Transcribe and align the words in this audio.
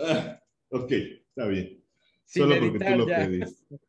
Ah, 0.00 0.40
ok, 0.70 0.92
está 0.92 1.46
bien. 1.46 1.82
Solo 2.24 2.56
porque 2.60 2.78
tú 2.78 2.98
lo 2.98 3.06
pediste. 3.06 3.80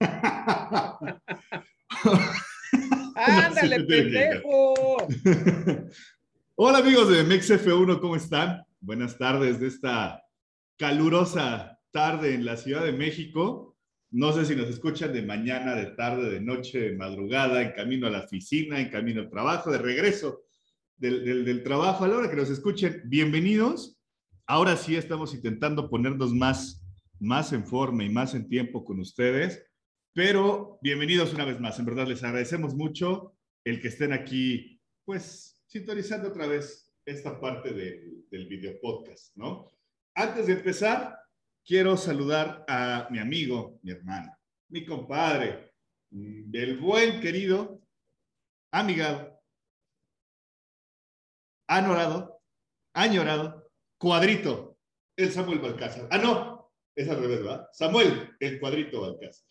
¡Ándale, 3.14 3.80
pendejo! 3.84 4.96
Hola 6.56 6.78
amigos 6.78 7.10
de 7.10 7.26
MexF1, 7.26 8.00
¿cómo 8.00 8.16
están? 8.16 8.64
Buenas 8.80 9.18
tardes 9.18 9.60
de 9.60 9.66
esta 9.66 10.24
calurosa 10.78 11.78
tarde 11.90 12.32
en 12.34 12.46
la 12.46 12.56
Ciudad 12.56 12.84
de 12.84 12.92
México. 12.92 13.76
No 14.10 14.32
sé 14.32 14.46
si 14.46 14.56
nos 14.56 14.70
escuchan 14.70 15.12
de 15.12 15.20
mañana, 15.22 15.74
de 15.74 15.86
tarde, 15.86 16.30
de 16.30 16.40
noche, 16.40 16.80
de 16.80 16.96
madrugada, 16.96 17.60
en 17.60 17.72
camino 17.72 18.06
a 18.06 18.10
la 18.10 18.24
oficina, 18.24 18.80
en 18.80 18.88
camino 18.88 19.20
al 19.20 19.28
trabajo, 19.28 19.70
de 19.70 19.78
regreso 19.78 20.40
del, 20.96 21.44
del 21.44 21.62
trabajo. 21.62 22.04
A 22.04 22.08
la 22.08 22.16
hora 22.16 22.30
que 22.30 22.36
nos 22.36 22.48
escuchen, 22.48 23.02
bienvenidos. 23.04 23.99
Ahora 24.50 24.76
sí 24.76 24.96
estamos 24.96 25.32
intentando 25.32 25.88
ponernos 25.88 26.34
más, 26.34 26.84
más 27.20 27.52
en 27.52 27.64
forma 27.64 28.02
y 28.02 28.08
más 28.08 28.34
en 28.34 28.48
tiempo 28.48 28.84
con 28.84 28.98
ustedes. 28.98 29.64
Pero 30.12 30.80
bienvenidos 30.82 31.32
una 31.32 31.44
vez 31.44 31.60
más. 31.60 31.78
En 31.78 31.84
verdad 31.84 32.08
les 32.08 32.24
agradecemos 32.24 32.74
mucho 32.74 33.36
el 33.62 33.80
que 33.80 33.86
estén 33.86 34.12
aquí, 34.12 34.82
pues, 35.04 35.62
sintonizando 35.68 36.30
otra 36.30 36.48
vez 36.48 36.92
esta 37.04 37.40
parte 37.40 37.72
del 37.72 38.48
video 38.48 38.74
podcast, 38.80 39.36
¿no? 39.36 39.68
Antes 40.16 40.48
de 40.48 40.54
empezar, 40.54 41.16
quiero 41.64 41.96
saludar 41.96 42.64
a 42.66 43.06
mi 43.08 43.20
amigo, 43.20 43.78
mi 43.84 43.92
hermano, 43.92 44.36
mi 44.68 44.84
compadre, 44.84 45.74
el 46.10 46.76
buen 46.80 47.20
querido, 47.20 47.80
amigado, 48.72 49.40
anorado, 51.68 52.42
añorado, 52.92 53.59
cuadrito, 54.00 54.78
el 55.14 55.30
Samuel 55.30 55.58
Balcázar. 55.58 56.08
Ah, 56.10 56.16
no, 56.16 56.72
es 56.96 57.08
al 57.08 57.20
revés, 57.20 57.42
¿verdad? 57.42 57.68
Samuel, 57.72 58.30
el 58.40 58.58
cuadrito 58.58 59.02
Balcázar. 59.02 59.46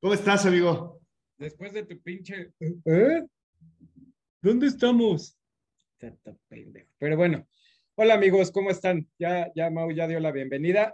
¿Cómo 0.00 0.14
estás, 0.14 0.46
amigo? 0.46 1.00
Después 1.36 1.72
de 1.72 1.84
tu 1.84 2.00
pinche. 2.00 2.52
¿Eh? 2.60 3.24
¿Dónde 4.40 4.68
estamos? 4.68 5.36
Pero 6.98 7.16
bueno, 7.16 7.44
hola 7.96 8.14
amigos, 8.14 8.52
¿cómo 8.52 8.70
están? 8.70 9.08
Ya, 9.18 9.50
ya 9.56 9.68
Mau 9.68 9.90
ya 9.90 10.06
dio 10.06 10.20
la 10.20 10.30
bienvenida. 10.30 10.92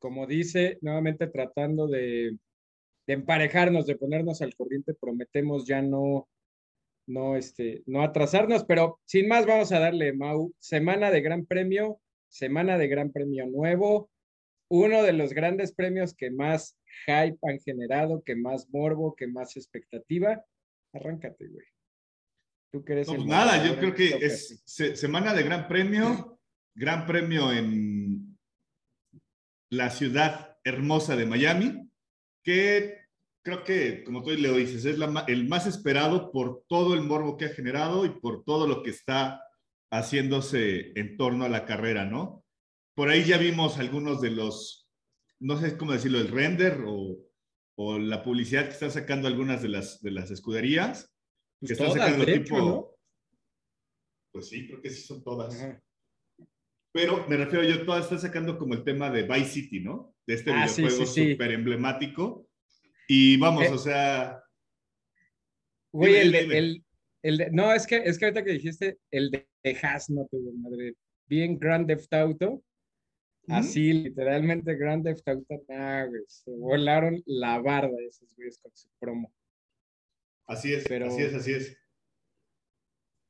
Como 0.00 0.26
dice, 0.26 0.78
nuevamente 0.80 1.28
tratando 1.28 1.86
de, 1.86 2.36
de 3.06 3.12
emparejarnos, 3.12 3.86
de 3.86 3.94
ponernos 3.94 4.42
al 4.42 4.56
corriente, 4.56 4.94
prometemos 4.94 5.66
ya 5.66 5.80
no, 5.80 6.28
no, 7.12 7.36
este, 7.36 7.82
no 7.86 8.02
atrasarnos, 8.02 8.64
pero 8.64 9.00
sin 9.04 9.28
más 9.28 9.46
vamos 9.46 9.70
a 9.72 9.78
darle, 9.78 10.12
Mau, 10.12 10.54
semana 10.58 11.10
de 11.10 11.20
Gran 11.20 11.44
Premio, 11.46 12.00
semana 12.28 12.78
de 12.78 12.88
Gran 12.88 13.12
Premio 13.12 13.46
nuevo, 13.46 14.10
uno 14.70 15.02
de 15.02 15.12
los 15.12 15.34
grandes 15.34 15.72
premios 15.74 16.14
que 16.14 16.30
más 16.30 16.78
hype 17.06 17.38
han 17.42 17.60
generado, 17.60 18.22
que 18.24 18.34
más 18.34 18.68
morbo, 18.70 19.14
que 19.14 19.26
más 19.26 19.56
expectativa. 19.56 20.42
Arráncate, 20.94 21.46
güey. 21.48 21.66
Tú 22.72 22.82
que 22.82 22.94
eres 22.94 23.06
pues 23.06 23.26
nada, 23.26 23.62
yo 23.66 23.78
creo 23.78 23.94
que 23.94 24.16
es 24.24 24.62
semana 24.64 25.34
de 25.34 25.42
gran 25.42 25.68
premio, 25.68 26.40
gran 26.74 27.04
premio 27.04 27.52
en 27.52 28.38
la 29.70 29.90
ciudad 29.90 30.56
hermosa 30.64 31.16
de 31.16 31.26
Miami, 31.26 31.90
que 32.42 33.01
creo 33.42 33.64
que, 33.64 34.04
como 34.04 34.22
tú 34.22 34.30
le 34.30 34.52
dices, 34.52 34.84
es 34.84 34.98
el 35.28 35.48
más 35.48 35.66
esperado 35.66 36.30
por 36.32 36.64
todo 36.68 36.94
el 36.94 37.02
morbo 37.02 37.36
que 37.36 37.46
ha 37.46 37.54
generado 37.54 38.04
y 38.04 38.10
por 38.10 38.44
todo 38.44 38.66
lo 38.66 38.82
que 38.82 38.90
está 38.90 39.42
haciéndose 39.90 40.92
en 40.98 41.16
torno 41.16 41.44
a 41.44 41.48
la 41.48 41.66
carrera, 41.66 42.04
¿no? 42.04 42.42
por 42.94 43.08
ahí 43.08 43.24
ya 43.24 43.38
vimos 43.38 43.78
algunos 43.78 44.20
de 44.20 44.30
los, 44.30 44.88
no 45.40 45.58
sé 45.58 45.76
cómo 45.76 45.92
decirlo, 45.92 46.18
el 46.18 46.28
render 46.28 46.82
o, 46.86 47.18
o 47.76 47.98
la 47.98 48.22
publicidad 48.22 48.64
que 48.64 48.72
están 48.72 48.90
sacando 48.90 49.28
algunas 49.28 49.62
de 49.62 49.68
las, 49.68 50.00
de 50.02 50.10
las 50.10 50.30
escuderías. 50.30 51.12
Pues 51.60 51.68
que 51.68 51.72
están 51.72 51.92
sacando 51.92 52.26
tipo. 52.26 52.58
¿no? 52.58 52.90
Pues 54.32 54.48
sí, 54.48 54.66
creo 54.66 54.82
que 54.82 54.90
sí 54.90 55.02
son 55.02 55.22
todas. 55.22 55.56
Pero 56.92 57.26
me 57.28 57.36
refiero 57.36 57.64
yo, 57.64 57.84
todas 57.86 58.04
están 58.04 58.20
sacando 58.20 58.58
como 58.58 58.74
el 58.74 58.84
tema 58.84 59.10
de 59.10 59.22
Vice 59.22 59.50
City, 59.50 59.80
¿no? 59.80 60.14
De 60.26 60.34
este 60.34 60.50
ah, 60.52 60.66
videojuego 60.66 61.06
súper 61.06 61.52
emblemático. 61.52 62.48
Y 63.08 63.36
vamos, 63.36 63.64
eh, 63.64 63.70
o 63.70 63.78
sea. 63.78 64.42
Güey, 65.92 66.16
el, 66.16 66.34
el, 66.34 66.84
el, 67.22 67.48
no, 67.52 67.72
es 67.72 67.86
que, 67.86 67.96
es 67.96 68.18
que 68.18 68.26
ahorita 68.26 68.44
que 68.44 68.52
dijiste, 68.52 68.98
el 69.10 69.30
de 69.30 69.46
Has, 69.82 70.08
no 70.10 70.26
tuvo 70.30 70.52
madre. 70.52 70.94
Bien 71.26 71.58
Grand 71.58 71.86
Theft 71.86 72.12
Auto 72.14 72.62
Así, 73.48 73.92
literalmente, 73.92 74.76
Grand 74.76 75.04
Theft 75.04 75.28
Auto, 75.28 75.64
se 76.28 76.50
volaron 76.52 77.22
la 77.26 77.58
barda 77.58 77.96
esos 78.08 78.34
güeyes 78.36 78.58
con 78.58 78.70
su 78.74 78.88
promo. 79.00 79.32
Así 80.46 80.72
es, 80.72 80.84
así 80.90 81.22
es, 81.22 81.34
así 81.34 81.52
es. 81.52 81.76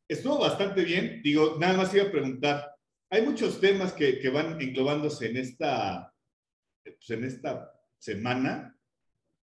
Estuvo 0.08 0.38
bastante 0.38 0.84
bien. 0.84 1.22
Digo, 1.22 1.56
nada 1.58 1.76
más 1.76 1.94
iba 1.94 2.04
a 2.04 2.10
preguntar. 2.10 2.74
Hay 3.10 3.22
muchos 3.22 3.60
temas 3.60 3.92
que, 3.92 4.18
que 4.18 4.28
van 4.28 4.60
englobándose 4.60 5.30
en 5.30 5.36
esta, 5.38 6.12
pues 6.84 7.10
en 7.10 7.24
esta 7.24 7.72
semana. 7.98 8.71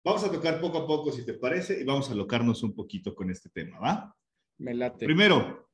Vamos 0.07 0.23
a 0.23 0.31
tocar 0.31 0.62
poco 0.62 0.78
a 0.78 0.88
poco, 0.88 1.12
si 1.12 1.25
te 1.25 1.34
parece, 1.34 1.81
y 1.81 1.84
vamos 1.84 2.09
a 2.09 2.13
alocarnos 2.13 2.63
un 2.63 2.73
poquito 2.73 3.13
con 3.13 3.29
este 3.29 3.50
tema, 3.50 3.78
¿va? 3.78 4.16
Me 4.57 4.73
late. 4.73 5.06
Primero, 5.06 5.69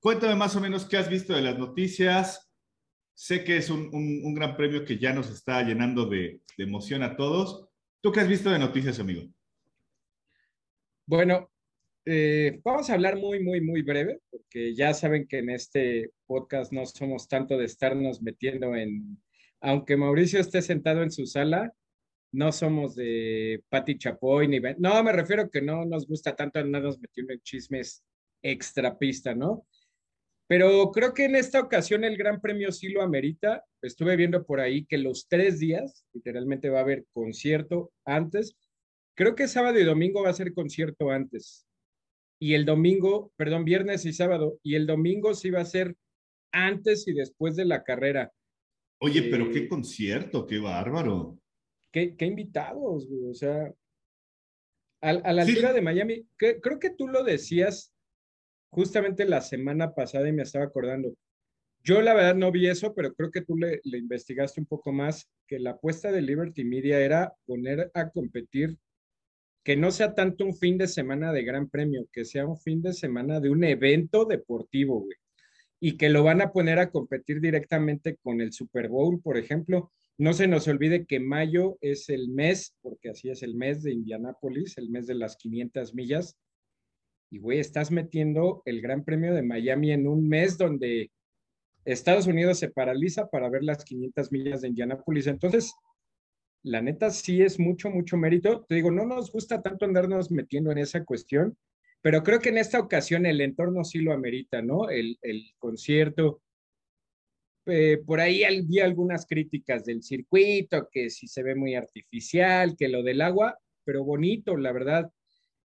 cuéntame 0.00 0.34
más 0.34 0.56
o 0.56 0.60
menos 0.62 0.86
qué 0.86 0.96
has 0.96 1.10
visto 1.10 1.34
de 1.34 1.42
las 1.42 1.58
noticias, 1.58 2.50
Sé 3.12 3.44
que 3.44 3.58
es 3.58 3.68
un, 3.68 4.34
gran 4.34 4.56
premio 4.56 4.86
que 4.86 4.96
ya 4.96 5.12
nos 5.12 5.30
está 5.30 5.62
llenando 5.62 6.06
de, 6.06 6.40
emoción 6.56 7.02
a 7.02 7.14
todos. 7.14 7.68
¿Tú 8.00 8.10
qué 8.10 8.20
has 8.20 8.28
visto 8.28 8.48
de 8.48 8.58
noticias, 8.58 8.98
amigo? 9.00 9.22
Bueno, 11.06 11.50
eh, 12.06 12.58
vamos 12.64 12.88
a 12.88 12.94
hablar 12.94 13.16
muy, 13.16 13.42
muy, 13.42 13.60
muy 13.60 13.82
breve, 13.82 14.20
porque 14.30 14.74
ya 14.74 14.94
saben 14.94 15.26
que 15.26 15.40
en 15.40 15.50
este 15.50 16.10
podcast 16.26 16.72
no 16.72 16.86
somos 16.86 17.28
tanto 17.28 17.58
de 17.58 17.66
estarnos 17.66 18.22
metiendo 18.22 18.74
en, 18.74 19.22
aunque 19.60 19.98
Mauricio 19.98 20.40
esté 20.40 20.62
sentado 20.62 21.02
en 21.02 21.10
su 21.10 21.26
sala, 21.26 21.74
no 22.32 22.52
somos 22.52 22.94
de 22.96 23.62
Pati 23.68 23.98
Chapoy 23.98 24.48
ni... 24.48 24.60
No, 24.78 25.02
me 25.02 25.12
refiero 25.12 25.50
que 25.50 25.62
no 25.62 25.84
nos 25.84 26.06
gusta 26.06 26.34
tanto 26.34 26.58
andarnos 26.58 26.98
metiendo 26.98 27.32
en 27.32 27.40
chismes 27.40 28.04
extra 28.42 28.98
pista, 28.98 29.34
¿no? 29.34 29.66
Pero 30.48 30.92
creo 30.92 31.12
que 31.12 31.24
en 31.24 31.34
esta 31.34 31.60
ocasión 31.60 32.04
el 32.04 32.16
Gran 32.16 32.40
Premio 32.40 32.70
sí 32.70 32.88
lo 32.88 33.02
amerita. 33.02 33.64
Estuve 33.82 34.16
viendo 34.16 34.44
por 34.44 34.60
ahí 34.60 34.84
que 34.86 34.98
los 34.98 35.26
tres 35.28 35.58
días, 35.58 36.04
literalmente 36.12 36.70
va 36.70 36.78
a 36.78 36.82
haber 36.82 37.04
concierto 37.12 37.92
antes. 38.04 38.56
Creo 39.16 39.34
que 39.34 39.48
sábado 39.48 39.78
y 39.80 39.84
domingo 39.84 40.22
va 40.22 40.30
a 40.30 40.34
ser 40.34 40.54
concierto 40.54 41.10
antes. 41.10 41.66
Y 42.38 42.54
el 42.54 42.64
domingo, 42.64 43.32
perdón, 43.36 43.64
viernes 43.64 44.04
y 44.04 44.12
sábado. 44.12 44.60
Y 44.62 44.76
el 44.76 44.86
domingo 44.86 45.34
sí 45.34 45.50
va 45.50 45.62
a 45.62 45.64
ser 45.64 45.96
antes 46.52 47.08
y 47.08 47.12
después 47.12 47.56
de 47.56 47.64
la 47.64 47.82
carrera. 47.82 48.32
Oye, 49.00 49.22
pero 49.24 49.50
qué 49.50 49.60
eh, 49.60 49.68
concierto, 49.68 50.46
qué 50.46 50.58
bárbaro. 50.58 51.38
Qué, 51.96 52.14
qué 52.14 52.26
invitados, 52.26 53.08
güey. 53.08 53.30
O 53.30 53.32
sea, 53.32 53.72
a, 55.00 55.32
la 55.32 55.42
altura 55.42 55.72
de 55.72 55.80
Miami, 55.80 56.28
creo 56.36 56.78
que 56.78 56.90
tú 56.90 57.08
lo 57.08 57.24
decías 57.24 57.90
justamente 58.68 59.24
la 59.24 59.40
semana 59.40 59.94
pasada 59.94 60.28
y 60.28 60.32
me 60.34 60.42
estaba 60.42 60.66
acordando. 60.66 61.14
Yo 61.82 62.02
la 62.02 62.12
verdad 62.12 62.34
no 62.34 62.52
vi 62.52 62.68
eso, 62.68 62.94
pero 62.94 63.14
creo 63.14 63.30
que 63.30 63.40
tú 63.40 63.56
le, 63.56 63.80
investigaste 63.82 64.60
un 64.60 64.66
poco 64.66 64.92
más, 64.92 65.26
que 65.46 65.58
la 65.58 65.70
apuesta 65.70 66.12
de 66.12 66.20
Liberty 66.20 66.64
Media 66.64 67.00
era 67.00 67.32
poner 67.46 67.90
a 67.94 68.10
competir, 68.10 68.76
que 69.64 69.74
no 69.74 69.90
sea 69.90 70.14
tanto 70.14 70.44
un 70.44 70.54
fin 70.54 70.76
de 70.76 70.88
semana 70.88 71.32
de 71.32 71.44
gran 71.44 71.66
premio, 71.70 72.06
que 72.12 72.26
sea 72.26 72.46
un 72.46 72.58
fin 72.58 72.82
de 72.82 72.92
semana 72.92 73.40
de 73.40 73.48
un 73.48 73.64
evento 73.64 74.26
deportivo, 74.26 75.00
güey. 75.00 75.16
Y 75.80 75.96
que 75.96 76.10
lo 76.10 76.24
van 76.24 76.42
a 76.42 76.52
poner 76.52 76.78
a 76.78 76.90
competir 76.90 77.40
directamente 77.40 78.18
con 78.22 78.42
el 78.42 78.52
Super 78.52 78.90
Bowl, 78.90 79.18
por 79.22 79.38
ejemplo. 79.38 79.92
No 80.18 80.32
se 80.32 80.48
nos 80.48 80.66
olvide 80.68 81.06
que 81.06 81.20
mayo 81.20 81.76
es 81.80 82.08
el 82.08 82.28
mes, 82.28 82.74
porque 82.80 83.10
así 83.10 83.28
es 83.28 83.42
el 83.42 83.54
mes 83.54 83.82
de 83.82 83.92
Indianápolis, 83.92 84.78
el 84.78 84.88
mes 84.88 85.06
de 85.06 85.14
las 85.14 85.36
500 85.36 85.94
millas 85.94 86.36
y, 87.30 87.38
güey, 87.38 87.58
estás 87.58 87.90
metiendo 87.90 88.62
el 88.64 88.80
Gran 88.80 89.04
Premio 89.04 89.34
de 89.34 89.42
Miami 89.42 89.92
en 89.92 90.06
un 90.06 90.28
mes 90.28 90.56
donde 90.56 91.10
Estados 91.84 92.26
Unidos 92.26 92.58
se 92.58 92.70
paraliza 92.70 93.28
para 93.28 93.48
ver 93.48 93.62
las 93.62 93.84
500 93.84 94.32
millas 94.32 94.60
de 94.60 94.68
Indianápolis. 94.68 95.26
Entonces, 95.26 95.72
la 96.62 96.80
neta 96.82 97.10
sí 97.10 97.42
es 97.42 97.58
mucho, 97.58 97.90
mucho 97.90 98.16
mérito. 98.16 98.64
Te 98.68 98.76
digo, 98.76 98.90
no 98.90 99.06
nos 99.06 99.30
gusta 99.30 99.62
tanto 99.62 99.84
andarnos 99.84 100.30
metiendo 100.30 100.70
en 100.72 100.78
esa 100.78 101.04
cuestión, 101.04 101.56
pero 102.00 102.22
creo 102.22 102.40
que 102.40 102.50
en 102.50 102.58
esta 102.58 102.80
ocasión 102.80 103.26
el 103.26 103.40
entorno 103.40 103.84
sí 103.84 103.98
lo 103.98 104.12
amerita, 104.12 104.62
¿no? 104.62 104.88
El, 104.88 105.18
concierto. 105.58 106.42
Eh, 107.66 107.98
por 108.06 108.20
ahí 108.20 108.44
vi 108.62 108.80
algunas 108.80 109.26
críticas 109.26 109.84
del 109.84 110.02
circuito, 110.02 110.88
que 110.90 111.10
si 111.10 111.26
se 111.26 111.42
ve 111.42 111.54
muy 111.54 111.74
artificial, 111.74 112.76
que 112.76 112.88
lo 112.88 113.02
del 113.02 113.20
agua, 113.20 113.58
pero 113.84 114.04
bonito, 114.04 114.56
la 114.56 114.72
verdad. 114.72 115.10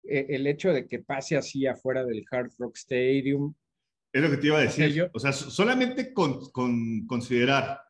E, 0.05 0.27
el 0.31 0.47
hecho 0.47 0.73
de 0.73 0.87
que 0.87 1.01
pase 1.01 1.37
así 1.37 1.67
afuera 1.67 2.05
del 2.05 2.25
Hard 2.31 2.53
Rock 2.59 2.77
Stadium. 2.77 3.55
Es 4.13 4.23
lo 4.23 4.31
que 4.31 4.37
te 4.39 4.47
iba 4.47 4.59
a 4.59 4.63
decir. 4.63 5.11
O 5.13 5.19
sea, 5.19 5.33
solamente 5.33 6.13
con, 6.13 6.51
considerar 7.07 7.81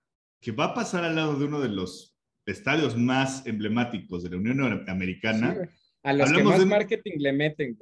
que 0.41 0.53
va 0.53 0.67
a 0.67 0.75
pasar 0.75 1.05
al 1.05 1.17
lado 1.17 1.39
de 1.39 1.45
uno 1.45 1.61
de 1.61 1.69
los 1.69 2.17
estadios 2.47 2.97
más 2.97 3.47
emblemáticos 3.47 4.23
de 4.23 4.31
la 4.31 4.37
Unión 4.37 4.85
Americana. 4.89 5.57
a 6.03 6.13
los 6.13 6.33
que 6.33 6.43
más 6.43 6.65
marketing 6.65 7.19
le 7.19 7.33
meten. 7.33 7.79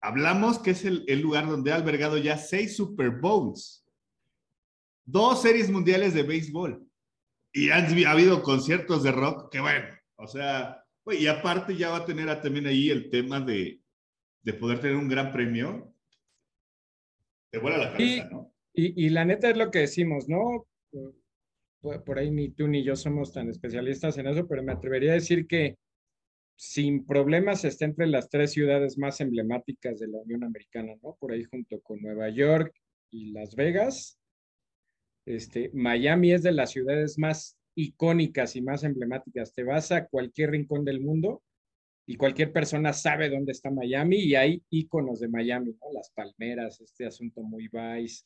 Hablamos 0.00 0.58
que 0.58 0.70
es 0.70 0.84
el, 0.84 1.20
lugar 1.20 1.46
donde 1.46 1.72
ha 1.72 1.76
albergado 1.76 2.16
ya 2.18 2.38
seis 2.38 2.76
Super 2.76 3.10
Bowls, 3.10 3.84
dos 5.06 5.40
series 5.40 5.70
mundiales 5.70 6.12
de 6.12 6.22
béisbol 6.22 6.86
y 7.52 7.70
han 7.70 7.86
ha 8.04 8.10
habido 8.10 8.42
conciertos 8.42 9.02
de 9.02 9.12
rock 9.12 9.50
que 9.50 9.60
bueno, 9.60 9.86
o 10.16 10.26
sea, 10.26 10.84
y 11.06 11.26
aparte 11.26 11.76
ya 11.76 11.90
va 11.90 11.98
a 11.98 12.04
tener 12.04 12.28
también 12.42 12.66
ahí 12.66 12.90
el 12.90 13.08
tema 13.08 13.40
de, 13.40 13.80
de 14.42 14.52
poder 14.52 14.80
tener 14.80 14.96
un 14.96 15.08
gran 15.08 15.32
premio. 15.32 15.94
Te 17.50 17.58
vuela 17.58 17.78
la 17.78 17.92
cabeza, 17.92 18.28
¿no? 18.30 18.52
Y, 18.74 19.06
y, 19.06 19.08
la 19.08 19.24
neta 19.24 19.48
es 19.48 19.56
lo 19.56 19.70
que 19.70 19.78
decimos, 19.80 20.28
¿no? 20.28 20.66
por 22.04 22.18
ahí 22.18 22.30
ni 22.30 22.50
tú 22.50 22.66
ni 22.66 22.82
yo 22.82 22.96
somos 22.96 23.32
tan 23.32 23.48
especialistas 23.48 24.18
en 24.18 24.26
eso, 24.26 24.46
pero 24.48 24.62
me 24.62 24.72
atrevería 24.72 25.12
a 25.12 25.14
decir 25.14 25.46
que 25.46 25.76
sin 26.56 27.06
problemas 27.06 27.64
está 27.64 27.84
entre 27.84 28.06
las 28.06 28.28
tres 28.28 28.52
ciudades 28.52 28.98
más 28.98 29.20
emblemáticas 29.20 30.00
de 30.00 30.08
la 30.08 30.18
Unión 30.18 30.42
Americana, 30.42 30.94
¿no? 31.02 31.16
Por 31.20 31.32
ahí 31.32 31.44
junto 31.44 31.80
con 31.80 32.00
Nueva 32.00 32.28
York 32.30 32.74
y 33.10 33.30
Las 33.32 33.54
Vegas. 33.54 34.15
Este, 35.26 35.70
Miami 35.74 36.32
es 36.32 36.42
de 36.42 36.52
las 36.52 36.70
ciudades 36.70 37.18
más 37.18 37.58
icónicas 37.74 38.56
y 38.56 38.62
más 38.62 38.84
emblemáticas. 38.84 39.52
Te 39.52 39.64
vas 39.64 39.92
a 39.92 40.06
cualquier 40.06 40.52
rincón 40.52 40.84
del 40.84 41.00
mundo 41.00 41.42
y 42.06 42.16
cualquier 42.16 42.52
persona 42.52 42.92
sabe 42.92 43.28
dónde 43.28 43.52
está 43.52 43.70
Miami 43.70 44.18
y 44.18 44.34
hay 44.36 44.62
iconos 44.70 45.20
de 45.20 45.28
Miami, 45.28 45.76
¿no? 45.80 45.92
Las 45.92 46.10
palmeras, 46.12 46.80
este 46.80 47.06
asunto 47.06 47.42
muy 47.42 47.68
vice. 47.68 48.24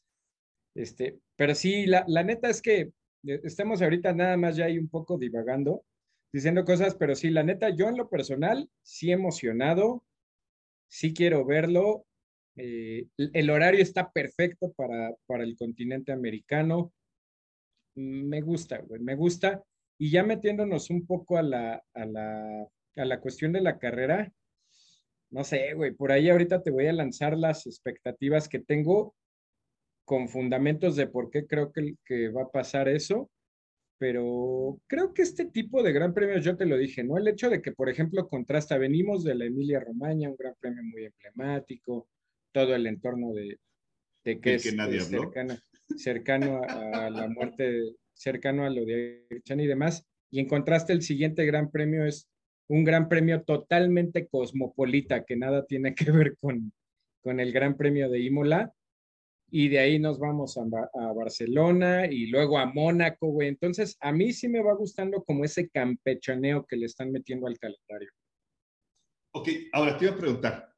Este, 0.75 1.19
pero 1.35 1.55
sí, 1.55 1.87
la, 1.87 2.05
la 2.07 2.23
neta 2.23 2.49
es 2.51 2.61
que 2.61 2.93
eh, 3.27 3.41
estamos 3.43 3.83
ahorita 3.83 4.13
nada 4.13 4.37
más 4.37 4.57
ya 4.57 4.67
ahí 4.67 4.79
un 4.79 4.89
poco 4.89 5.19
divagando, 5.19 5.85
diciendo 6.33 6.65
cosas, 6.65 6.95
pero 6.95 7.15
sí, 7.15 7.31
la 7.31 7.43
neta, 7.43 7.71
yo 7.71 7.89
en 7.89 7.97
lo 7.97 8.09
personal, 8.09 8.71
sí 8.83 9.11
emocionado, 9.11 10.05
sí 10.89 11.15
quiero 11.15 11.45
verlo. 11.45 12.07
Eh, 12.57 13.07
el 13.17 13.51
horario 13.51 13.83
está 13.83 14.11
perfecto 14.11 14.73
para, 14.73 15.15
para 15.27 15.45
el 15.45 15.57
continente 15.57 16.13
americano. 16.13 16.93
Me 17.95 18.41
gusta, 18.41 18.79
güey, 18.79 19.01
me 19.01 19.15
gusta. 19.15 19.63
Y 19.99 20.11
ya 20.11 20.23
metiéndonos 20.23 20.91
un 20.91 21.07
poco 21.07 21.37
a 21.37 21.43
la, 21.43 21.83
a 21.95 22.05
la, 22.07 22.67
a 22.97 23.05
la 23.05 23.21
cuestión 23.21 23.53
de 23.53 23.61
la 23.61 23.79
carrera, 23.79 24.33
no 25.31 25.45
sé, 25.45 25.75
güey, 25.75 25.93
por 25.93 26.11
ahí 26.11 26.29
ahorita 26.29 26.63
te 26.63 26.71
voy 26.71 26.87
a 26.87 26.93
lanzar 26.93 27.37
las 27.37 27.67
expectativas 27.67 28.49
que 28.49 28.59
tengo 28.59 29.15
con 30.05 30.29
fundamentos 30.29 30.97
de 30.97 31.07
por 31.07 31.31
qué 31.31 31.47
creo 31.47 31.73
que, 31.73 31.95
que 32.05 32.31
va 32.31 32.43
a 32.43 32.51
pasar 32.51 32.89
eso, 32.89 33.31
pero 33.99 34.81
creo 34.89 35.15
que 35.15 35.23
este 35.23 35.45
tipo 35.45 35.83
de 35.83 35.93
gran 35.93 36.15
premios, 36.15 36.45
yo 36.45 36.57
te 36.57 36.67
lo 36.67 36.77
dije, 36.77 37.05
¿no? 37.05 37.17
El 37.17 37.29
hecho 37.29 37.49
de 37.49 37.63
que, 37.63 37.73
por 37.73 37.89
ejemplo, 37.89 38.29
contrasta, 38.29 38.79
venimos 38.79 39.23
de 39.23 39.35
la 39.37 39.45
Emilia 39.45 39.79
Romagna, 39.79 40.31
un 40.31 40.37
gran 40.37 40.55
premio 40.59 40.83
muy 40.83 41.05
emblemático, 41.05 42.09
todo 42.53 42.75
el 42.75 42.87
entorno 42.87 43.33
de, 43.33 43.59
de 44.25 44.41
que 44.41 44.55
es 44.55 44.63
cercano, 44.63 45.57
cercano 45.97 46.61
a, 46.69 47.11
la 47.11 47.29
muerte, 47.29 47.95
cercano 48.13 48.65
a 48.65 48.71
lo 48.71 48.85
de 48.85 49.27
Chan 49.45 49.61
y 49.61 49.67
demás, 49.67 50.07
y 50.31 50.41
en 50.41 50.49
contraste 50.49 50.93
el 50.93 51.03
siguiente 51.03 51.45
gran 51.45 51.71
premio 51.71 52.05
es 52.05 52.29
un 52.69 52.85
gran 52.85 53.09
premio 53.09 53.43
totalmente 53.43 54.29
cosmopolita, 54.29 55.25
que 55.25 55.37
nada 55.37 55.67
tiene 55.67 55.95
que 55.95 56.11
ver 56.13 56.37
con, 56.39 56.73
con 57.23 57.41
el 57.41 57.53
gran 57.53 57.77
premio 57.77 58.09
de 58.09 58.21
Imola, 58.21 58.73
y 59.51 59.69
de 59.69 59.81
ahí 59.81 59.99
nos 59.99 60.19
vamos 60.19 60.57
a, 60.57 61.13
Barcelona 61.13 62.07
y 62.07 62.27
luego 62.27 62.59
a 62.59 62.67
Mónaco, 62.67 63.29
güey. 63.29 63.49
Entonces, 63.49 63.97
a 64.01 64.13
mí 64.13 64.33
sí 64.33 64.49
me 64.49 64.63
va 64.63 64.75
gustando 64.75 65.25
como 65.25 65.45
ese 65.45 65.69
campechaneo 65.69 66.65
que 66.67 66.77
le 66.77 66.87
están 66.87 67.11
metiendo 67.11 67.49
al 67.49 67.59
calendario. 67.59 68.11
Ok, 69.33 69.49
ahora 69.73 69.97
te 69.97 70.05
iba 70.05 70.15
a 70.15 70.19
preguntar. 70.19 70.73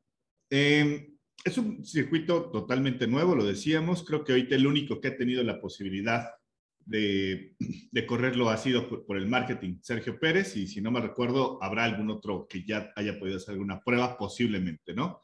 Em, 0.50 1.11
es 1.44 1.58
un 1.58 1.84
circuito 1.84 2.50
totalmente 2.50 3.06
nuevo, 3.06 3.34
lo 3.34 3.44
decíamos. 3.44 4.04
Creo 4.04 4.24
que 4.24 4.32
ahorita 4.32 4.54
el 4.54 4.66
único 4.66 5.00
que 5.00 5.08
ha 5.08 5.16
tenido 5.16 5.42
la 5.42 5.60
posibilidad 5.60 6.30
de, 6.84 7.54
de 7.90 8.06
correrlo 8.06 8.50
ha 8.50 8.56
sido 8.56 8.88
por, 8.88 9.06
por, 9.06 9.16
el 9.16 9.28
marketing 9.28 9.78
Sergio 9.82 10.18
Pérez 10.18 10.56
y 10.56 10.66
si 10.66 10.80
no 10.80 10.90
me 10.90 11.00
recuerdo, 11.00 11.62
habrá 11.62 11.84
algún 11.84 12.10
otro 12.10 12.46
que 12.48 12.64
ya 12.64 12.92
haya 12.96 13.18
podido 13.18 13.36
hacer 13.36 13.52
alguna 13.52 13.80
prueba, 13.80 14.16
posiblemente, 14.16 14.94
¿no? 14.94 15.22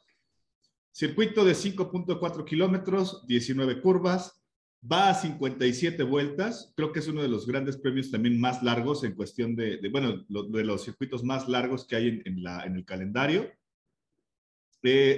Circuito 0.91 1.45
de 1.45 1.53
5.4 1.53 2.45
kilómetros, 2.45 3.25
19 3.27 3.81
curvas, 3.81 4.41
va 4.89 5.09
a 5.09 5.13
57 5.13 6.03
vueltas. 6.03 6.73
Creo 6.75 6.91
que 6.91 6.99
es 6.99 7.07
uno 7.07 7.21
de 7.21 7.27
los 7.27 7.45
grandes 7.45 7.77
premios 7.77 8.11
también 8.11 8.39
más 8.39 8.63
largos 8.63 9.03
en 9.03 9.15
cuestión 9.15 9.55
de, 9.55 9.79
bueno, 9.91 10.25
de 10.27 10.63
los 10.63 10.83
circuitos 10.83 11.23
más 11.23 11.47
largos 11.47 11.85
que 11.85 11.95
hay 11.95 12.21
en, 12.25 12.43
la, 12.43 12.63
en 12.63 12.75
el 12.75 12.85
calendario. 12.85 13.49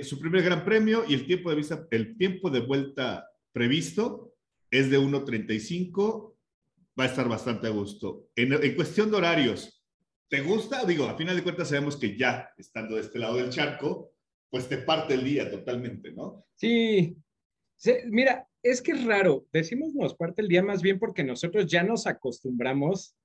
Su 0.04 0.20
primer 0.20 0.44
gran 0.44 0.66
premio 0.66 1.04
y 1.08 1.14
el 1.14 1.26
tiempo 1.26 1.54
de, 1.54 1.86
el 1.92 2.18
tiempo 2.18 2.50
de 2.50 2.62
vuelta 2.62 3.30
previsto 3.52 4.34
es 4.70 4.90
de 4.90 5.00
1.35. 5.00 6.36
Va 7.00 7.06
a 7.06 7.08
estar 7.08 7.28
bastante 7.28 7.68
a 7.68 7.72
gusto. 7.72 8.30
En, 8.36 8.54
en 8.54 8.76
cuestión 8.76 9.12
de 9.12 9.18
horarios, 9.18 9.84
¿te 10.30 10.42
gusta? 10.42 10.86
Digo, 10.86 11.06
a 11.06 11.18
final 11.18 11.36
de 11.36 11.44
cuentas 11.44 11.70
sabemos 11.70 11.98
que 11.98 12.18
ya 12.18 12.50
estando 12.58 12.96
de 12.96 13.02
este 13.02 13.20
lado 13.20 13.38
del 13.38 13.50
charco, 13.50 14.14
pues 14.50 14.68
te 14.68 14.78
parte 14.80 15.14
el 15.14 15.24
día 15.24 15.50
totalmente, 15.50 16.12
¿no? 16.12 16.46
Sí. 16.56 17.18
Mira, 18.06 18.48
es 18.62 18.82
que 18.82 18.92
es 18.92 19.04
raro. 19.06 19.46
Decimos 19.52 19.94
nos 19.94 20.16
parte 20.16 20.42
el 20.42 20.48
día 20.48 20.62
más 20.62 20.82
bien 20.82 21.00
porque 21.00 21.24
nosotros 21.24 21.66
ya 21.68 21.84
nos 21.84 22.06
acostumbramos 22.06 23.16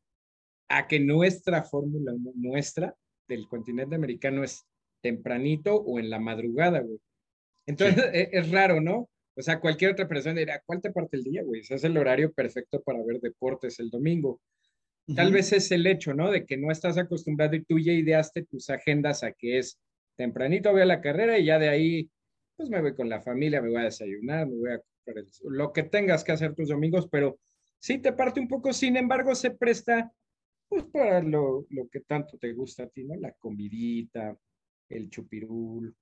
a 0.69 0.87
que 0.87 1.01
nuestra 1.01 1.63
fórmula, 1.63 2.13
nuestra 2.35 2.97
del 3.29 3.47
continente 3.49 3.95
americano 3.97 4.45
es 4.45 4.65
tempranito 5.07 5.77
o 5.77 6.01
en 6.01 6.11
la 6.11 6.19
madrugada, 6.19 6.81
güey. 6.81 6.99
Entonces 7.65 8.05
e, 8.13 8.29
es, 8.33 8.51
raro, 8.51 8.81
¿no? 8.81 9.09
O 9.37 9.43
sea, 9.43 9.61
cualquier 9.61 9.93
otra 9.93 10.09
persona 10.09 10.41
dirá, 10.41 10.61
¿cuál 10.67 10.81
te 10.81 10.91
parte 10.91 11.17
el 11.17 11.23
día, 11.23 11.45
güey? 11.45 11.61
Ese 11.61 11.77
es 11.77 11.85
el 11.85 11.97
horario 11.97 12.33
perfecto 12.33 12.83
para 12.83 13.03
ver 13.05 13.21
deportes 13.21 13.79
el 13.79 13.91
domingo. 13.91 14.41
Tal 15.15 15.31
vez 15.31 15.53
es 15.53 15.71
el 15.71 15.87
hecho, 15.87 16.15
¿no? 16.15 16.33
De 16.33 16.45
que 16.45 16.57
no 16.57 16.73
estás 16.73 16.99
acostumbrado 16.99 17.55
y 17.55 17.65
tú 17.65 17.79
ya 17.79 17.93
ideaste 17.93 18.43
tus 18.43 18.69
agendas 18.71 19.23
a 19.23 19.31
que 19.31 19.59
es 19.59 19.79
tempranito 20.17 20.73
voy 20.73 20.81
a 20.81 20.87
la 20.87 21.01
carrera 21.01 21.39
y 21.39 21.45
ya 21.45 21.61
de 21.61 21.69
ahí, 21.69 22.11
pues 22.57 22.69
me 22.69 22.81
voy 22.81 22.95
con 22.97 23.09
la 23.09 23.21
familia, 23.21 23.63
me 23.63 23.69
voy 23.69 23.83
a 23.83 23.85
desayunar, 23.85 24.49
me 24.49 24.57
voy 24.57 24.73
a 24.73 24.81
comprar 25.05 25.25
lo 25.45 25.73
que 25.73 25.85
tengas 25.85 26.25
que 26.25 26.33
hacer 26.33 26.55
tus 26.55 26.69
domingos, 26.69 27.07
pero 27.09 27.39
sí 27.79 27.99
te 27.99 28.13
parte 28.13 28.41
un 28.41 28.49
poco, 28.49 28.73
sin 28.73 28.97
embargo, 28.97 29.37
se 29.37 29.53
presta 29.53 30.13
pues 30.69 30.83
para 30.87 31.23
lo, 31.23 31.67
lo 31.71 31.89
que 31.89 32.01
tanto 32.01 32.37
te 32.39 32.53
gusta 32.53 32.85
a 32.85 32.89
ti, 32.89 33.05
¿no? 33.05 33.15
La 33.15 33.31
comidita, 33.33 34.37
el 34.89 35.11
chupirul. 35.11 35.95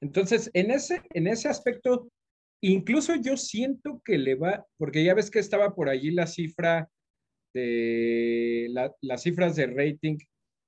Entonces, 0.00 0.50
en 0.54 0.70
ese, 0.70 1.02
en 1.10 1.26
ese 1.26 1.48
aspecto, 1.48 2.10
incluso 2.62 3.14
yo 3.16 3.36
siento 3.36 4.00
que 4.04 4.18
le 4.18 4.34
va, 4.34 4.66
porque 4.78 5.04
ya 5.04 5.14
ves 5.14 5.30
que 5.30 5.38
estaba 5.38 5.74
por 5.74 5.88
allí 5.88 6.10
la 6.10 6.26
cifra 6.26 6.88
de 7.54 8.68
la, 8.70 8.94
las 9.00 9.22
cifras 9.22 9.56
de 9.56 9.66
rating 9.66 10.18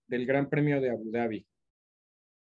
del 0.09 0.27
Gran 0.27 0.49
Premio 0.51 0.81
de 0.81 0.91
Abu 0.91 1.11
Dhabi. 1.11 1.47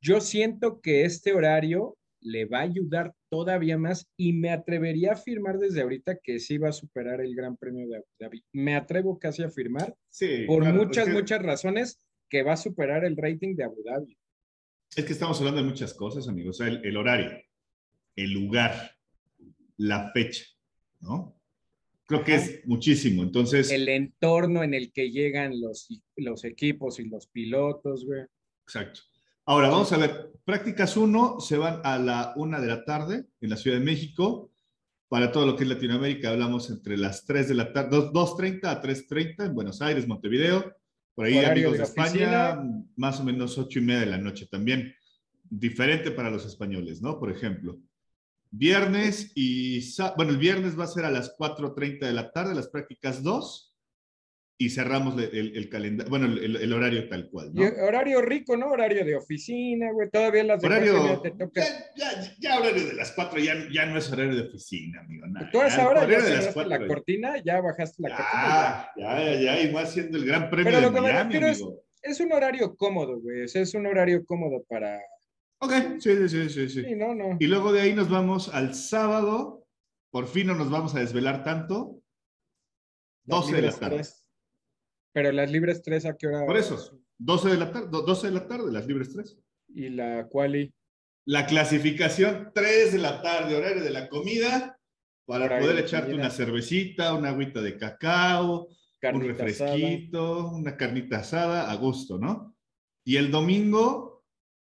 Yo 0.01 0.21
siento 0.21 0.81
que 0.81 1.03
este 1.03 1.33
horario 1.33 1.97
le 2.21 2.45
va 2.45 2.59
a 2.59 2.63
ayudar 2.63 3.13
todavía 3.29 3.77
más 3.77 4.09
y 4.17 4.33
me 4.33 4.49
atrevería 4.49 5.11
a 5.11 5.13
afirmar 5.13 5.57
desde 5.57 5.81
ahorita 5.81 6.17
que 6.21 6.39
sí 6.39 6.57
va 6.57 6.69
a 6.69 6.73
superar 6.73 7.21
el 7.21 7.35
Gran 7.35 7.57
Premio 7.57 7.87
de 7.87 7.97
Abu 7.97 8.07
Dhabi. 8.19 8.43
Me 8.53 8.75
atrevo 8.75 9.19
casi 9.19 9.43
a 9.43 9.47
afirmar, 9.47 9.95
sí, 10.09 10.45
por 10.47 10.65
muchas, 10.73 11.09
muchas 11.09 11.41
razones, 11.41 11.99
que 12.29 12.43
va 12.43 12.53
a 12.53 12.57
superar 12.57 13.05
el 13.05 13.17
rating 13.17 13.55
de 13.55 13.63
Abu 13.63 13.83
Dhabi. 13.83 14.17
Es 14.95 15.05
que 15.05 15.13
estamos 15.13 15.37
hablando 15.39 15.61
de 15.61 15.67
muchas 15.67 15.93
cosas, 15.93 16.27
amigos. 16.27 16.59
El, 16.61 16.97
horario, 16.97 17.31
el 18.15 18.31
lugar, 18.31 18.95
la 19.77 20.11
fecha, 20.11 20.45
¿no? 20.99 21.39
Creo 22.05 22.23
que 22.23 22.35
es 22.35 22.65
muchísimo. 22.65 23.21
Entonces. 23.21 23.71
El 23.71 23.87
entorno 23.87 24.63
en 24.63 24.73
el 24.73 24.91
que 24.91 25.11
llegan 25.11 25.61
los, 25.61 25.87
los 26.15 26.43
equipos 26.43 26.99
y 26.99 27.07
los 27.07 27.27
pilotos, 27.27 28.03
güey. 28.05 28.23
Exacto. 28.63 29.01
Ahora, 29.45 29.69
vamos 29.69 29.91
a 29.93 29.97
ver, 29.97 30.31
prácticas 30.43 30.97
1 30.97 31.39
se 31.39 31.57
van 31.57 31.81
a 31.83 31.97
la 31.97 32.33
1 32.35 32.61
de 32.61 32.67
la 32.67 32.83
tarde 32.83 33.25
en 33.41 33.49
la 33.49 33.57
Ciudad 33.57 33.77
de 33.77 33.85
México. 33.85 34.51
Para 35.07 35.31
todo 35.31 35.45
lo 35.45 35.55
que 35.55 35.63
es 35.63 35.69
Latinoamérica 35.69 36.29
hablamos 36.29 36.69
entre 36.69 36.97
las 36.97 37.25
3 37.25 37.49
de 37.49 37.55
la 37.55 37.73
tarde, 37.73 37.97
2.30 37.97 38.65
a 38.65 38.81
3.30 38.81 39.45
en 39.47 39.55
Buenos 39.55 39.81
Aires, 39.81 40.07
Montevideo. 40.07 40.75
Por 41.19 41.25
ahí 41.25 41.43
amigos 41.43 41.77
de, 41.77 41.83
España, 41.83 42.63
más 42.95 43.19
o 43.19 43.25
menos 43.25 43.57
8 43.57 43.79
y 43.79 43.81
media 43.81 43.99
de 43.99 44.05
la 44.05 44.17
noche 44.17 44.47
también. 44.49 44.95
Diferente 45.49 46.11
para 46.11 46.29
los 46.29 46.45
españoles, 46.45 47.01
¿no? 47.01 47.19
Por 47.19 47.29
ejemplo. 47.29 47.77
Viernes 48.51 49.33
y, 49.35 49.81
bueno, 50.15 50.31
el 50.31 50.37
viernes 50.37 50.79
va 50.79 50.85
a 50.85 50.87
ser 50.87 51.03
a 51.03 51.11
las 51.11 51.35
4.30 51.37 52.05
de 52.05 52.13
la 52.13 52.31
tarde, 52.31 52.55
las 52.55 52.69
prácticas 52.69 53.21
2. 53.21 53.68
Y 54.61 54.69
cerramos 54.71 55.17
el, 55.17 55.55
el, 55.55 55.69
calendario, 55.69 56.09
bueno, 56.09 56.25
el, 56.25 56.57
el, 56.57 56.73
horario 56.73 57.07
tal 57.07 57.29
cual. 57.29 57.53
¿no? 57.53 57.63
horario 57.63 58.21
rico, 58.21 58.57
¿no? 58.57 58.67
Horario 58.67 59.05
de 59.05 59.15
oficina, 59.15 59.89
güey. 59.93 60.09
Todavía 60.09 60.43
las 60.43 60.61
de 60.61 60.67
horario, 60.67 61.21
te 61.21 61.31
toca. 61.31 61.61
Ya, 61.95 62.11
ya, 62.21 62.35
ya, 62.39 62.59
horario 62.59 62.87
de 62.87 62.93
las 62.93 63.13
cuatro, 63.13 63.39
ya, 63.39 63.53
ya 63.71 63.85
no 63.85 63.97
es 63.97 64.11
horario 64.11 64.35
de 64.35 64.49
oficina, 64.49 64.99
amigo. 64.99 65.27
Nada. 65.27 65.49
Tú 65.49 65.61
a 65.61 65.67
esa 65.67 65.87
hora 65.87 66.05
ya 66.05 66.65
la 66.65 66.87
cortina, 66.87 67.41
ya 67.41 67.61
bajaste 67.61 68.03
la 68.03 68.09
cortina. 68.17 68.91
Ya, 68.97 69.33
ya, 69.33 69.39
ya, 69.39 69.61
y 69.61 69.71
más 69.71 69.93
siendo 69.93 70.17
el 70.17 70.25
gran 70.25 70.49
premio 70.49 70.73
Pero 70.73 70.91
de 70.91 71.01
Miami, 71.01 71.37
amigo. 71.37 71.47
Es, 71.47 71.63
es, 72.01 72.19
un 72.19 72.33
horario 72.33 72.75
cómodo, 72.75 73.17
güey. 73.21 73.43
es 73.45 73.73
un 73.73 73.85
horario 73.85 74.25
cómodo 74.25 74.65
para. 74.67 74.99
Ok, 75.59 75.71
sí, 75.99 76.27
sí, 76.27 76.49
sí, 76.49 76.49
sí. 76.49 76.69
sí 76.69 76.95
no, 76.95 77.15
no. 77.15 77.37
Y 77.39 77.47
luego 77.47 77.71
de 77.71 77.79
ahí 77.79 77.93
nos 77.93 78.09
vamos 78.09 78.53
al 78.53 78.75
sábado. 78.75 79.65
Por 80.11 80.27
fin 80.27 80.47
no 80.47 80.55
nos 80.55 80.69
vamos 80.69 80.95
a 80.95 80.99
desvelar 80.99 81.45
tanto. 81.45 82.01
12 83.23 83.55
de 83.55 83.61
la 83.61 83.71
tarde. 83.71 84.03
Pero 85.11 85.31
las 85.31 85.51
libres 85.51 85.81
3 85.81 86.05
a 86.05 86.17
qué 86.17 86.27
hora? 86.27 86.45
Por 86.45 86.57
eso, 86.57 87.01
12 87.17 87.49
de 87.49 87.57
la 87.57 87.71
tarde, 87.71 87.87
12 87.91 88.27
de 88.27 88.33
la 88.33 88.47
tarde, 88.47 88.71
las 88.71 88.87
libres 88.87 89.11
3. 89.13 89.37
¿Y 89.75 89.89
la 89.89 90.27
quali? 90.29 90.73
La 91.25 91.45
clasificación 91.45 92.51
3 92.53 92.93
de 92.93 92.97
la 92.99 93.21
tarde, 93.21 93.55
horario 93.55 93.83
de 93.83 93.91
la 93.91 94.07
comida, 94.09 94.79
para 95.25 95.59
poder 95.59 95.77
echarte 95.77 96.13
una 96.13 96.29
cervecita, 96.29 97.13
una 97.13 97.29
agüita 97.29 97.61
de 97.61 97.77
cacao, 97.77 98.67
un 99.13 99.21
refresquito, 99.21 100.49
una 100.49 100.75
carnita 100.75 101.19
asada, 101.19 101.69
a 101.71 101.75
gusto, 101.75 102.17
¿no? 102.17 102.55
Y 103.03 103.17
el 103.17 103.31
domingo, 103.31 104.23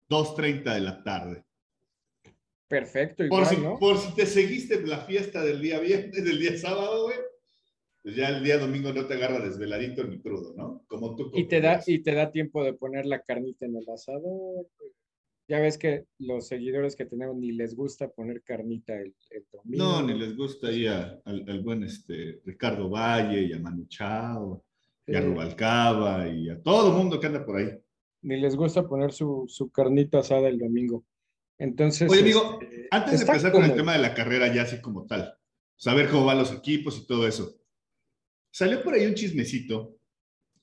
2.30 0.10 0.74
de 0.74 0.80
la 0.82 1.04
tarde. 1.04 1.46
Perfecto, 2.68 3.24
igual, 3.24 3.44
por 3.44 3.54
si, 3.54 3.62
¿no? 3.62 3.80
Por 3.80 3.98
si 3.98 4.14
te 4.14 4.26
seguiste 4.26 4.86
la 4.86 5.00
fiesta 5.00 5.42
del 5.44 5.62
día 5.62 5.80
viernes, 5.80 6.24
del 6.24 6.40
día 6.40 6.58
sábado, 6.58 7.04
güey, 7.04 7.18
pues 8.04 8.16
ya 8.16 8.30
el 8.30 8.44
día 8.44 8.58
domingo 8.58 8.92
no 8.92 9.06
te 9.06 9.14
agarra 9.14 9.40
desveladito 9.40 10.04
ni 10.04 10.20
crudo, 10.20 10.54
¿no? 10.56 10.84
Como 10.88 11.16
tú. 11.16 11.32
Y 11.36 11.46
te, 11.46 11.62
da, 11.62 11.82
y 11.86 12.00
te 12.00 12.14
da 12.14 12.32
tiempo 12.32 12.64
de 12.64 12.74
poner 12.74 13.06
la 13.06 13.22
carnita 13.22 13.66
en 13.66 13.76
el 13.76 13.88
asador. 13.90 14.68
Ya 15.48 15.60
ves 15.60 15.78
que 15.78 16.06
los 16.18 16.48
seguidores 16.48 16.96
que 16.96 17.06
tenemos 17.06 17.36
ni 17.36 17.52
les 17.52 17.76
gusta 17.76 18.10
poner 18.10 18.42
carnita 18.42 18.94
el, 18.96 19.14
domingo. 19.52 19.84
No, 19.84 20.02
ni 20.02 20.18
les 20.18 20.36
gusta 20.36 20.70
ahí 20.70 20.88
al, 20.88 21.62
buen 21.64 21.84
este, 21.84 22.42
Ricardo 22.46 22.90
Valle 22.90 23.44
y 23.44 23.54
a 23.54 23.60
Manu 23.60 23.86
Chao, 23.88 24.64
y 25.06 25.16
a 25.16 25.22
Rubalcaba 25.22 26.28
y 26.28 26.50
a 26.50 26.62
todo 26.62 26.92
el 26.92 26.98
mundo 26.98 27.20
que 27.20 27.28
anda 27.28 27.46
por 27.46 27.58
ahí. 27.58 27.70
Ni 28.24 28.40
les 28.40 28.56
gusta 28.56 28.88
poner 28.88 29.12
su, 29.12 29.46
su 29.48 29.70
carnita 29.70 30.20
asada 30.20 30.48
el 30.48 30.58
domingo. 30.58 31.04
Entonces. 31.58 32.10
Oye, 32.10 32.22
amigo, 32.22 32.60
este, 32.62 32.88
antes 32.90 33.20
de 33.20 33.26
empezar 33.26 33.52
con 33.52 33.64
el 33.64 33.76
tema 33.76 33.94
de 33.94 34.00
la 34.00 34.16
carrera, 34.16 34.52
ya 34.54 34.64
así 34.64 34.82
como 34.82 35.06
tal, 35.06 35.38
saber 35.76 36.10
cómo 36.10 36.26
van 36.26 36.40
los 36.40 36.52
equipos 36.52 36.98
y 36.98 37.06
todo 37.06 37.28
eso. 37.28 37.61
Salió 38.52 38.84
por 38.84 38.94
ahí 38.94 39.06
un 39.06 39.16
chismecito, 39.16 39.98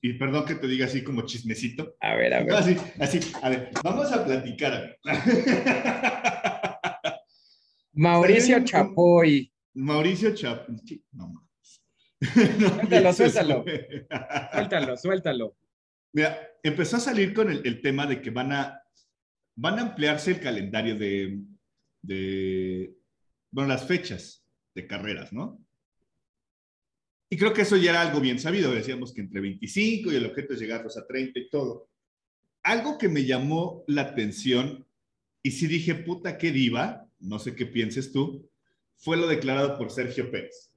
y 0.01 0.13
perdón 0.13 0.45
que 0.45 0.55
te 0.55 0.67
diga 0.67 0.85
así 0.85 1.03
como 1.03 1.25
chismecito. 1.25 1.97
A 1.99 2.15
ver, 2.15 2.33
a 2.33 2.43
ver. 2.43 2.53
así, 2.53 2.77
así, 2.99 3.19
a 3.41 3.49
ver, 3.49 3.71
vamos 3.83 4.11
a 4.11 4.23
platicar. 4.23 4.97
Mauricio 7.93 8.63
Chapoy. 8.63 9.51
Mauricio 9.73 10.33
Chapoy. 10.33 11.03
No 11.11 11.27
más. 11.29 11.43
suéltalo, 12.33 13.13
suéltalo. 13.13 13.65
suéltalo, 14.53 14.97
suéltalo. 14.97 15.57
Mira, 16.13 16.37
empezó 16.63 16.97
a 16.97 17.01
salir 17.01 17.33
con 17.33 17.49
el, 17.51 17.65
el, 17.65 17.81
tema 17.81 18.05
de 18.05 18.21
que 18.21 18.29
van 18.29 18.51
a, 18.51 18.81
van 19.55 19.79
a 19.79 19.81
ampliarse 19.83 20.31
el 20.31 20.39
calendario 20.39 20.97
de, 20.97 21.39
de, 22.01 22.95
bueno, 23.51 23.69
las 23.69 23.85
fechas 23.85 24.45
de 24.73 24.87
carreras, 24.87 25.33
¿no? 25.33 25.59
Y 27.29 27.37
creo 27.37 27.53
que 27.53 27.61
eso 27.61 27.77
ya 27.77 27.91
era 27.91 28.01
algo 28.01 28.19
bien 28.19 28.39
sabido. 28.39 28.71
Decíamos 28.71 29.13
que 29.13 29.21
entre 29.21 29.41
25 29.41 30.11
y 30.11 30.15
el 30.15 30.25
objeto 30.25 30.53
es 30.53 30.59
llegar 30.59 30.85
a 30.85 31.07
30 31.07 31.39
y 31.39 31.49
todo. 31.49 31.89
Algo 32.63 32.97
que 32.97 33.07
me 33.07 33.25
llamó 33.25 33.83
la 33.87 34.01
atención 34.01 34.85
y 35.43 35.51
sí 35.51 35.67
dije, 35.67 35.95
puta, 35.95 36.37
qué 36.37 36.51
diva, 36.51 37.07
no 37.19 37.39
sé 37.39 37.55
qué 37.55 37.65
pienses 37.65 38.11
tú, 38.11 38.49
fue 38.97 39.15
lo 39.15 39.27
declarado 39.27 39.77
por 39.77 39.91
Sergio 39.91 40.29
Pérez. 40.29 40.73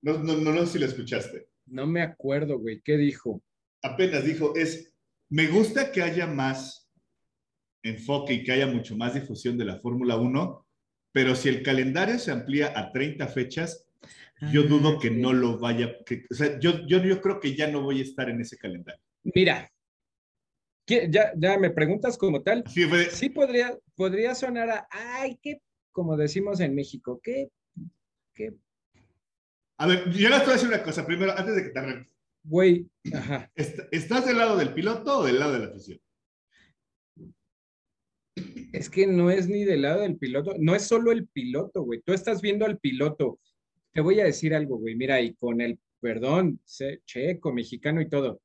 No, 0.00 0.18
no, 0.18 0.36
no, 0.36 0.52
no 0.52 0.66
sé 0.66 0.74
si 0.74 0.78
lo 0.78 0.86
escuchaste. 0.86 1.48
No 1.66 1.86
me 1.86 2.02
acuerdo, 2.02 2.58
güey. 2.58 2.80
¿Qué 2.82 2.96
dijo? 2.96 3.42
Apenas 3.82 4.24
dijo, 4.24 4.54
es, 4.54 4.94
me 5.28 5.48
gusta 5.48 5.92
que 5.92 6.02
haya 6.02 6.26
más 6.26 6.90
enfoque 7.82 8.34
y 8.34 8.44
que 8.44 8.52
haya 8.52 8.66
mucho 8.66 8.96
más 8.96 9.14
difusión 9.14 9.58
de 9.58 9.66
la 9.66 9.78
Fórmula 9.78 10.16
1, 10.16 10.66
pero 11.12 11.34
si 11.34 11.48
el 11.48 11.62
calendario 11.62 12.18
se 12.18 12.30
amplía 12.30 12.72
a 12.78 12.90
30 12.90 13.26
fechas, 13.28 13.83
yo 14.52 14.62
ah, 14.62 14.66
dudo 14.68 14.98
que 14.98 15.10
no 15.10 15.32
lo 15.32 15.58
vaya, 15.58 15.96
que, 16.04 16.24
o 16.30 16.34
sea, 16.34 16.58
yo, 16.58 16.86
yo, 16.86 17.02
yo 17.02 17.20
creo 17.20 17.40
que 17.40 17.54
ya 17.54 17.68
no 17.68 17.82
voy 17.82 18.00
a 18.00 18.02
estar 18.02 18.28
en 18.28 18.40
ese 18.40 18.56
calendario. 18.56 19.00
Mira, 19.22 19.70
ya, 20.86 21.32
ya 21.36 21.58
me 21.58 21.70
preguntas 21.70 22.18
como 22.18 22.42
tal. 22.42 22.64
Sí, 22.68 22.84
sí 23.10 23.30
podría, 23.30 23.78
podría 23.94 24.34
sonar 24.34 24.70
a, 24.70 24.88
ay, 24.90 25.38
qué, 25.42 25.60
como 25.92 26.16
decimos 26.16 26.60
en 26.60 26.74
México, 26.74 27.20
qué, 27.22 27.48
qué. 28.34 28.54
A 29.78 29.86
ver, 29.86 30.10
yo 30.10 30.28
les 30.28 30.40
voy 30.40 30.50
a 30.50 30.52
decir 30.52 30.68
una 30.68 30.82
cosa, 30.82 31.06
primero, 31.06 31.32
antes 31.36 31.56
de 31.56 31.62
que 31.62 31.70
te 31.70 31.78
arranques. 31.78 32.12
Güey, 32.44 32.86
ajá. 33.12 33.50
¿Estás 33.54 34.26
del 34.26 34.36
lado 34.36 34.56
del 34.56 34.74
piloto 34.74 35.18
o 35.18 35.24
del 35.24 35.38
lado 35.38 35.54
de 35.54 35.58
la 35.60 35.66
afición? 35.66 35.98
Es 38.72 38.90
que 38.90 39.06
no 39.06 39.30
es 39.30 39.48
ni 39.48 39.64
del 39.64 39.82
lado 39.82 40.02
del 40.02 40.18
piloto, 40.18 40.54
no 40.58 40.74
es 40.74 40.82
solo 40.82 41.12
el 41.12 41.28
piloto, 41.28 41.82
güey. 41.82 42.02
Tú 42.02 42.12
estás 42.12 42.42
viendo 42.42 42.66
al 42.66 42.78
piloto 42.78 43.38
te 43.94 44.00
voy 44.00 44.20
a 44.20 44.24
decir 44.24 44.54
algo, 44.54 44.76
güey, 44.76 44.96
mira, 44.96 45.20
y 45.20 45.34
con 45.34 45.60
el 45.60 45.78
perdón, 46.00 46.60
checo, 47.06 47.52
mexicano 47.52 48.02
y 48.02 48.08
todo. 48.10 48.42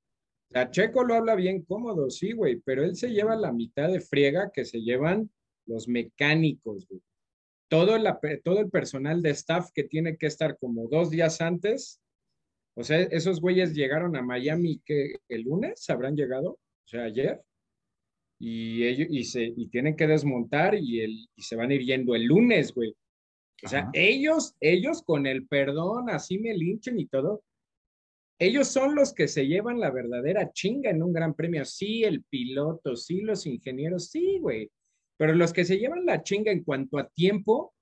La 0.51 0.71
Checo 0.71 1.03
lo 1.03 1.15
habla 1.15 1.35
bien 1.35 1.63
cómodo, 1.63 2.09
sí, 2.09 2.31
güey, 2.31 2.61
pero 2.61 2.83
él 2.83 2.95
se 2.95 3.09
lleva 3.09 3.35
la 3.35 3.51
mitad 3.51 3.89
de 3.89 3.99
friega 3.99 4.51
que 4.51 4.63
se 4.63 4.79
llevan 4.81 5.29
los 5.65 5.87
mecánicos, 5.87 6.87
güey. 6.87 7.01
Todo, 7.67 7.97
la, 7.97 8.19
todo 8.43 8.61
el 8.61 8.69
personal 8.69 9.21
de 9.21 9.31
staff 9.31 9.69
que 9.73 9.83
tiene 9.83 10.17
que 10.17 10.25
estar 10.25 10.57
como 10.57 10.87
dos 10.87 11.11
días 11.11 11.41
antes, 11.41 12.01
o 12.75 12.83
sea, 12.83 12.99
esos 12.99 13.41
güeyes 13.41 13.75
llegaron 13.75 14.15
a 14.15 14.23
Miami 14.23 14.81
que 14.85 15.15
el 15.27 15.41
lunes 15.41 15.87
habrán 15.89 16.15
llegado, 16.15 16.51
o 16.51 16.87
sea, 16.87 17.03
ayer, 17.03 17.41
y 18.39 18.85
ellos 18.85 19.07
y 19.11 19.25
se 19.25 19.43
y 19.43 19.67
tienen 19.67 19.97
que 19.97 20.07
desmontar 20.07 20.75
y, 20.75 21.01
el, 21.01 21.29
y 21.35 21.41
se 21.41 21.57
van 21.57 21.71
a 21.71 21.73
ir 21.73 21.81
yendo 21.81 22.15
el 22.15 22.23
lunes, 22.23 22.73
güey. 22.73 22.95
O 23.63 23.67
sea, 23.67 23.89
ellos, 23.93 24.55
ellos 24.59 25.03
con 25.03 25.25
el 25.25 25.47
perdón, 25.47 26.09
así 26.09 26.39
me 26.39 26.53
linchen 26.53 26.99
y 26.99 27.07
todo, 27.07 27.43
ellos 28.39 28.69
son 28.69 28.95
los 28.95 29.13
que 29.13 29.27
se 29.27 29.47
llevan 29.47 29.81
la 29.81 29.91
verdadera 29.91 30.51
chinga 30.53 30.89
en 30.89 31.03
un 31.03 31.11
gran 31.11 31.33
premio. 31.33 31.65
Sí, 31.65 32.05
el 32.05 32.23
piloto, 32.23 32.95
sí, 32.95 33.21
los 33.21 33.45
ingenieros, 33.45 34.09
sí, 34.09 34.39
güey. 34.39 34.71
Pero 35.17 35.35
los 35.35 35.51
que 35.51 35.65
se 35.65 35.77
llevan 35.77 36.05
la 36.05 36.23
chinga 36.23 36.49
en 36.49 36.63
cuanto 36.63 36.97
a 36.97 37.09
tiempo 37.09 37.73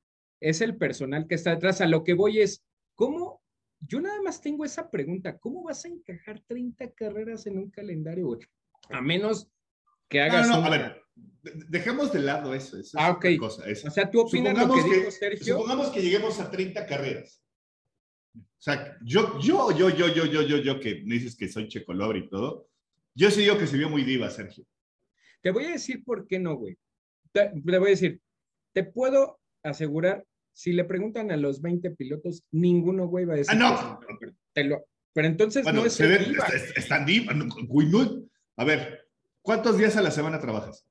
es 0.41 0.61
el 0.61 0.75
personal 0.75 1.27
que 1.27 1.35
está 1.35 1.51
detrás. 1.51 1.79
A 1.81 1.87
lo 1.87 2.03
que 2.03 2.15
voy 2.15 2.39
es, 2.39 2.65
¿cómo? 2.95 3.43
Yo 3.79 4.01
nada 4.01 4.19
más 4.23 4.41
tengo 4.41 4.65
esa 4.65 4.89
pregunta, 4.89 5.37
¿cómo 5.37 5.61
vas 5.61 5.85
a 5.85 5.89
encajar 5.89 6.41
30 6.47 6.91
carreras 6.93 7.45
en 7.45 7.59
un 7.59 7.69
calendario, 7.69 8.25
güey? 8.25 8.39
A 8.89 8.99
menos 8.99 9.47
que 10.07 10.21
hagas... 10.21 10.47
No, 10.47 10.61
no, 10.61 10.65
a 10.65 10.69
ver, 10.69 11.01
Dejemos 11.69 12.11
de 12.11 12.19
lado 12.19 12.53
eso. 12.53 12.77
eso 12.77 12.97
ah, 12.99 13.11
ok. 13.11 13.25
Cosa, 13.39 13.63
o 13.85 13.91
sea, 13.91 14.09
tú 14.09 14.21
opinas 14.21 14.57
lo 14.57 14.73
que, 14.73 14.83
dijo 14.83 15.11
Sergio. 15.11 15.55
Supongamos 15.55 15.89
que 15.89 16.01
lleguemos 16.01 16.39
a 16.39 16.49
30 16.49 16.85
carreras. 16.85 17.43
O 18.35 18.41
sea, 18.59 18.97
yo, 19.03 19.39
yo, 19.39 19.71
yo, 19.71 19.89
yo, 19.89 20.07
yo, 20.07 20.25
yo, 20.25 20.41
yo, 20.41 20.57
yo, 20.57 20.79
que 20.79 21.03
me 21.05 21.15
dices 21.15 21.35
que 21.35 21.47
soy 21.47 21.67
checolobre 21.67 22.19
y 22.19 22.29
todo, 22.29 22.69
yo 23.13 23.29
sí 23.31 23.41
digo 23.41 23.57
que 23.57 23.67
se 23.67 23.77
vio 23.77 23.89
muy 23.89 24.03
diva, 24.03 24.29
Sergio. 24.29 24.65
Te 25.41 25.51
voy 25.51 25.65
a 25.65 25.71
decir 25.71 26.03
por 26.03 26.27
qué 26.27 26.39
no, 26.39 26.55
güey. 26.55 26.77
Te, 27.31 27.51
voy 27.53 27.87
a 27.87 27.91
decir, 27.91 28.19
te 28.73 28.83
puedo 28.83 29.39
asegurar, 29.63 30.25
si 30.53 30.73
le 30.73 30.85
preguntan 30.85 31.31
a 31.31 31.37
los 31.37 31.61
20 31.61 31.91
pilotos, 31.91 32.43
ninguno, 32.51 33.07
güey, 33.07 33.25
va 33.25 33.35
a 33.35 33.37
decir. 33.37 33.55
¡Ah, 33.61 33.99
no! 34.01 34.27
Te 34.53 34.63
lo, 34.63 34.85
pero 35.13 35.27
entonces 35.27 35.65
no 35.71 35.85
es. 35.85 35.93
Se 35.93 36.07
diva. 36.17 36.45
Están 36.75 37.05
diva. 37.05 37.33
A 38.55 38.63
ver, 38.65 39.06
¿cuántos 39.47 39.77
días 39.77 39.95
a 39.95 40.01
la 40.01 40.11
semana 40.11 40.41
trabajas? 40.41 40.85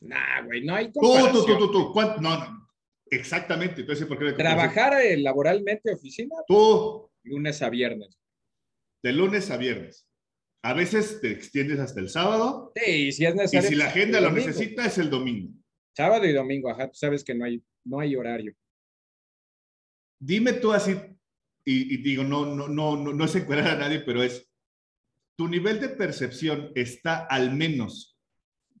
Nah, 0.00 0.42
güey, 0.44 0.62
no 0.62 0.74
hay 0.74 0.92
comparación. 0.92 1.32
Tú, 1.32 1.46
tú, 1.46 1.72
tú, 1.72 1.92
tú. 1.92 2.00
No, 2.20 2.38
no. 2.38 2.68
Exactamente. 3.10 3.80
Entonces, 3.80 4.06
¿por 4.06 4.18
qué 4.18 4.32
Trabajar 4.32 5.00
eh, 5.00 5.16
laboralmente 5.16 5.94
oficina. 5.94 6.36
Tú. 6.46 7.10
Lunes 7.22 7.62
a 7.62 7.70
viernes. 7.70 8.18
De 9.02 9.12
lunes 9.14 9.50
a 9.50 9.56
viernes. 9.56 10.06
A 10.62 10.74
veces 10.74 11.20
te 11.22 11.30
extiendes 11.30 11.78
hasta 11.78 12.00
el 12.00 12.10
sábado. 12.10 12.72
Sí, 12.76 13.12
si 13.12 13.24
es 13.24 13.34
necesario. 13.34 13.68
Y 13.68 13.72
si 13.72 13.78
la 13.78 13.86
agenda 13.86 14.20
lo 14.20 14.30
necesita, 14.32 14.84
es 14.84 14.98
el 14.98 15.08
domingo. 15.08 15.54
Sábado 15.96 16.26
y 16.26 16.32
domingo, 16.34 16.70
ajá. 16.70 16.88
Tú 16.88 16.94
sabes 16.96 17.24
que 17.24 17.34
no 17.34 17.46
hay, 17.46 17.62
no 17.84 18.00
hay 18.00 18.14
horario. 18.14 18.52
Dime 20.18 20.52
tú 20.52 20.72
así, 20.72 20.94
y, 21.64 21.94
y 21.94 21.96
digo, 22.02 22.22
no, 22.22 22.44
no, 22.46 22.68
no, 22.68 22.96
no, 22.96 23.12
no 23.12 23.24
es 23.24 23.34
encuadrar 23.34 23.76
a 23.76 23.78
nadie, 23.78 24.00
pero 24.00 24.22
es, 24.22 24.46
tu 25.36 25.48
nivel 25.48 25.80
de 25.80 25.90
percepción 25.90 26.70
está 26.74 27.26
al 27.26 27.54
menos 27.54 28.18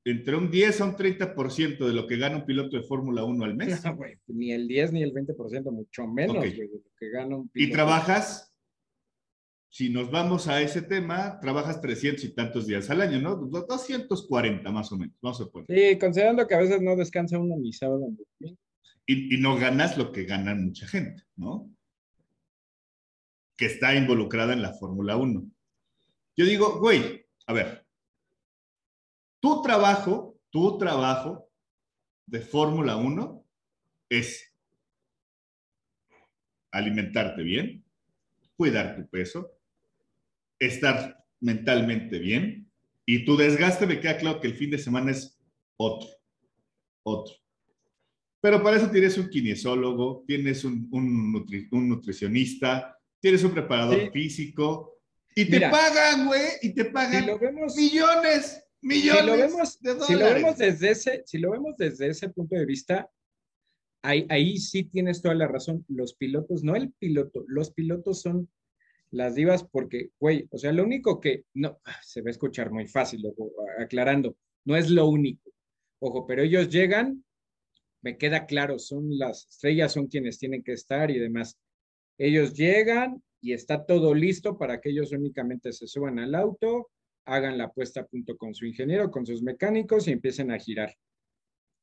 entre 0.04 0.36
un 0.36 0.50
10 0.50 0.80
a 0.80 0.84
un 0.84 0.96
30% 0.96 1.78
de 1.84 1.92
lo 1.92 2.06
que 2.06 2.16
gana 2.16 2.36
un 2.36 2.46
piloto 2.46 2.76
de 2.76 2.84
Fórmula 2.84 3.24
1 3.24 3.44
al 3.44 3.56
mes. 3.56 3.82
No, 3.84 3.98
ni 4.28 4.52
el 4.52 4.68
10 4.68 4.92
ni 4.92 5.02
el 5.02 5.12
20%, 5.12 5.70
mucho 5.72 6.06
menos 6.06 6.42
de 6.42 6.68
lo 6.72 6.80
que 6.98 7.10
gana 7.10 7.36
un 7.36 7.48
piloto. 7.48 7.70
¿Y 7.70 7.72
trabajas? 7.72 8.52
si 9.76 9.90
nos 9.90 10.10
vamos 10.10 10.48
a 10.48 10.62
ese 10.62 10.80
tema, 10.80 11.38
trabajas 11.38 11.82
300 11.82 12.24
y 12.24 12.34
tantos 12.34 12.66
días 12.66 12.88
al 12.88 13.02
año, 13.02 13.20
¿no? 13.20 13.36
240 13.36 14.70
más 14.70 14.90
o 14.90 14.96
menos, 14.96 15.14
vamos 15.20 15.38
a 15.38 15.50
poner. 15.50 15.66
Sí, 15.68 15.98
considerando 15.98 16.46
que 16.46 16.54
a 16.54 16.60
veces 16.60 16.80
no 16.80 16.96
descansa 16.96 17.38
uno 17.38 17.56
ni 17.58 17.74
sábado 17.74 18.06
ni 18.38 18.56
y, 19.06 19.36
y 19.36 19.38
no 19.38 19.58
ganas 19.58 19.98
lo 19.98 20.12
que 20.12 20.24
ganan 20.24 20.64
mucha 20.64 20.86
gente, 20.86 21.22
¿no? 21.36 21.70
Que 23.58 23.66
está 23.66 23.94
involucrada 23.94 24.54
en 24.54 24.62
la 24.62 24.72
Fórmula 24.72 25.18
1. 25.18 25.46
Yo 26.36 26.44
digo, 26.44 26.78
güey, 26.78 27.26
a 27.46 27.52
ver, 27.54 27.86
tu 29.40 29.62
trabajo, 29.62 30.38
tu 30.50 30.76
trabajo 30.76 31.48
de 32.26 32.40
Fórmula 32.40 32.96
1 32.96 33.44
es 34.10 34.52
alimentarte 36.70 37.42
bien, 37.42 37.84
cuidar 38.56 38.96
tu 38.96 39.08
peso, 39.08 39.50
estar 40.58 41.24
mentalmente 41.40 42.18
bien 42.18 42.70
y 43.06 43.24
tu 43.24 43.36
desgaste 43.36 43.86
me 43.86 44.00
queda 44.00 44.18
claro 44.18 44.40
que 44.40 44.48
el 44.48 44.56
fin 44.56 44.70
de 44.70 44.78
semana 44.78 45.12
es 45.12 45.38
otro, 45.78 46.08
otro. 47.02 47.34
Pero 48.40 48.62
para 48.62 48.76
eso 48.76 48.90
tienes 48.90 49.16
un 49.16 49.30
kinesiólogo, 49.30 50.24
tienes 50.26 50.64
un, 50.64 50.90
nutricionista, 51.70 52.98
tienes 53.20 53.42
un 53.42 53.52
preparador 53.52 54.10
físico 54.12 54.95
y 55.38 55.50
te 55.50 55.60
pagan, 55.60 56.26
güey, 56.26 56.48
y 56.62 56.72
te 56.72 56.86
pagan 56.86 57.26
millones, 57.76 58.64
millones 58.80 59.20
si 59.20 59.26
lo 59.26 59.36
vemos, 59.36 59.80
de 59.80 59.90
dólares. 59.90 60.06
Si 60.06 60.14
lo 60.14 60.24
vemos 60.24 60.56
desde 60.56 60.90
ese, 60.90 61.22
si 61.26 61.38
lo 61.38 61.50
vemos 61.50 61.76
desde 61.76 62.08
ese 62.08 62.30
punto 62.30 62.56
de 62.56 62.64
vista, 62.64 63.10
ahí, 64.02 64.26
ahí 64.30 64.56
sí 64.56 64.84
tienes 64.84 65.20
toda 65.20 65.34
la 65.34 65.46
razón. 65.46 65.84
Los 65.88 66.14
pilotos, 66.14 66.64
no 66.64 66.74
el 66.74 66.90
piloto, 66.92 67.44
los 67.48 67.70
pilotos 67.70 68.22
son 68.22 68.48
las 69.10 69.34
divas 69.34 69.62
porque, 69.62 70.10
güey, 70.18 70.48
o 70.50 70.56
sea, 70.56 70.72
lo 70.72 70.84
único 70.84 71.20
que, 71.20 71.44
no, 71.52 71.80
ah, 71.84 72.00
se 72.02 72.22
va 72.22 72.28
a 72.28 72.30
escuchar 72.30 72.70
muy 72.70 72.86
fácil, 72.86 73.22
aclarando, 73.78 74.38
no 74.64 74.74
es 74.74 74.88
lo 74.88 75.06
único. 75.06 75.50
Ojo, 75.98 76.26
pero 76.26 76.42
ellos 76.42 76.70
llegan, 76.70 77.22
me 78.00 78.16
queda 78.16 78.46
claro, 78.46 78.78
son 78.78 79.18
las 79.18 79.46
estrellas, 79.50 79.92
son 79.92 80.06
quienes 80.06 80.38
tienen 80.38 80.62
que 80.62 80.72
estar 80.72 81.10
y 81.10 81.18
demás. 81.18 81.58
Ellos 82.16 82.54
llegan 82.54 83.22
y 83.40 83.52
está 83.52 83.84
todo 83.84 84.14
listo 84.14 84.58
para 84.58 84.80
que 84.80 84.90
ellos 84.90 85.12
únicamente 85.12 85.72
se 85.72 85.86
suban 85.86 86.18
al 86.18 86.34
auto, 86.34 86.90
hagan 87.24 87.58
la 87.58 87.70
puesta 87.72 88.00
a 88.00 88.06
punto 88.06 88.36
con 88.36 88.54
su 88.54 88.66
ingeniero, 88.66 89.10
con 89.10 89.26
sus 89.26 89.42
mecánicos 89.42 90.08
y 90.08 90.12
empiecen 90.12 90.50
a 90.50 90.58
girar. 90.58 90.94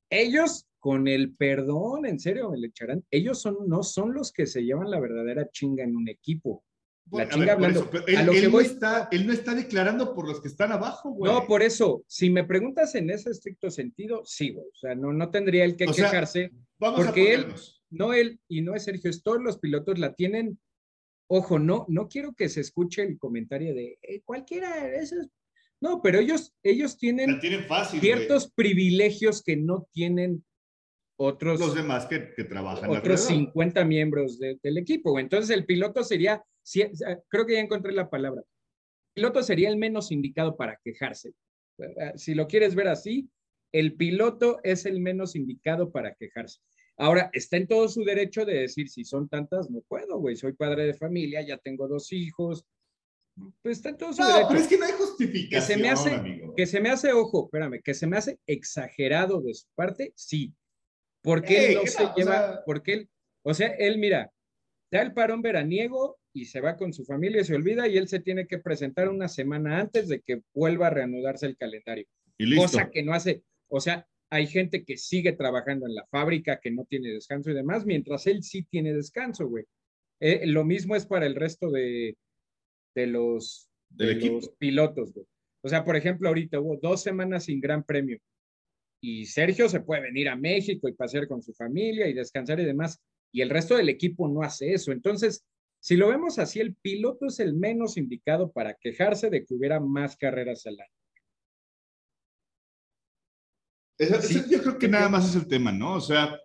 Ellos, 0.10 0.68
con 0.80 1.08
el 1.08 1.34
perdón, 1.36 2.06
en 2.06 2.20
serio, 2.20 2.52
me 2.52 2.58
le 2.58 2.68
echarán, 2.68 3.04
ellos 3.10 3.42
son, 3.42 3.58
no 3.68 3.84
son 3.84 4.14
los 4.14 4.32
que 4.32 4.46
se 4.46 4.64
llevan 4.64 4.92
la 4.92 5.00
verdadera 5.00 5.50
chinga 5.50 5.84
en 5.84 5.96
un 5.96 6.08
equipo 6.08 6.64
la 7.12 7.30
chinga 7.30 7.54
hablando. 7.54 7.90
él, 8.08 8.52
no 8.52 8.60
está, 8.60 9.08
él 9.12 9.28
no 9.28 9.34
está 9.34 9.54
declarando 9.54 10.14
por 10.14 10.28
los 10.28 10.42
que 10.42 10.48
están 10.48 10.72
abajo, 10.72 11.12
güey. 11.12 11.32
No, 11.32 11.46
por 11.46 11.62
eso, 11.62 12.04
si 12.08 12.30
me 12.30 12.44
preguntas 12.44 12.96
en 12.96 13.10
ese 13.10 13.30
estricto 13.30 13.70
sentido, 13.70 14.22
sí, 14.26 14.52
güey. 14.52 14.66
O 14.66 14.76
sea, 14.76 14.96
no, 14.96 15.12
no 15.12 15.30
tendría 15.30 15.66
el 15.66 15.76
que 15.76 15.86
quejarse. 15.86 16.52
vamos 16.78 17.06
porque 17.06 17.34
él, 17.34 17.54
no 17.90 18.14
él 18.14 18.40
y 18.48 18.62
no 18.62 18.76
es 18.76 18.84
Sergio, 18.84 19.10
es 19.10 19.22
todos 19.22 19.42
los 19.42 19.60
pilotos 19.60 20.00
la 20.00 20.14
tienen. 20.14 20.60
Ojo, 21.28 21.60
no, 21.60 21.86
no 21.90 22.08
quiero 22.08 22.34
que 22.34 22.50
se 22.50 22.62
escuche 22.62 23.02
el 23.04 23.18
comentario 23.18 23.74
de 23.74 23.98
eh, 24.02 24.22
cualquiera 24.24 24.84
de 24.84 24.98
esos. 24.98 25.28
No, 25.82 26.02
pero 26.02 26.20
ellos, 26.20 26.54
ellos 26.64 26.98
tienen, 26.98 27.42
ciertos 28.00 28.52
privilegios 28.52 29.44
que 29.44 29.58
no 29.58 29.88
tienen 29.92 30.46
otros. 31.18 31.60
Los 31.60 31.76
demás 31.76 32.06
que, 32.06 32.20
trabajan. 32.20 32.90
Otros 32.90 33.22
50 33.26 33.84
miembros 33.84 34.40
del 34.40 34.78
equipo. 34.78 35.20
Entonces 35.20 35.50
el 35.50 35.66
piloto 35.66 36.04
sería 36.04 36.44
creo 37.30 37.46
que 37.46 37.54
ya 37.54 37.60
encontré 37.60 37.92
la 37.94 38.10
palabra. 38.10 38.42
El 38.42 39.22
piloto 39.22 39.44
sería 39.44 39.70
el 39.70 39.78
menos 39.78 40.12
indicado 40.12 40.56
para 40.56 40.80
quejarse. 40.84 41.34
Si 42.16 42.34
lo 42.34 42.48
quieres 42.48 42.76
ver 42.76 42.88
así, 42.88 43.30
el 43.72 43.96
piloto 43.96 44.60
es 44.64 44.86
el 44.86 45.00
menos 45.00 45.36
indicado 45.36 45.92
para 45.92 46.14
quejarse. 46.16 46.60
Ahora, 46.98 47.30
está 47.34 47.58
en 47.58 47.68
todo 47.68 47.88
su 47.90 48.04
derecho 48.04 48.46
de 48.46 48.60
decir, 48.62 48.90
si 48.90 49.04
son 49.04 49.28
tantas, 49.28 49.70
no 49.70 49.82
puedo, 49.82 50.20
güey, 50.20 50.36
soy 50.36 50.54
padre 50.54 50.86
de 50.86 50.94
familia, 50.94 51.42
ya 51.42 51.58
tengo 51.58 51.88
dos 51.88 52.12
hijos. 52.12 52.66
Pues 53.64 53.78
está 53.78 53.90
en 53.90 53.98
todo 53.98 54.14
su 54.14 54.22
no, 54.22 54.48
pero 54.48 54.60
es 54.60 54.68
que 54.68 54.78
no 54.78 54.86
hay 54.86 54.92
justificación, 54.92 55.50
que 55.50 55.62
se 55.62 55.78
me 55.78 55.90
hace, 55.90 56.52
Que 56.56 56.66
se 56.68 56.80
me 56.80 56.90
hace, 56.92 57.14
ojo, 57.14 57.46
espérame, 57.46 57.82
que 57.84 57.96
se 57.96 58.06
me 58.06 58.18
hace 58.18 58.40
exagerado 58.46 59.42
de 59.42 59.56
su 59.56 59.68
parte, 59.74 60.14
sí. 60.16 60.54
Porque 61.24 61.72
él 61.72 61.76
no 61.76 61.88
se 61.88 62.10
lleva, 62.16 62.62
porque 62.66 62.94
él, 62.94 63.10
o 63.44 63.54
sea, 63.56 63.70
él, 63.70 63.98
mira, 63.98 64.32
da 64.92 65.02
el 65.02 65.14
parón 65.14 65.42
veraniego 65.42 66.20
y 66.32 66.46
se 66.46 66.62
va 66.62 66.78
con 66.78 66.94
su 66.94 67.06
familia 67.06 67.42
y 67.42 67.46
se 67.46 67.56
olvida 67.56 67.88
y 67.88 67.98
él 67.98 68.08
se 68.08 68.20
tiene 68.20 68.46
que 68.46 68.60
presentar 68.60 69.10
una 69.10 69.28
semana 69.28 69.80
antes 69.80 70.08
de 70.10 70.22
que 70.22 70.44
vuelva 70.54 70.88
a 70.88 70.92
reanudarse 70.92 71.48
el 71.48 71.58
calendario. 71.58 72.06
Cosa 72.56 72.92
que 72.92 73.02
no 73.02 73.14
hace, 73.14 73.44
o 73.68 73.80
sea, 73.80 74.08
hay 74.34 74.48
gente 74.48 74.84
que 74.84 74.98
sigue 74.98 75.34
trabajando 75.34 75.86
en 75.86 75.94
la 75.94 76.08
fábrica, 76.08 76.60
que 76.60 76.72
no 76.72 76.86
tiene 76.86 77.10
descanso 77.10 77.52
y 77.52 77.54
demás, 77.54 77.86
mientras 77.86 78.26
él 78.26 78.42
sí 78.42 78.64
tiene 78.64 78.92
descanso, 78.92 79.48
güey. 79.48 79.66
Eh, 80.20 80.48
lo 80.48 80.66
mismo 80.66 80.96
es 80.96 81.06
para 81.06 81.28
el 81.28 81.36
resto 81.36 81.70
de, 81.70 82.18
de 82.96 83.06
los, 83.06 83.70
de 83.90 84.16
los 84.16 84.50
pilotos, 84.58 85.14
güey. 85.14 85.28
O 85.62 85.70
sea, 85.70 85.86
por 85.86 85.96
ejemplo, 85.96 86.30
ahorita 86.30 86.60
hubo 86.60 86.78
dos 86.78 87.04
semanas 87.04 87.46
sin 87.46 87.62
gran 87.62 87.84
premio 87.84 88.18
y 89.00 89.28
Sergio 89.28 89.70
se 89.70 89.82
puede 89.82 90.02
venir 90.02 90.30
a 90.30 90.36
México 90.36 90.88
y 90.88 90.94
pasear 90.94 91.28
con 91.28 91.44
su 91.44 91.54
familia 91.54 92.08
y 92.08 92.14
descansar 92.14 92.60
y 92.60 92.66
demás, 92.66 93.00
y 93.32 93.42
el 93.42 93.52
resto 93.52 93.78
del 93.78 93.90
equipo 93.90 94.28
no 94.28 94.42
hace 94.42 94.74
eso. 94.74 94.92
Entonces, 94.92 95.46
si 95.80 95.96
lo 95.96 96.08
vemos 96.08 96.40
así, 96.40 96.60
el 96.60 96.76
piloto 96.76 97.28
es 97.28 97.40
el 97.40 97.54
menos 97.54 97.98
indicado 97.98 98.52
para 98.52 98.74
quejarse 98.74 99.30
de 99.30 99.46
que 99.46 99.54
hubiera 99.54 99.80
más 99.80 100.18
carreras 100.18 100.66
al 100.66 100.80
año. 100.80 101.03
Yo 104.50 104.62
creo 104.62 104.78
que 104.78 104.88
nada 104.88 105.10
más 105.10 105.30
es 105.30 105.36
el 105.36 105.48
tema, 105.48 105.72
¿no? 105.72 105.96
O 105.96 106.02
sea, 106.02 106.40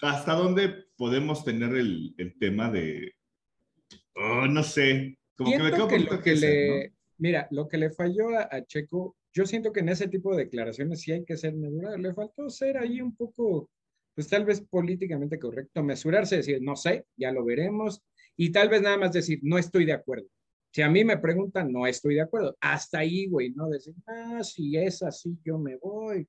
¿hasta 0.00 0.34
dónde 0.34 0.86
podemos 0.96 1.44
tener 1.44 1.74
el, 1.74 2.14
tema 2.38 2.70
de, 2.70 3.12
oh, 4.14 4.46
no 4.46 4.62
sé, 4.62 5.18
como 5.36 5.50
que 5.50 5.62
me 5.62 5.70
quedo 5.72 5.88
que 5.88 5.98
lo 5.98 6.22
que 6.22 6.34
le, 6.34 6.94
Mira, 7.18 7.48
lo 7.50 7.68
que 7.68 7.78
le 7.78 7.90
falló 7.90 8.36
a, 8.38 8.64
Checo, 8.66 9.16
yo 9.32 9.46
siento 9.46 9.72
que 9.72 9.80
en 9.80 9.88
ese 9.88 10.08
tipo 10.08 10.34
de 10.34 10.44
declaraciones 10.44 11.00
sí 11.00 11.12
hay 11.12 11.24
que 11.24 11.36
ser 11.36 11.54
maduro, 11.54 11.96
le 11.96 12.14
faltó 12.14 12.48
ser 12.50 12.76
ahí 12.78 13.00
un 13.00 13.16
poco 13.16 13.70
pues 14.14 14.28
tal 14.28 14.44
vez 14.44 14.60
políticamente 14.60 15.38
correcto, 15.38 15.82
mesurarse, 15.82 16.36
decir, 16.36 16.62
no 16.62 16.76
sé, 16.76 17.06
ya 17.16 17.32
lo 17.32 17.44
veremos, 17.44 18.00
y 18.36 18.52
tal 18.52 18.68
vez 18.68 18.80
nada 18.82 18.96
más 18.96 19.12
decir, 19.12 19.40
no 19.42 19.58
estoy 19.58 19.84
de 19.84 19.92
acuerdo. 19.92 20.28
Si 20.74 20.82
a 20.82 20.90
mí 20.90 21.04
me 21.04 21.18
preguntan, 21.18 21.70
no 21.70 21.86
estoy 21.86 22.16
de 22.16 22.22
acuerdo. 22.22 22.56
Hasta 22.60 22.98
ahí, 22.98 23.28
güey, 23.28 23.50
¿no? 23.50 23.68
Decir, 23.68 23.94
ah, 24.08 24.42
si 24.42 24.76
es 24.76 25.04
así, 25.04 25.38
yo 25.44 25.56
me 25.56 25.76
voy. 25.76 26.26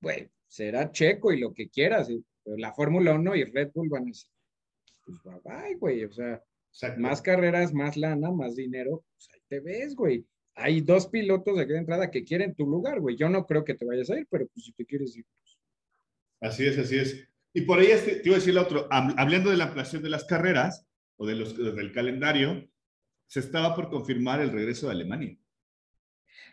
Güey, 0.00 0.30
será 0.46 0.92
checo 0.92 1.32
y 1.32 1.40
lo 1.40 1.52
que 1.52 1.68
quieras. 1.68 2.06
Pero 2.44 2.56
la 2.56 2.72
Fórmula 2.72 3.14
1 3.14 3.34
y 3.34 3.42
Red 3.42 3.72
Bull 3.74 3.88
van 3.88 4.04
a 4.04 4.06
decir, 4.06 4.30
pues 5.04 5.18
bye, 5.24 5.40
bye 5.42 5.74
güey. 5.74 6.04
O 6.04 6.12
sea, 6.12 6.40
más 6.98 7.20
carreras, 7.20 7.74
más 7.74 7.96
lana, 7.96 8.30
más 8.30 8.54
dinero, 8.54 9.04
pues 9.16 9.28
ahí 9.34 9.40
te 9.48 9.58
ves, 9.58 9.96
güey. 9.96 10.24
Hay 10.54 10.80
dos 10.80 11.08
pilotos 11.08 11.56
de 11.56 11.76
entrada 11.76 12.12
que 12.12 12.22
quieren 12.22 12.54
tu 12.54 12.66
lugar, 12.66 13.00
güey. 13.00 13.16
Yo 13.16 13.28
no 13.28 13.44
creo 13.44 13.64
que 13.64 13.74
te 13.74 13.84
vayas 13.84 14.08
a 14.08 14.20
ir, 14.20 14.28
pero 14.30 14.46
pues 14.54 14.66
si 14.66 14.72
te 14.72 14.86
quieres 14.86 15.16
ir, 15.16 15.26
Así 16.40 16.64
es, 16.64 16.78
así 16.78 16.96
es. 16.96 17.28
Y 17.52 17.62
por 17.62 17.80
ahí 17.80 17.88
este, 17.88 18.20
te 18.20 18.28
iba 18.28 18.36
a 18.36 18.38
decir 18.38 18.52
el 18.52 18.58
otro, 18.58 18.86
hablando 18.90 19.50
de 19.50 19.56
la 19.56 19.64
ampliación 19.64 20.00
de 20.00 20.10
las 20.10 20.24
carreras 20.26 20.86
o 21.16 21.26
de 21.26 21.34
los, 21.34 21.56
del 21.56 21.90
calendario, 21.90 22.68
se 23.26 23.40
estaba 23.40 23.74
por 23.74 23.90
confirmar 23.90 24.40
el 24.40 24.50
regreso 24.50 24.86
de 24.86 24.92
Alemania. 24.92 25.38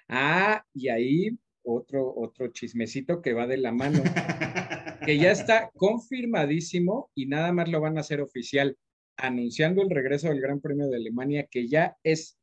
Ah, 0.07 0.65
y 0.73 0.89
ahí 0.89 1.37
otro, 1.63 2.13
otro 2.15 2.47
chismecito 2.49 3.21
que 3.21 3.33
va 3.33 3.47
de 3.47 3.57
la 3.57 3.71
mano, 3.71 4.01
que 5.05 5.17
ya 5.17 5.31
está 5.31 5.71
confirmadísimo 5.75 7.11
y 7.15 7.27
nada 7.27 7.51
más 7.51 7.69
lo 7.69 7.81
van 7.81 7.97
a 7.97 8.01
hacer 8.01 8.21
oficial, 8.21 8.77
anunciando 9.17 9.81
el 9.81 9.89
regreso 9.89 10.29
del 10.29 10.41
Gran 10.41 10.59
Premio 10.59 10.87
de 10.87 10.97
Alemania, 10.97 11.47
que 11.49 11.67
ya 11.67 11.95
es 12.03 12.37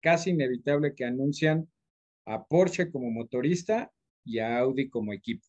casi 0.00 0.30
inevitable 0.30 0.94
que 0.94 1.04
anuncian 1.04 1.68
a 2.26 2.44
Porsche 2.44 2.90
como 2.90 3.10
motorista 3.10 3.92
y 4.24 4.40
a 4.40 4.58
Audi 4.58 4.88
como 4.88 5.12
equipo. 5.12 5.46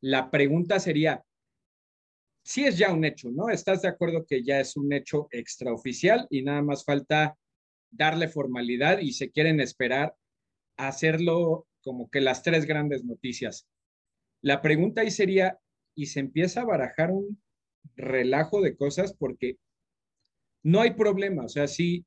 La 0.00 0.30
pregunta 0.30 0.78
sería, 0.78 1.24
si 2.44 2.64
es 2.64 2.76
ya 2.78 2.92
un 2.92 3.04
hecho, 3.04 3.30
¿no? 3.30 3.48
¿Estás 3.48 3.82
de 3.82 3.88
acuerdo 3.88 4.24
que 4.26 4.44
ya 4.44 4.60
es 4.60 4.76
un 4.76 4.92
hecho 4.92 5.28
extraoficial 5.30 6.26
y 6.30 6.42
nada 6.42 6.62
más 6.62 6.84
falta 6.84 7.36
darle 7.96 8.28
formalidad 8.28 8.98
y 8.98 9.12
se 9.12 9.30
quieren 9.30 9.60
esperar 9.60 10.14
a 10.76 10.88
hacerlo 10.88 11.66
como 11.82 12.10
que 12.10 12.20
las 12.20 12.42
tres 12.42 12.66
grandes 12.66 13.04
noticias? 13.04 13.66
La 14.42 14.60
pregunta 14.60 15.00
ahí 15.00 15.10
sería, 15.10 15.58
y 15.94 16.06
se 16.06 16.20
empieza 16.20 16.62
a 16.62 16.66
barajar 16.66 17.10
un 17.10 17.40
relajo 17.96 18.60
de 18.60 18.76
cosas 18.76 19.14
porque 19.14 19.58
no 20.62 20.80
hay 20.80 20.92
problema, 20.92 21.44
o 21.44 21.48
sea, 21.48 21.68
sí, 21.68 22.04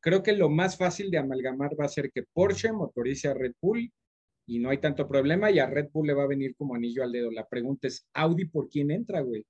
creo 0.00 0.22
que 0.22 0.32
lo 0.32 0.48
más 0.48 0.76
fácil 0.76 1.10
de 1.10 1.18
amalgamar 1.18 1.78
va 1.78 1.84
a 1.84 1.88
ser 1.88 2.10
que 2.12 2.24
Porsche 2.32 2.72
motorice 2.72 3.28
a 3.28 3.34
Red 3.34 3.54
Bull 3.60 3.90
y 4.46 4.58
no 4.58 4.70
hay 4.70 4.78
tanto 4.78 5.08
problema 5.08 5.50
y 5.50 5.58
a 5.58 5.66
Red 5.66 5.90
Bull 5.92 6.08
le 6.08 6.14
va 6.14 6.24
a 6.24 6.28
venir 6.28 6.54
como 6.56 6.74
anillo 6.74 7.04
al 7.04 7.12
dedo. 7.12 7.30
La 7.30 7.48
pregunta 7.48 7.86
es, 7.86 8.06
¿Audi 8.14 8.46
por 8.46 8.68
quién 8.68 8.90
entra, 8.90 9.20
güey? 9.20 9.44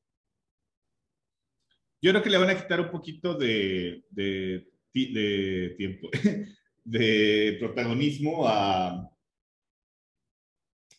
Yo 2.02 2.12
creo 2.12 2.22
que 2.22 2.30
le 2.30 2.38
van 2.38 2.50
a 2.50 2.56
quitar 2.56 2.80
un 2.80 2.90
poquito 2.90 3.34
de, 3.34 4.04
de 4.10 4.69
tiempo, 4.92 6.10
de 6.84 7.56
protagonismo 7.58 8.46
a, 8.46 9.10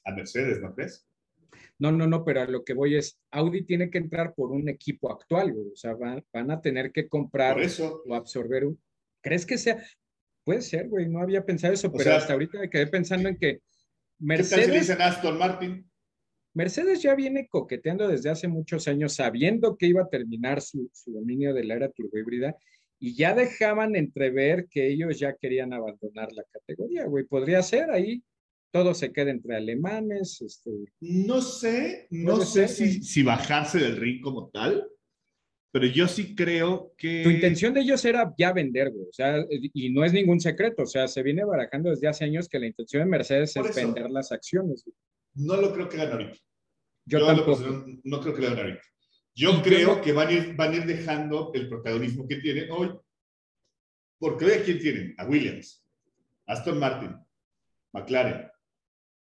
a 0.04 0.12
Mercedes, 0.16 0.62
¿no 0.62 0.74
crees? 0.74 1.08
No, 1.80 1.92
no, 1.92 2.06
no, 2.06 2.24
pero 2.24 2.42
a 2.42 2.46
lo 2.46 2.64
que 2.64 2.74
voy 2.74 2.96
es, 2.96 3.20
Audi 3.32 3.66
tiene 3.66 3.90
que 3.90 3.98
entrar 3.98 4.36
por 4.36 4.52
un 4.52 4.70
equipo 4.70 5.12
actual, 5.12 5.52
güey. 5.52 5.70
O 5.70 5.76
sea, 5.76 5.96
van, 5.96 6.52
a 6.52 6.62
tener 6.62 6.92
que 6.92 7.08
comprar 7.08 7.58
o 7.58 8.16
absorber 8.16 8.66
un... 8.66 8.80
¿Crees 9.20 9.48
que 9.48 9.58
sea? 9.58 9.84
Puede 10.44 10.62
ser, 10.62 10.90
güey, 10.90 11.10
no 11.10 11.22
había 11.22 11.44
pensado 11.44 11.74
eso, 11.74 11.92
pero 11.92 12.14
hasta 12.14 12.34
ahorita 12.34 12.60
me 12.60 12.70
quedé 12.70 12.86
pensando 12.88 13.30
en 13.30 13.38
que 13.38 13.62
Mercedes... 14.20 14.66
¿Qué 14.66 14.72
tal 14.72 14.74
si 14.74 14.80
dicen 14.80 15.02
Aston 15.02 15.38
Martin? 15.40 15.92
Mercedes 16.54 17.02
ya 17.02 17.16
viene 17.16 17.48
coqueteando 17.48 18.08
desde 18.08 18.30
hace 18.30 18.48
muchos 18.48 18.88
años, 18.88 19.16
sabiendo 19.16 19.76
que 19.76 19.88
iba 19.88 20.04
a 20.04 20.10
terminar 20.10 20.62
su, 20.62 20.90
su 20.94 21.12
dominio 21.12 21.54
de 21.54 21.64
la 21.64 21.76
era 21.76 21.90
turbohíbrida 21.90 22.58
y 23.04 23.16
ya 23.16 23.34
dejaban 23.34 23.96
entrever 23.96 24.68
que 24.70 24.88
ellos 24.88 25.18
ya 25.20 25.36
querían 25.36 25.74
abandonar 25.74 26.32
la 26.34 26.44
categoría, 26.44 27.06
güey. 27.06 27.26
Podría 27.26 27.64
ser 27.64 27.90
ahí, 27.90 28.24
todo 28.72 28.94
se 28.94 29.12
queda 29.12 29.32
entre 29.32 29.56
alemanes. 29.56 30.40
Este... 30.40 30.70
No 31.00 31.42
sé, 31.42 32.08
no 32.12 32.42
sé 32.42 32.68
si, 32.68 33.02
si, 33.02 33.24
bajarse 33.24 33.80
del 33.80 33.98
ring 33.98 34.22
como 34.22 34.50
tal, 34.50 34.88
pero 35.72 35.88
yo 35.88 36.08
sí 36.08 36.36
creo 36.36 36.94
que... 36.96 37.24
Tu 37.24 37.32
intención 37.32 37.74
de 37.74 37.82
ellos 37.82 38.06
era 38.06 38.32
ya 38.38 38.54
vender, 38.54 38.92
güey, 38.92 39.08
o 39.08 39.14
sea, 39.14 39.44
y 39.50 39.90
no 39.90 40.06
es 40.06 40.14
ningún 40.14 40.40
secreto, 40.40 40.84
o 40.84 40.88
sea, 40.88 41.08
se 41.08 41.24
viene 41.24 41.44
barajando 41.44 41.90
desde 41.90 42.08
hace 42.08 42.26
años 42.26 42.48
que 42.48 42.60
la 42.60 42.68
intención 42.68 43.04
de 43.04 43.10
Mercedes 43.10 43.56
es 43.56 43.76
vender 43.76 44.12
las 44.12 44.32
acciones. 44.32 44.84
Güey. 44.86 44.96
No 45.34 45.60
lo 45.60 45.74
creo 45.74 45.90
que 45.90 46.00
hagan 46.00 46.12
ahorita. 46.12 46.38
Yo, 47.06 47.26
tampoco. 47.26 47.84
no, 48.04 48.22
creo 48.22 48.36
que 48.36 48.42
lo 48.42 48.50
ahorita. 48.50 48.84
Yo 49.34 49.62
creo 49.62 50.02
que 50.02 50.12
van 50.12 50.28
a, 50.28 50.32
ir, 50.32 50.56
van 50.56 50.74
a 50.74 50.76
ir 50.76 50.86
dejando 50.86 51.52
el 51.54 51.70
protagonismo 51.70 52.28
que 52.28 52.38
tienen 52.38 52.70
hoy. 52.72 52.94
Porque 54.20 54.46
hoy 54.46 54.52
a 54.52 54.64
quién 54.64 54.80
tienen? 54.80 55.16
A 55.18 55.26
Williams, 55.26 55.84
Aston 56.46 56.78
Martin, 56.80 57.16
McLaren 57.94 58.52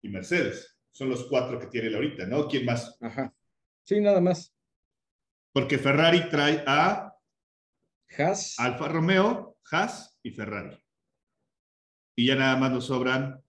y 0.02 0.10
Mercedes. 0.10 0.78
Son 0.92 1.10
los 1.10 1.26
cuatro 1.26 1.58
que 1.60 1.68
tienen 1.68 1.96
ahorita, 1.96 2.26
¿no? 2.28 2.48
¿Quién 2.48 2.66
más? 2.66 2.98
Ajá. 3.02 3.34
Sí, 3.84 4.00
nada 4.00 4.22
más. 4.22 4.54
Porque 5.54 5.78
Ferrari 5.78 6.30
trae 6.30 6.64
a 6.68 7.14
Haas, 8.18 8.60
Alfa 8.60 8.88
Romeo, 8.90 9.58
Haas 9.72 10.18
y 10.22 10.32
Ferrari. 10.32 10.78
Y 12.16 12.28
ya 12.28 12.36
nada 12.36 12.58
más 12.58 12.72
nos 12.72 12.86
sobran 12.86 13.42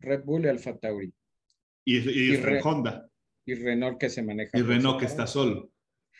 Red 0.00 0.24
Bull 0.24 0.44
y 0.44 0.48
Alfa 0.48 0.76
Tauri. 0.76 1.12
Y, 1.84 2.36
Honda. 2.62 3.08
Y 3.46 3.54
Renault 3.54 3.98
que 3.98 4.10
se 4.10 4.22
maneja. 4.22 4.58
Y 4.58 4.62
Renault 4.62 4.98
que 4.98 5.06
está 5.06 5.26
solo. 5.26 5.70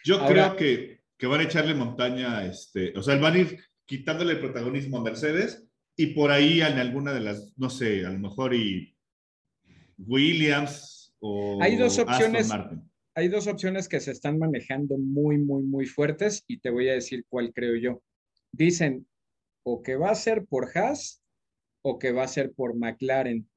Yo 0.04 0.24
creo 0.24 0.56
que, 0.56 1.00
que, 1.18 1.26
van 1.26 1.40
a 1.40 1.44
echarle 1.44 1.74
montaña, 1.74 2.46
este, 2.46 2.96
o 2.96 3.02
sea, 3.02 3.16
van 3.16 3.34
a 3.34 3.38
ir 3.38 3.58
quitándole 3.84 4.34
el 4.34 4.40
protagonismo 4.40 4.98
a 4.98 5.02
Mercedes 5.02 5.68
y 5.96 6.14
por 6.14 6.30
ahí 6.30 6.60
en 6.60 6.78
alguna 6.78 7.12
de 7.12 7.20
las, 7.20 7.52
no 7.56 7.68
sé, 7.68 8.06
a 8.06 8.10
lo 8.10 8.18
mejor 8.18 8.54
y 8.54 8.96
Williams 9.98 11.16
o 11.18 11.60
hay 11.62 11.76
dos 11.76 11.98
opciones, 11.98 12.50
Hay 13.14 13.28
dos 13.28 13.46
opciones 13.46 13.88
que 13.88 14.00
se 14.00 14.12
están 14.12 14.38
manejando 14.38 14.98
muy, 14.98 15.38
muy, 15.38 15.62
muy 15.62 15.86
fuertes 15.86 16.44
y 16.46 16.58
te 16.58 16.70
voy 16.70 16.88
a 16.88 16.94
decir 16.94 17.24
cuál 17.28 17.52
creo 17.52 17.76
yo. 17.76 18.02
Dicen 18.52 19.06
o 19.64 19.82
que 19.82 19.96
va 19.96 20.10
a 20.10 20.14
ser 20.14 20.44
por 20.44 20.68
Haas 20.76 21.22
o 21.82 21.98
que 21.98 22.12
va 22.12 22.24
a 22.24 22.28
ser 22.28 22.52
por 22.52 22.76
McLaren. 22.76 23.48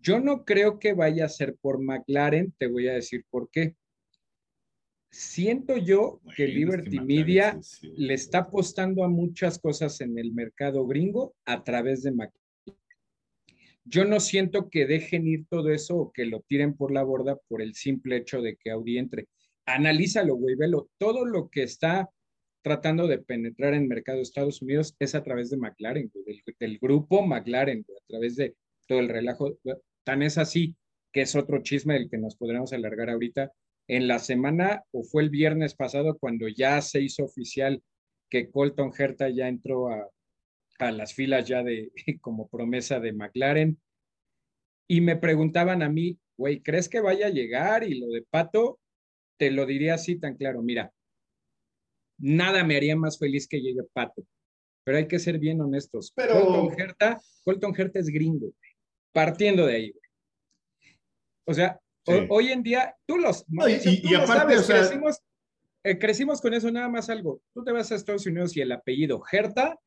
Yo 0.00 0.20
no 0.20 0.44
creo 0.44 0.78
que 0.78 0.92
vaya 0.92 1.24
a 1.24 1.28
ser 1.28 1.56
por 1.60 1.82
McLaren, 1.82 2.52
te 2.58 2.66
voy 2.66 2.88
a 2.88 2.94
decir 2.94 3.24
por 3.30 3.50
qué. 3.50 3.74
Siento 5.10 5.76
yo 5.76 6.20
que 6.36 6.46
Liberty 6.46 7.00
Media 7.00 7.58
le 7.96 8.14
está 8.14 8.38
apostando 8.40 9.02
a 9.04 9.08
muchas 9.08 9.58
cosas 9.58 10.00
en 10.00 10.18
el 10.18 10.32
mercado 10.32 10.86
gringo 10.86 11.34
a 11.44 11.64
través 11.64 12.02
de 12.02 12.12
McLaren. 12.12 12.46
Yo 13.84 14.04
no 14.04 14.18
siento 14.18 14.68
que 14.68 14.84
dejen 14.84 15.28
ir 15.28 15.46
todo 15.48 15.70
eso 15.70 15.96
o 15.96 16.12
que 16.12 16.26
lo 16.26 16.40
tiren 16.40 16.74
por 16.74 16.92
la 16.92 17.04
borda 17.04 17.38
por 17.48 17.62
el 17.62 17.74
simple 17.74 18.16
hecho 18.16 18.42
de 18.42 18.56
que 18.56 18.70
Audi 18.70 18.98
entre. 18.98 19.28
Analízalo, 19.64 20.34
güey, 20.34 20.56
velo. 20.56 20.90
Todo 20.98 21.24
lo 21.24 21.48
que 21.48 21.62
está 21.62 22.10
tratando 22.62 23.06
de 23.06 23.18
penetrar 23.18 23.74
en 23.74 23.82
el 23.82 23.88
mercado 23.88 24.16
de 24.16 24.22
Estados 24.22 24.60
Unidos 24.60 24.96
es 24.98 25.14
a 25.14 25.22
través 25.22 25.50
de 25.50 25.56
McLaren, 25.56 26.10
del, 26.12 26.42
del, 26.58 26.78
grupo 26.80 27.24
McLaren, 27.24 27.86
a 27.88 28.06
través 28.08 28.34
de 28.34 28.56
todo 28.86 29.00
el 29.00 29.08
relajo. 29.08 29.58
Tan 30.04 30.22
es 30.22 30.38
así 30.38 30.76
que 31.12 31.22
es 31.22 31.34
otro 31.34 31.62
chisme 31.62 31.94
del 31.94 32.10
que 32.10 32.18
nos 32.18 32.36
podremos 32.36 32.72
alargar 32.72 33.08
ahorita. 33.10 33.50
En 33.88 34.06
la 34.06 34.18
semana, 34.18 34.84
o 34.90 35.02
fue 35.02 35.22
el 35.22 35.30
viernes 35.30 35.74
pasado, 35.74 36.18
cuando 36.18 36.46
ya 36.48 36.82
se 36.82 37.00
hizo 37.00 37.24
oficial 37.24 37.82
que 38.28 38.50
Colton 38.50 38.92
Herta 38.96 39.28
ya 39.30 39.48
entró 39.48 39.88
a, 39.88 40.10
a 40.78 40.90
las 40.92 41.14
filas 41.14 41.46
ya 41.46 41.62
de 41.62 41.90
como 42.20 42.48
promesa 42.48 43.00
de 43.00 43.12
McLaren. 43.12 43.80
Y 44.88 45.00
me 45.00 45.16
preguntaban 45.16 45.82
a 45.82 45.88
mí, 45.88 46.18
güey, 46.36 46.60
¿crees 46.60 46.88
que 46.88 47.00
vaya 47.00 47.28
a 47.28 47.30
llegar? 47.30 47.82
Y 47.84 47.98
lo 47.98 48.08
de 48.08 48.22
Pato, 48.22 48.78
te 49.38 49.50
lo 49.50 49.66
diría 49.66 49.94
así 49.94 50.18
tan 50.18 50.36
claro, 50.36 50.62
mira, 50.62 50.92
nada 52.18 52.62
me 52.62 52.76
haría 52.76 52.94
más 52.94 53.18
feliz 53.18 53.48
que 53.48 53.60
llegue 53.60 53.82
Pato, 53.92 54.24
pero 54.84 54.98
hay 54.98 55.08
que 55.08 55.18
ser 55.18 55.38
bien 55.38 55.60
honestos. 55.60 56.12
Pero... 56.14 56.44
Colton 56.44 56.80
Herta, 56.80 57.20
Colton 57.42 57.74
Herta 57.76 57.98
es 57.98 58.08
gringo 58.08 58.52
partiendo 59.16 59.64
de 59.64 59.74
ahí. 59.76 59.94
O 61.46 61.54
sea, 61.54 61.80
hoy 62.28 62.52
en 62.52 62.62
día, 62.62 62.94
tú 63.06 63.16
los... 63.16 63.46
y, 63.48 64.14
aparte, 64.14 64.56
crecimos, 64.56 65.22
eh, 65.84 65.98
crecimos 65.98 66.42
con 66.42 66.52
eso 66.52 66.70
nada 66.70 66.90
más 66.90 67.08
algo. 67.08 67.40
Tú 67.54 67.64
te 67.64 67.72
vas 67.72 67.90
a 67.90 67.94
Estados 67.94 68.26
Unidos 68.26 68.54
y 68.54 68.60
el 68.60 68.72
apellido 68.72 69.22
Herta 69.32 69.80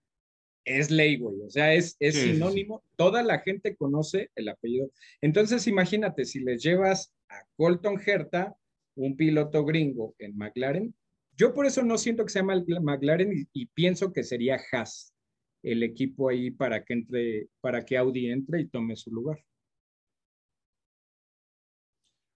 es 0.65 0.89
ley, 0.89 1.17
güey. 1.19 1.41
O 1.41 1.49
sea, 1.51 1.75
es, 1.75 1.95
es 1.99 2.15
sinónimo. 2.15 2.83
Toda 2.95 3.21
la 3.21 3.37
gente 3.37 3.75
conoce 3.75 4.31
el 4.33 4.49
apellido. 4.49 4.89
Entonces, 5.21 5.67
imagínate, 5.67 6.25
si 6.25 6.39
les 6.39 6.63
llevas 6.63 7.13
a 7.29 7.43
Colton 7.55 8.01
Herta, 8.03 8.55
un 8.95 9.15
piloto 9.15 9.63
gringo 9.63 10.15
en 10.17 10.35
McLaren, 10.37 10.95
yo 11.37 11.53
por 11.53 11.67
eso 11.67 11.83
no 11.83 11.99
siento 11.99 12.25
que 12.25 12.31
sea 12.31 12.41
McLaren 12.41 13.31
y, 13.31 13.47
y 13.53 13.67
pienso 13.67 14.11
que 14.11 14.23
sería 14.23 14.59
Haas 14.71 15.13
el 15.63 15.83
equipo 15.83 16.29
ahí 16.29 16.51
para 16.51 16.83
que 16.83 16.93
entre, 16.93 17.49
para 17.61 17.83
que 17.83 17.97
Audi 17.97 18.31
entre 18.31 18.61
y 18.61 18.67
tome 18.67 18.95
su 18.95 19.11
lugar. 19.11 19.43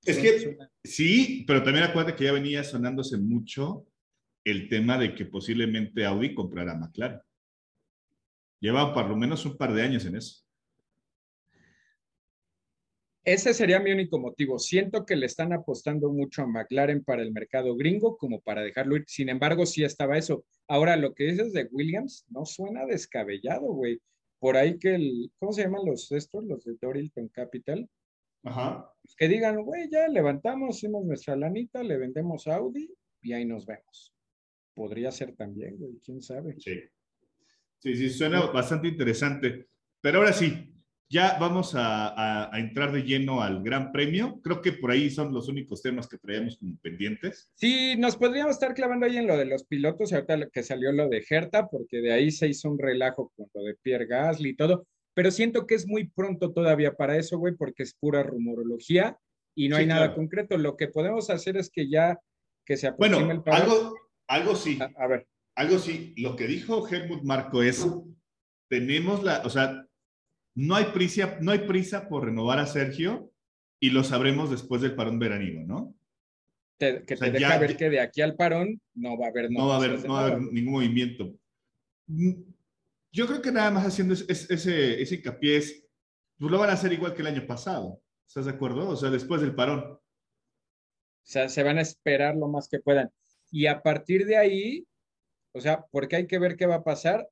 Es 0.05 0.17
que 0.17 0.57
sí, 0.83 1.45
pero 1.47 1.63
también 1.63 1.85
acuérdate 1.85 2.17
que 2.17 2.25
ya 2.25 2.33
venía 2.33 2.63
sonándose 2.63 3.17
mucho 3.17 3.87
el 4.43 4.67
tema 4.67 4.97
de 4.97 5.15
que 5.15 5.25
posiblemente 5.25 6.05
Audi 6.05 6.33
comprara 6.33 6.75
McLaren. 6.75 7.21
Lleva 8.59 8.93
por 8.93 9.07
lo 9.07 9.15
menos 9.15 9.45
un 9.45 9.55
par 9.57 9.73
de 9.73 9.81
años 9.81 10.05
en 10.05 10.17
eso. 10.17 10.42
Ese 13.25 13.53
sería 13.53 13.79
mi 13.79 13.91
único 13.91 14.19
motivo. 14.19 14.59
Siento 14.59 15.05
que 15.05 15.15
le 15.15 15.27
están 15.27 15.53
apostando 15.53 16.11
mucho 16.11 16.41
a 16.41 16.47
McLaren 16.47 17.03
para 17.03 17.21
el 17.21 17.31
mercado 17.31 17.75
gringo 17.75 18.17
como 18.17 18.41
para 18.41 18.61
dejarlo 18.61 18.97
ir. 18.97 19.05
Sin 19.07 19.29
embargo, 19.29 19.65
sí 19.65 19.83
estaba 19.83 20.17
eso. 20.17 20.45
Ahora, 20.67 20.97
lo 20.97 21.13
que 21.13 21.25
dices 21.25 21.53
de 21.53 21.69
Williams 21.71 22.25
no 22.29 22.45
suena 22.45 22.85
descabellado, 22.85 23.67
güey. 23.67 24.01
Por 24.39 24.57
ahí 24.57 24.77
que 24.77 24.95
el, 24.95 25.31
¿cómo 25.39 25.53
se 25.53 25.63
llaman 25.63 25.85
los 25.85 26.11
estos? 26.11 26.43
Los 26.43 26.65
de 26.65 26.75
Dorilton 26.81 27.29
Capital. 27.29 27.89
Ajá. 28.43 28.91
Pues 29.01 29.15
que 29.15 29.29
digan, 29.29 29.63
güey, 29.63 29.89
ya 29.89 30.09
levantamos, 30.09 30.75
hicimos 30.75 31.05
nuestra 31.05 31.37
lanita, 31.37 31.81
le 31.81 31.97
vendemos 31.97 32.45
Audi 32.47 32.93
y 33.21 33.31
ahí 33.31 33.45
nos 33.45 33.65
vemos. 33.65 34.13
Podría 34.73 35.11
ser 35.11 35.33
también, 35.37 35.77
güey, 35.77 35.93
quién 36.03 36.21
sabe. 36.21 36.55
Sí. 36.59 36.81
Sí, 37.79 37.95
sí, 37.95 38.09
suena 38.09 38.45
bastante 38.47 38.89
interesante. 38.89 39.67
Pero 40.01 40.19
ahora 40.19 40.33
sí, 40.33 40.72
ya 41.13 41.37
vamos 41.39 41.73
a, 41.75 42.49
entrar 42.55 42.91
de 42.91 43.03
lleno 43.03 43.43
al 43.43 43.61
Gran 43.61 43.91
Premio. 43.91 44.41
Creo 44.41 44.63
que 44.63 44.71
por 44.73 44.89
ahí 44.89 45.11
son 45.11 45.31
los 45.31 45.47
únicos 45.47 45.83
temas 45.83 46.07
que 46.07 46.17
traemos 46.17 46.57
como 46.57 46.75
pendientes. 46.77 47.51
Sí, 47.53 47.95
nos 47.97 48.17
podríamos 48.17 48.53
estar 48.53 48.73
clavando 48.73 49.05
ahí 49.05 49.17
en 49.17 49.27
lo 49.27 49.37
de 49.37 49.45
los 49.45 49.63
pilotos, 49.63 50.11
ahorita 50.11 50.49
que 50.49 50.63
salió 50.63 50.91
lo 50.91 51.07
de 51.09 51.23
Herta, 51.29 51.67
porque 51.67 52.01
de 52.01 52.13
ahí 52.13 52.31
se 52.31 52.47
hizo 52.47 52.67
un 52.67 52.79
relajo 52.79 53.31
con 53.35 53.45
lo 53.53 53.61
de 53.61 53.75
Pierre 53.75 54.07
Gasly 54.07 54.49
y 54.49 54.55
todo. 54.55 54.87
Pero 55.13 55.29
siento 55.29 55.67
que 55.67 55.75
es 55.75 55.87
muy 55.87 56.09
pronto 56.09 56.51
todavía 56.51 56.95
para 56.95 57.15
eso, 57.15 57.37
güey, 57.37 57.53
porque 57.55 57.83
es 57.83 57.93
pura 57.93 58.23
rumorología 58.23 59.15
y 59.55 59.69
no 59.69 59.75
hay 59.75 59.85
nada 59.85 60.15
concreto. 60.15 60.57
Lo 60.57 60.75
que 60.75 60.87
podemos 60.87 61.29
hacer 61.29 61.57
es 61.57 61.69
que 61.69 61.87
ya 61.87 62.19
que 62.65 62.75
se 62.75 62.87
aproxime 62.87 63.23
bueno, 63.23 63.43
el 63.45 63.53
algo, 63.53 63.95
algo 64.27 64.55
sí. 64.55 64.79
a 64.97 65.07
ver. 65.07 65.27
Algo 65.55 65.77
sí. 65.77 66.15
Lo 66.17 66.35
que 66.35 66.47
dijo 66.47 66.87
Helmut 66.87 67.21
Marco 67.21 67.61
es, 67.61 67.85
tenemos 68.67 69.23
la, 69.23 69.43
o 69.45 69.51
sea, 69.51 69.85
no 70.55 70.75
hay 70.75 70.85
prisa, 70.85 71.37
no 71.41 71.51
hay 71.51 71.59
prisa 71.59 72.07
por 72.07 72.25
renovar 72.25 72.59
a 72.59 72.67
Sergio 72.67 73.31
y 73.79 73.89
lo 73.89 74.03
sabremos 74.03 74.49
después 74.49 74.81
del 74.81 74.95
parón 74.95 75.19
veraniego, 75.19 75.63
¿no? 75.63 75.95
que 76.77 77.15
te 77.15 77.31
deja 77.31 77.57
ver 77.59 77.77
que 77.77 77.89
de 77.89 77.99
aquí 77.99 78.21
al 78.21 78.35
parón 78.35 78.81
no 78.93 79.17
va 79.17 79.27
a 79.27 79.29
haber 79.29 79.49
no 79.49 79.67
va 79.67 79.75
a 79.75 79.77
haber, 79.77 80.05
no 80.05 80.13
va 80.13 80.19
a 80.19 80.25
haber 80.25 80.41
ningún 80.41 80.73
movimiento. 80.73 81.33
Mm, 82.07 82.33
yo 83.11 83.27
creo 83.27 83.41
que 83.41 83.51
nada 83.51 83.71
más 83.71 83.85
haciendo 83.85 84.13
ese, 84.13 84.53
ese, 84.53 85.01
ese 85.01 85.15
hincapié 85.15 85.57
es, 85.57 85.85
pues 86.37 86.51
lo 86.51 86.57
van 86.57 86.71
a 86.71 86.73
hacer 86.73 86.91
igual 86.91 87.13
que 87.13 87.21
el 87.21 87.27
año 87.27 87.45
pasado. 87.45 88.01
¿Estás 88.27 88.45
de 88.45 88.51
acuerdo? 88.51 88.89
O 88.89 88.95
sea, 88.95 89.09
después 89.09 89.41
del 89.41 89.55
parón. 89.55 89.81
O 89.81 90.01
sea, 91.21 91.47
se 91.47 91.63
van 91.63 91.77
a 91.77 91.81
esperar 91.81 92.35
lo 92.35 92.47
más 92.47 92.67
que 92.67 92.79
puedan. 92.79 93.11
Y 93.51 93.67
a 93.67 93.81
partir 93.81 94.25
de 94.25 94.37
ahí, 94.37 94.87
o 95.53 95.61
sea, 95.61 95.85
porque 95.91 96.15
hay 96.15 96.27
que 96.27 96.39
ver 96.39 96.57
qué 96.57 96.65
va 96.65 96.75
a 96.75 96.83
pasar, 96.83 97.29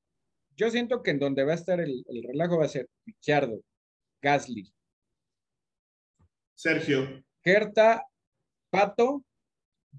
yo 0.56 0.70
siento 0.70 1.02
que 1.02 1.12
en 1.12 1.18
donde 1.18 1.44
va 1.44 1.52
a 1.52 1.56
estar 1.56 1.80
el, 1.80 2.04
el 2.08 2.22
relajo 2.22 2.58
va 2.58 2.66
a 2.66 2.68
ser 2.68 2.88
Ricciardo, 3.04 3.62
Gasly, 4.20 4.72
Sergio. 6.62 7.24
Gerta, 7.42 8.06
Pato, 8.70 9.24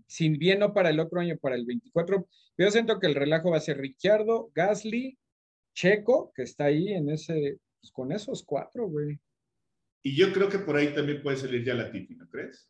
sin 0.07 0.37
bien 0.37 0.59
no 0.59 0.73
para 0.73 0.91
el 0.91 0.99
otro 1.01 1.19
año, 1.19 1.37
para 1.37 1.55
el 1.55 1.65
24. 1.65 2.27
Yo 2.57 2.71
siento 2.71 2.99
que 2.99 3.07
el 3.07 3.15
relajo 3.15 3.51
va 3.51 3.57
a 3.57 3.61
ser 3.61 3.77
Ricciardo, 3.77 4.49
Gasly, 4.55 5.17
Checo, 5.75 6.31
que 6.33 6.43
está 6.43 6.65
ahí 6.65 6.93
en 6.93 7.09
ese, 7.09 7.59
pues 7.81 7.91
con 7.91 8.13
esos 8.13 8.43
cuatro, 8.43 8.87
güey. 8.87 9.19
Y 10.03 10.15
yo 10.15 10.31
creo 10.31 10.47
que 10.47 10.59
por 10.59 10.77
ahí 10.77 10.93
también 10.93 11.21
puede 11.21 11.35
salir 11.35 11.65
ya 11.65 11.73
la 11.73 11.91
Tifi, 11.91 12.15
¿no 12.15 12.29
crees? 12.29 12.69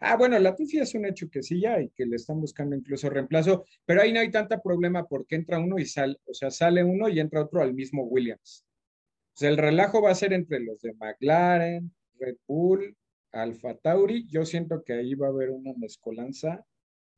Ah, 0.00 0.16
bueno, 0.16 0.38
la 0.38 0.54
Tifi 0.54 0.78
es 0.78 0.94
un 0.94 1.06
hecho 1.06 1.28
que 1.30 1.42
sí 1.42 1.60
ya 1.60 1.80
y 1.80 1.90
que 1.90 2.06
le 2.06 2.16
están 2.16 2.40
buscando 2.40 2.76
incluso 2.76 3.08
reemplazo, 3.10 3.64
pero 3.84 4.02
ahí 4.02 4.12
no 4.12 4.20
hay 4.20 4.30
tanta 4.30 4.60
problema 4.60 5.06
porque 5.06 5.36
entra 5.36 5.58
uno 5.58 5.78
y 5.78 5.86
sale, 5.86 6.16
o 6.24 6.34
sea, 6.34 6.50
sale 6.50 6.82
uno 6.84 7.08
y 7.08 7.20
entra 7.20 7.42
otro 7.42 7.62
al 7.62 7.74
mismo 7.74 8.04
Williams. 8.04 8.64
O 9.40 9.44
el 9.46 9.56
relajo 9.56 10.02
va 10.02 10.10
a 10.10 10.14
ser 10.14 10.32
entre 10.32 10.60
los 10.60 10.80
de 10.82 10.94
McLaren, 10.94 11.94
Red 12.18 12.36
Bull, 12.46 12.96
Alfa 13.32 13.74
Tauri. 13.76 14.26
Yo 14.28 14.44
siento 14.44 14.82
que 14.84 14.92
ahí 14.92 15.14
va 15.14 15.28
a 15.28 15.30
haber 15.30 15.50
una 15.50 15.72
mezcolanza 15.76 16.64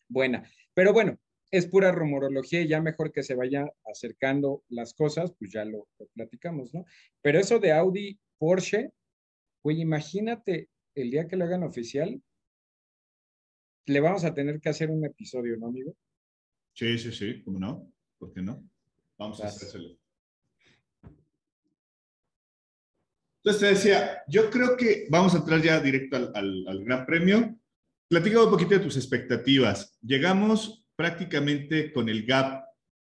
buena. 0.08 0.48
Pero 0.74 0.92
bueno, 0.92 1.18
es 1.50 1.66
pura 1.66 1.92
rumorología 1.92 2.60
y 2.62 2.68
ya 2.68 2.80
mejor 2.80 3.12
que 3.12 3.22
se 3.22 3.34
vayan 3.34 3.70
acercando 3.84 4.62
las 4.68 4.94
cosas, 4.94 5.32
pues 5.38 5.52
ya 5.52 5.64
lo, 5.64 5.88
lo 5.98 6.06
platicamos, 6.14 6.72
¿no? 6.72 6.84
Pero 7.20 7.38
eso 7.38 7.58
de 7.58 7.72
Audi, 7.72 8.18
Porsche, 8.38 8.92
güey, 9.62 9.80
imagínate 9.80 10.68
el 10.94 11.10
día 11.10 11.26
que 11.26 11.36
lo 11.36 11.44
hagan 11.44 11.62
oficial, 11.62 12.22
le 13.86 14.00
vamos 14.00 14.24
a 14.24 14.34
tener 14.34 14.60
que 14.60 14.68
hacer 14.68 14.90
un 14.90 15.04
episodio, 15.04 15.56
¿no, 15.56 15.66
amigo? 15.68 15.94
Sí, 16.72 16.98
sí, 16.98 17.12
sí, 17.12 17.42
¿cómo 17.42 17.58
no? 17.58 17.92
¿Por 18.18 18.32
qué 18.32 18.42
no? 18.42 18.62
Vamos 19.18 19.40
a 19.40 19.44
Vas. 19.44 19.56
hacérselo. 19.56 19.96
Entonces 23.42 23.60
te 23.60 23.66
decía, 23.74 24.22
yo 24.26 24.48
creo 24.50 24.76
que 24.76 25.06
vamos 25.10 25.34
a 25.34 25.38
entrar 25.38 25.60
ya 25.60 25.78
directo 25.80 26.16
al, 26.16 26.32
al- 26.34 26.64
al 26.66 26.84
Gran 26.84 27.04
Premio. 27.04 27.58
Platícame 28.08 28.44
un 28.44 28.50
poquito 28.50 28.70
de 28.70 28.80
tus 28.80 28.96
expectativas. 28.96 29.98
Llegamos 30.00 30.86
prácticamente 30.96 31.92
con 31.92 32.08
el 32.08 32.24
gap 32.24 32.64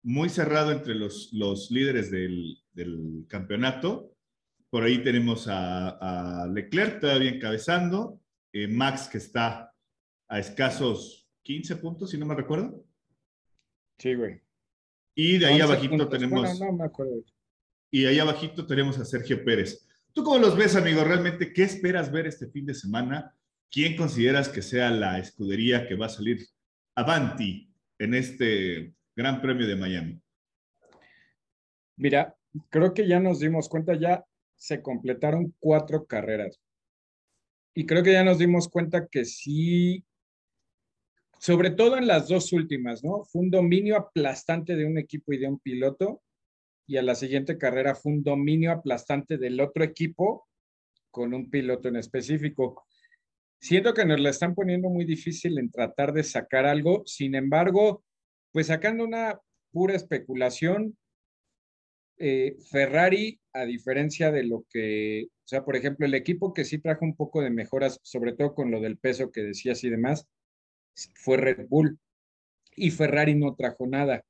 muy 0.02 0.28
cerrado 0.28 0.70
entre 0.72 0.94
los, 0.94 1.30
los 1.32 1.70
líderes 1.70 2.10
del, 2.10 2.58
del 2.72 3.24
campeonato. 3.28 4.14
Por 4.70 4.84
ahí 4.84 5.02
tenemos 5.02 5.48
a, 5.48 6.42
a 6.42 6.46
Leclerc 6.46 7.00
todavía 7.00 7.30
encabezando, 7.30 8.20
eh, 8.52 8.68
Max 8.68 9.08
que 9.08 9.18
está 9.18 9.69
a 10.30 10.38
escasos 10.38 11.28
15 11.42 11.76
puntos, 11.76 12.10
si 12.10 12.16
no 12.16 12.24
me 12.24 12.36
recuerdo. 12.36 12.82
Sí, 13.98 14.14
güey. 14.14 14.40
Y 15.14 15.38
de 15.38 15.46
ahí 15.46 15.60
11 15.60 15.64
abajito 15.64 15.90
puntos. 15.90 16.10
tenemos... 16.10 16.40
Bueno, 16.40 16.72
no 16.72 16.78
me 16.78 16.84
acuerdo. 16.84 17.24
Y 17.90 18.06
ahí 18.06 18.20
abajito 18.20 18.64
tenemos 18.64 18.96
a 18.98 19.04
Sergio 19.04 19.44
Pérez. 19.44 19.86
¿Tú 20.12 20.22
cómo 20.22 20.38
los 20.38 20.56
ves, 20.56 20.76
amigo? 20.76 21.02
¿Realmente 21.02 21.52
qué 21.52 21.64
esperas 21.64 22.12
ver 22.12 22.28
este 22.28 22.48
fin 22.48 22.64
de 22.64 22.74
semana? 22.74 23.34
¿Quién 23.70 23.96
consideras 23.96 24.48
que 24.48 24.62
sea 24.62 24.90
la 24.90 25.18
escudería 25.18 25.88
que 25.88 25.96
va 25.96 26.06
a 26.06 26.10
salir 26.10 26.46
avanti 26.94 27.68
en 27.98 28.14
este 28.14 28.94
Gran 29.16 29.42
Premio 29.42 29.66
de 29.66 29.76
Miami? 29.76 30.22
Mira, 31.96 32.36
creo 32.68 32.94
que 32.94 33.06
ya 33.06 33.18
nos 33.18 33.40
dimos 33.40 33.68
cuenta, 33.68 33.98
ya 33.98 34.24
se 34.56 34.80
completaron 34.80 35.54
cuatro 35.58 36.06
carreras. 36.06 36.60
Y 37.74 37.84
creo 37.84 38.04
que 38.04 38.12
ya 38.12 38.22
nos 38.22 38.38
dimos 38.38 38.68
cuenta 38.68 39.08
que 39.08 39.24
sí, 39.24 40.04
sobre 41.40 41.70
todo 41.70 41.96
en 41.96 42.06
las 42.06 42.28
dos 42.28 42.52
últimas, 42.52 43.02
¿no? 43.02 43.24
Fue 43.24 43.40
un 43.40 43.50
dominio 43.50 43.96
aplastante 43.96 44.76
de 44.76 44.84
un 44.84 44.98
equipo 44.98 45.32
y 45.32 45.38
de 45.38 45.48
un 45.48 45.58
piloto. 45.58 46.22
Y 46.86 46.98
a 46.98 47.02
la 47.02 47.14
siguiente 47.14 47.56
carrera 47.56 47.94
fue 47.94 48.12
un 48.12 48.22
dominio 48.22 48.72
aplastante 48.72 49.38
del 49.38 49.58
otro 49.58 49.82
equipo 49.82 50.46
con 51.10 51.32
un 51.32 51.48
piloto 51.48 51.88
en 51.88 51.96
específico. 51.96 52.84
Siento 53.58 53.94
que 53.94 54.04
nos 54.04 54.20
la 54.20 54.28
están 54.28 54.54
poniendo 54.54 54.90
muy 54.90 55.06
difícil 55.06 55.58
en 55.58 55.70
tratar 55.70 56.12
de 56.12 56.24
sacar 56.24 56.66
algo. 56.66 57.04
Sin 57.06 57.34
embargo, 57.34 58.04
pues 58.52 58.66
sacando 58.66 59.02
una 59.02 59.40
pura 59.72 59.96
especulación, 59.96 60.98
eh, 62.18 62.58
Ferrari, 62.70 63.40
a 63.54 63.64
diferencia 63.64 64.30
de 64.30 64.44
lo 64.44 64.66
que, 64.68 65.28
o 65.28 65.48
sea, 65.48 65.64
por 65.64 65.74
ejemplo, 65.74 66.04
el 66.04 66.12
equipo 66.12 66.52
que 66.52 66.66
sí 66.66 66.80
trajo 66.80 67.06
un 67.06 67.16
poco 67.16 67.40
de 67.40 67.48
mejoras, 67.48 67.98
sobre 68.02 68.34
todo 68.34 68.54
con 68.54 68.70
lo 68.70 68.82
del 68.82 68.98
peso 68.98 69.30
que 69.30 69.40
decías 69.40 69.82
y 69.84 69.88
demás, 69.88 70.28
fue 71.14 71.36
Red 71.36 71.68
Bull. 71.68 71.98
Y 72.76 72.90
Ferrari 72.90 73.34
no 73.34 73.54
trajo 73.54 73.86
nada. 73.86 74.24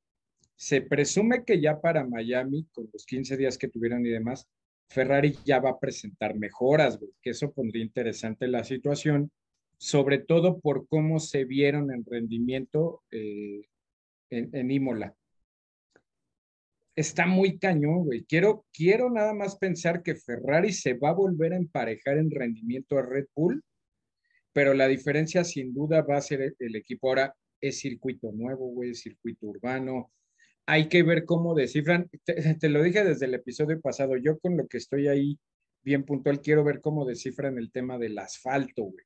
Se 0.56 0.82
presume 0.82 1.44
que 1.44 1.60
ya 1.60 1.80
para 1.80 2.06
Miami, 2.06 2.66
con 2.72 2.88
los 2.92 3.06
15 3.06 3.36
días 3.36 3.58
que 3.58 3.68
tuvieron 3.68 4.04
y 4.04 4.10
demás, 4.10 4.46
Ferrari 4.88 5.36
ya 5.44 5.60
va 5.60 5.70
a 5.70 5.78
presentar 5.78 6.36
mejoras, 6.36 6.98
que 7.22 7.30
eso 7.30 7.52
pondría 7.52 7.82
interesante 7.82 8.48
la 8.48 8.64
situación, 8.64 9.30
sobre 9.78 10.18
todo 10.18 10.58
por 10.58 10.88
cómo 10.88 11.20
se 11.20 11.44
vieron 11.44 11.92
en 11.92 12.04
rendimiento 12.04 13.02
eh, 13.10 13.66
en, 14.30 14.54
en 14.54 14.70
Imola 14.70 15.14
está 17.00 17.26
muy 17.26 17.58
cañón, 17.58 18.04
güey. 18.04 18.24
Quiero, 18.24 18.64
quiero 18.72 19.10
nada 19.10 19.32
más 19.32 19.56
pensar 19.56 20.02
que 20.02 20.14
Ferrari 20.14 20.72
se 20.72 20.94
va 20.94 21.10
a 21.10 21.14
volver 21.14 21.52
a 21.52 21.56
emparejar 21.56 22.18
en 22.18 22.30
rendimiento 22.30 22.98
a 22.98 23.02
Red 23.02 23.26
Bull, 23.34 23.62
pero 24.52 24.74
la 24.74 24.88
diferencia 24.88 25.44
sin 25.44 25.72
duda 25.72 26.02
va 26.02 26.16
a 26.16 26.22
ser 26.22 26.42
el, 26.42 26.56
el 26.58 26.76
equipo. 26.76 27.08
Ahora 27.08 27.34
es 27.60 27.80
circuito 27.80 28.32
nuevo, 28.32 28.66
güey, 28.68 28.94
circuito 28.94 29.46
urbano. 29.46 30.10
Hay 30.66 30.88
que 30.88 31.02
ver 31.02 31.24
cómo 31.24 31.54
descifran. 31.54 32.08
Te, 32.24 32.68
lo 32.68 32.82
dije 32.82 33.04
desde 33.04 33.26
el 33.26 33.34
episodio 33.34 33.80
pasado. 33.80 34.16
Yo 34.16 34.38
con 34.38 34.56
lo 34.56 34.66
que 34.66 34.78
estoy 34.78 35.08
ahí 35.08 35.38
bien 35.82 36.04
puntual, 36.04 36.40
quiero 36.40 36.64
ver 36.64 36.80
cómo 36.80 37.04
descifran 37.04 37.58
el 37.58 37.70
tema 37.70 37.98
del 37.98 38.18
asfalto, 38.18 38.84
güey. 38.84 39.04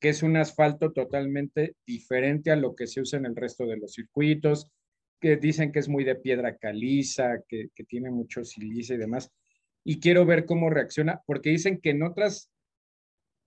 Que 0.00 0.10
es 0.10 0.22
un 0.22 0.36
asfalto 0.36 0.92
totalmente 0.92 1.76
diferente 1.86 2.50
a 2.50 2.56
lo 2.56 2.74
que 2.74 2.86
se 2.86 3.00
usa 3.00 3.18
en 3.18 3.26
el 3.26 3.36
resto 3.36 3.66
de 3.66 3.76
los 3.76 3.92
circuitos 3.92 4.70
que 5.18 5.36
dicen 5.36 5.72
que 5.72 5.78
es 5.78 5.88
muy 5.88 6.04
de 6.04 6.14
piedra 6.14 6.58
caliza, 6.58 7.42
que, 7.48 7.70
que, 7.74 7.84
tiene 7.84 8.10
mucho 8.10 8.44
silicio 8.44 8.94
y 8.94 8.98
demás. 8.98 9.30
Y 9.82 9.98
quiero 9.98 10.26
ver 10.26 10.44
cómo 10.44 10.68
reacciona, 10.68 11.22
porque 11.26 11.48
dicen 11.48 11.80
que 11.80 11.90
en 11.90 12.02
otras 12.02 12.50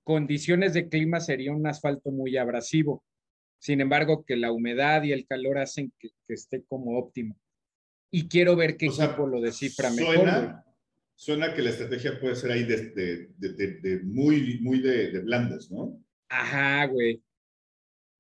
condiciones 0.10 0.74
de 0.74 0.90
clima 0.90 1.20
sería 1.20 1.54
un 1.54 1.68
asfalto 1.68 2.10
muy 2.10 2.36
abrasivo. 2.36 3.04
Sin 3.60 3.80
embargo, 3.80 4.26
que 4.26 4.38
la 4.38 4.52
humedad 4.52 5.04
y 5.04 5.12
el 5.12 5.28
calor 5.28 5.60
hacen 5.60 5.94
que, 6.00 6.10
que 6.28 6.34
esté 6.34 6.64
como 6.68 6.98
óptimo. 6.98 7.38
Y 8.12 8.28
quiero 8.28 8.56
ver 8.56 8.76
qué 8.76 8.88
O 8.88 8.92
sea, 8.92 9.06
equipo 9.06 9.28
lo 9.28 9.40
descifra 9.40 9.92
mejor. 9.92 10.16
Suena, 10.16 10.66
suena 11.16 11.54
que 11.54 11.62
la 11.62 11.70
estrategia 11.70 12.20
puede 12.20 12.36
ser 12.36 12.50
ahí 12.54 12.64
de, 12.64 12.90
de, 12.90 13.28
de, 13.38 13.68
de- 13.82 14.00
muy, 14.04 14.60
muy 14.62 14.82
de, 14.82 15.12
de 15.12 15.20
blandos, 15.20 15.70
¿no? 15.72 16.04
Ajá, 16.30 16.88
güey. 16.88 17.22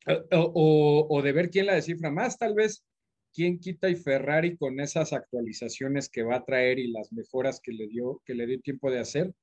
O, 0.05 0.13
o- 0.53 1.07
o 1.09 1.21
de 1.23 1.31
ver 1.31 1.49
quién 1.49 1.65
la 1.65 1.73
descifra 1.73 2.11
más, 2.11 2.37
tal 2.37 2.53
vez. 2.53 2.85
¿Quién 3.33 3.59
quita 3.59 3.89
y 3.89 3.95
Ferrari 3.95 4.57
con 4.57 4.79
esas 4.79 5.11
actualizaciones 5.13 6.07
que 6.07 6.21
va 6.21 6.35
a 6.37 6.45
traer 6.45 6.77
y 6.77 6.91
las 6.91 7.11
mejoras 7.13 7.59
que 7.63 7.71
le 7.71 7.87
dio, 7.87 8.21
que 8.25 8.35
le 8.35 8.45
dio 8.45 8.59
tiempo 8.61 8.91
de 8.91 8.99
hacer, 8.99 9.33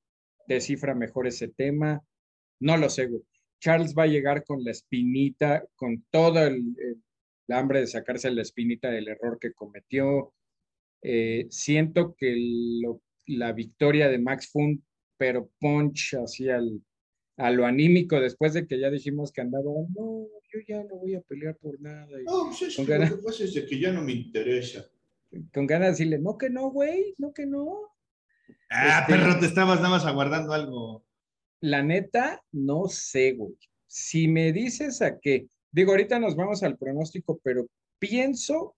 descifra 0.47 0.95
mejor 0.95 1.27
ese 1.27 1.49
tema? 1.49 2.01
No 2.59 2.77
lo 2.77 2.89
sé, 2.89 3.07
güey. 3.07 3.21
Charles 3.59 3.95
va 3.97 4.03
a 4.03 4.07
llegar 4.07 4.43
con 4.45 4.63
la 4.63 4.71
espinita, 4.71 5.63
con 5.75 6.03
todo 6.11 6.39
el, 6.45 6.55
el- 6.55 7.03
el 7.49 7.55
hambre 7.55 7.79
de 7.79 7.87
sacarse 7.87 8.29
la 8.31 8.41
espinita 8.41 8.89
del 8.91 9.07
error 9.07 9.37
que 9.39 9.53
cometió. 9.53 10.33
Eh, 11.01 11.47
siento 11.49 12.15
que 12.17 12.35
lo- 12.81 13.01
la 13.27 13.53
victoria 13.53 14.09
de 14.09 14.19
Max 14.19 14.49
fue 14.51 14.63
un 14.63 14.83
pero 15.17 15.49
punch 15.59 16.13
hacia 16.15 16.57
el, 16.57 16.81
a 17.37 17.49
lo 17.51 17.65
anímico 17.65 18.19
después 18.19 18.53
de 18.53 18.67
que 18.67 18.79
ya 18.79 18.89
dijimos 18.91 19.31
que 19.31 19.41
andaba, 19.41 19.63
no, 19.95 20.27
yo 20.53 20.59
ya 20.67 20.83
no 20.83 20.97
voy 20.97 21.15
a 21.15 21.21
pelear 21.21 21.55
por 21.57 21.79
nada. 21.81 22.05
No, 22.25 22.45
pues 22.49 22.61
es 22.63 22.75
Con 22.75 22.85
que 22.85 22.91
lo 22.93 22.99
ganas. 22.99 23.13
que 23.15 23.23
pasa 23.23 23.43
es 23.45 23.65
que 23.67 23.79
ya 23.79 23.91
no 23.91 24.01
me 24.03 24.11
interesa. 24.13 24.85
con 25.53 25.65
ganas 25.67 25.87
de 25.87 25.91
decirle, 25.91 26.19
no 26.19 26.37
que 26.37 26.49
no, 26.49 26.69
güey, 26.69 27.15
no 27.17 27.33
que 27.33 27.45
no. 27.47 27.89
Ah, 28.69 28.99
Este- 29.01 29.13
perro, 29.13 29.39
te 29.39 29.45
estabas 29.47 29.77
nada 29.77 29.89
más 29.89 30.05
aguardando 30.05 30.53
algo. 30.53 31.03
La 31.61 31.81
neta, 31.83 32.43
no 32.51 32.87
sé, 32.87 33.33
güey. 33.33 33.57
Si 33.87 34.27
me 34.27 34.51
dices 34.51 35.01
a 35.01 35.19
qué, 35.19 35.47
digo, 35.71 35.91
ahorita 35.91 36.19
nos 36.19 36.35
vamos 36.35 36.61
al 36.63 36.77
pronóstico, 36.77 37.39
pero 37.43 37.65
pienso 37.99 38.75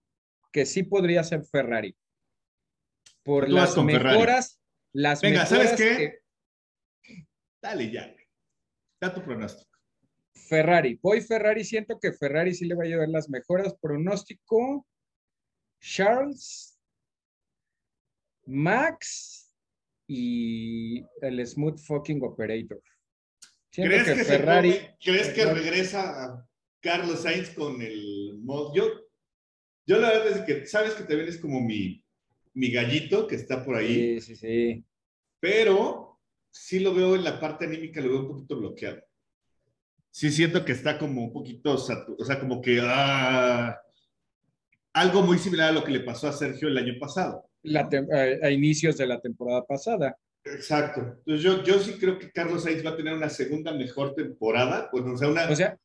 que 0.52 0.64
sí 0.66 0.82
podría 0.82 1.22
ser 1.24 1.44
Ferrari. 1.44 1.94
Por 3.22 3.46
Tú 3.46 3.52
las 3.52 3.74
Ferrari. 3.74 3.92
mejoras, 3.92 4.60
las 4.92 5.20
Venga, 5.20 5.44
¿sabes 5.46 5.72
mejoras 5.72 5.80
qué? 5.80 5.96
que- 7.02 7.24
Dale 7.60 7.90
ya. 7.92 8.14
Da 9.00 9.12
tu 9.12 9.22
pronóstico. 9.22 9.70
Ferrari. 10.48 10.98
Voy 11.02 11.20
Ferrari, 11.20 11.64
siento 11.64 11.98
que 12.00 12.12
Ferrari 12.12 12.54
sí 12.54 12.64
le 12.64 12.74
va 12.74 12.84
a 12.84 12.86
llevar 12.86 13.08
las 13.08 13.28
mejoras. 13.28 13.74
Pronóstico, 13.80 14.86
Charles, 15.80 16.78
Max 18.46 19.39
y 20.12 21.06
el 21.22 21.46
Smooth 21.46 21.78
Fucking 21.78 22.20
Operator. 22.24 22.82
Siento 23.70 23.94
¿Crees 23.94 24.18
que, 24.18 24.24
Ferrari, 24.24 24.74
¿crees 25.00 25.28
que 25.28 25.44
regresa 25.44 26.24
a 26.24 26.48
Carlos 26.80 27.20
Sainz 27.20 27.50
con 27.50 27.80
el 27.80 28.40
mod? 28.42 28.74
Yo, 28.74 28.90
yo 29.86 30.00
la 30.00 30.08
verdad 30.08 30.38
es 30.38 30.40
que 30.40 30.66
sabes 30.66 30.94
que 30.94 31.04
también 31.04 31.28
es 31.28 31.38
como 31.38 31.60
mi, 31.60 32.04
mi 32.54 32.72
gallito 32.72 33.28
que 33.28 33.36
está 33.36 33.64
por 33.64 33.76
ahí. 33.76 34.20
Sí, 34.20 34.34
sí, 34.34 34.36
sí. 34.36 34.84
Pero 35.38 36.18
sí 36.50 36.80
lo 36.80 36.92
veo 36.92 37.14
en 37.14 37.22
la 37.22 37.38
parte 37.38 37.66
anímica, 37.66 38.00
lo 38.00 38.08
veo 38.08 38.20
un 38.22 38.28
poquito 38.28 38.58
bloqueado. 38.58 39.00
Sí 40.10 40.32
siento 40.32 40.64
que 40.64 40.72
está 40.72 40.98
como 40.98 41.22
un 41.22 41.32
poquito, 41.32 41.74
o 41.74 42.24
sea, 42.24 42.40
como 42.40 42.60
que 42.60 42.80
ah, 42.82 43.80
algo 44.92 45.22
muy 45.22 45.38
similar 45.38 45.68
a 45.68 45.72
lo 45.72 45.84
que 45.84 45.92
le 45.92 46.00
pasó 46.00 46.26
a 46.26 46.32
Sergio 46.32 46.66
el 46.66 46.78
año 46.78 46.94
pasado. 46.98 47.48
La 47.62 47.80
a, 47.80 48.46
a, 48.46 48.50
inicios 48.50 48.96
de 48.96 49.06
la 49.06 49.20
temporada 49.20 49.64
pasada. 49.66 50.16
Exacto. 50.44 51.00
Entonces 51.00 51.42
yo, 51.42 51.62
yo 51.62 51.78
sí 51.78 51.98
creo 51.98 52.18
que 52.18 52.30
Carlos 52.30 52.64
Sainz 52.64 52.84
va 52.84 52.90
a 52.90 52.96
tener 52.96 53.14
una 53.14 53.28
segunda 53.28 53.72
mejor 53.72 54.14
temporada, 54.14 54.88
pues, 54.90 55.04
o 55.04 55.16
sea, 55.16 55.28
una, 55.28 55.48
o 55.50 55.54
sea, 55.54 55.78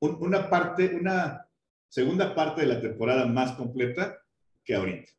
una 0.00 0.50
parte, 0.50 0.94
una 0.94 1.46
segunda 1.88 2.34
parte 2.34 2.62
de 2.62 2.66
la 2.66 2.80
temporada 2.80 3.26
más 3.26 3.52
completa 3.52 4.18
que 4.64 4.74
ahorita. 4.74 5.10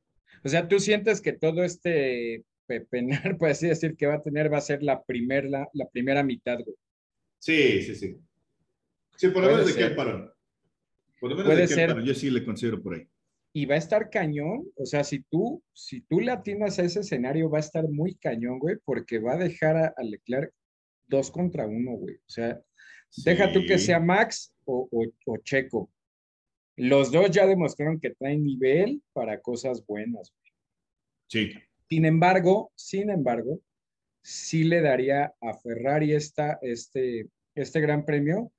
O 0.43 0.49
sea, 0.49 0.67
tú 0.67 0.79
sientes 0.79 1.21
que 1.21 1.33
todo 1.33 1.63
este 1.63 2.45
pepenar, 2.65 3.37
por 3.37 3.49
así 3.49 3.67
decir, 3.67 3.95
que 3.95 4.07
va 4.07 4.15
a 4.15 4.23
tener, 4.23 4.51
va 4.51 4.57
a 4.57 4.61
ser 4.61 4.81
la, 4.83 5.03
primer, 5.03 5.45
la, 5.45 5.67
la 5.73 5.89
primera 5.89 6.23
mitad, 6.23 6.59
güey. 6.59 6.75
Sí, 7.39 7.81
sí, 7.81 7.95
sí. 7.95 8.17
Sí, 9.17 9.29
por 9.29 9.43
lo 9.43 9.49
menos 9.51 9.67
de 9.67 9.75
qué 9.75 9.95
parón. 9.95 10.31
Por 11.19 11.31
lo 11.31 11.35
menos 11.35 11.57
de 11.57 11.75
qué 11.75 11.87
parón. 11.87 12.05
Yo 12.05 12.13
sí 12.13 12.29
le 12.29 12.45
considero 12.45 12.81
por 12.81 12.95
ahí. 12.95 13.07
Y 13.53 13.65
va 13.65 13.75
a 13.75 13.79
estar 13.79 14.09
cañón, 14.09 14.65
o 14.75 14.85
sea, 14.85 15.03
si 15.03 15.23
tú, 15.23 15.61
si 15.73 16.01
tú 16.01 16.21
le 16.21 16.31
atinas 16.31 16.79
a 16.79 16.83
ese 16.83 17.01
escenario, 17.01 17.49
va 17.49 17.57
a 17.57 17.61
estar 17.61 17.87
muy 17.89 18.15
cañón, 18.15 18.59
güey, 18.59 18.77
porque 18.85 19.19
va 19.19 19.33
a 19.33 19.37
dejar 19.37 19.75
a, 19.75 19.93
a 19.97 20.03
Leclerc 20.03 20.53
dos 21.07 21.29
contra 21.29 21.67
uno, 21.67 21.91
güey. 21.91 22.15
O 22.15 22.29
sea, 22.29 22.61
deja 23.25 23.51
tú 23.51 23.59
que 23.67 23.77
sea 23.77 23.99
Max 23.99 24.53
o, 24.63 24.87
o, 24.89 25.05
o 25.25 25.37
Checo. 25.37 25.91
Los 26.77 27.11
dos 27.11 27.29
ya 27.29 27.45
demostraron 27.45 27.99
que 27.99 28.11
traen 28.11 28.43
nivel 28.43 29.03
para 29.13 29.41
cosas 29.41 29.85
buenas. 29.85 30.33
Sí. 31.27 31.51
Sin 31.89 32.05
embargo, 32.05 32.71
sin 32.75 33.09
embargo, 33.09 33.59
sí 34.23 34.63
le 34.63 34.81
daría 34.81 35.33
a 35.41 35.53
Ferrari 35.59 36.13
esta, 36.13 36.57
este, 36.61 37.27
este 37.55 37.81
gran 37.81 38.05
premio, 38.05 38.51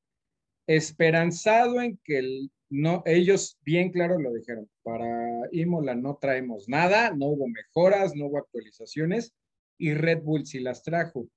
esperanzado 0.66 1.80
en 1.80 1.98
que 2.04 2.18
el, 2.18 2.50
no, 2.72 3.02
ellos 3.04 3.58
bien 3.66 3.90
claro 3.92 4.18
lo 4.18 4.32
dijeron, 4.32 4.66
para 4.82 5.46
Imola 5.52 5.94
no 5.94 6.16
traemos 6.18 6.70
nada, 6.70 7.10
no 7.14 7.26
hubo 7.26 7.46
mejoras, 7.46 8.16
no 8.16 8.28
hubo 8.28 8.38
actualizaciones 8.38 9.34
y 9.76 9.92
Red 9.92 10.22
Bull 10.22 10.46
sí 10.46 10.58
las 10.58 10.82
trajo. 10.82 11.28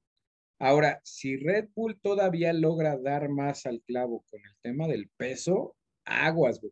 Ahora, 0.60 1.02
si 1.04 1.36
Red 1.36 1.68
Bull 1.76 2.00
todavía 2.00 2.54
logra 2.54 2.98
dar 2.98 3.28
más 3.28 3.66
al 3.66 3.82
clavo 3.82 4.24
con 4.32 4.40
el 4.46 4.56
tema 4.62 4.88
del 4.88 5.10
peso, 5.18 5.76
aguas, 6.06 6.62
güey. 6.62 6.72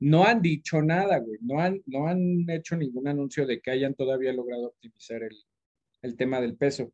No 0.00 0.24
han 0.24 0.42
dicho 0.42 0.82
nada, 0.82 1.18
güey. 1.20 1.38
No 1.40 1.60
han, 1.60 1.80
no 1.86 2.08
han 2.08 2.50
hecho 2.50 2.76
ningún 2.76 3.06
anuncio 3.06 3.46
de 3.46 3.60
que 3.60 3.70
hayan 3.70 3.94
todavía 3.94 4.32
logrado 4.32 4.66
optimizar 4.66 5.22
el, 5.22 5.36
el 6.02 6.16
tema 6.16 6.40
del 6.40 6.56
peso. 6.56 6.92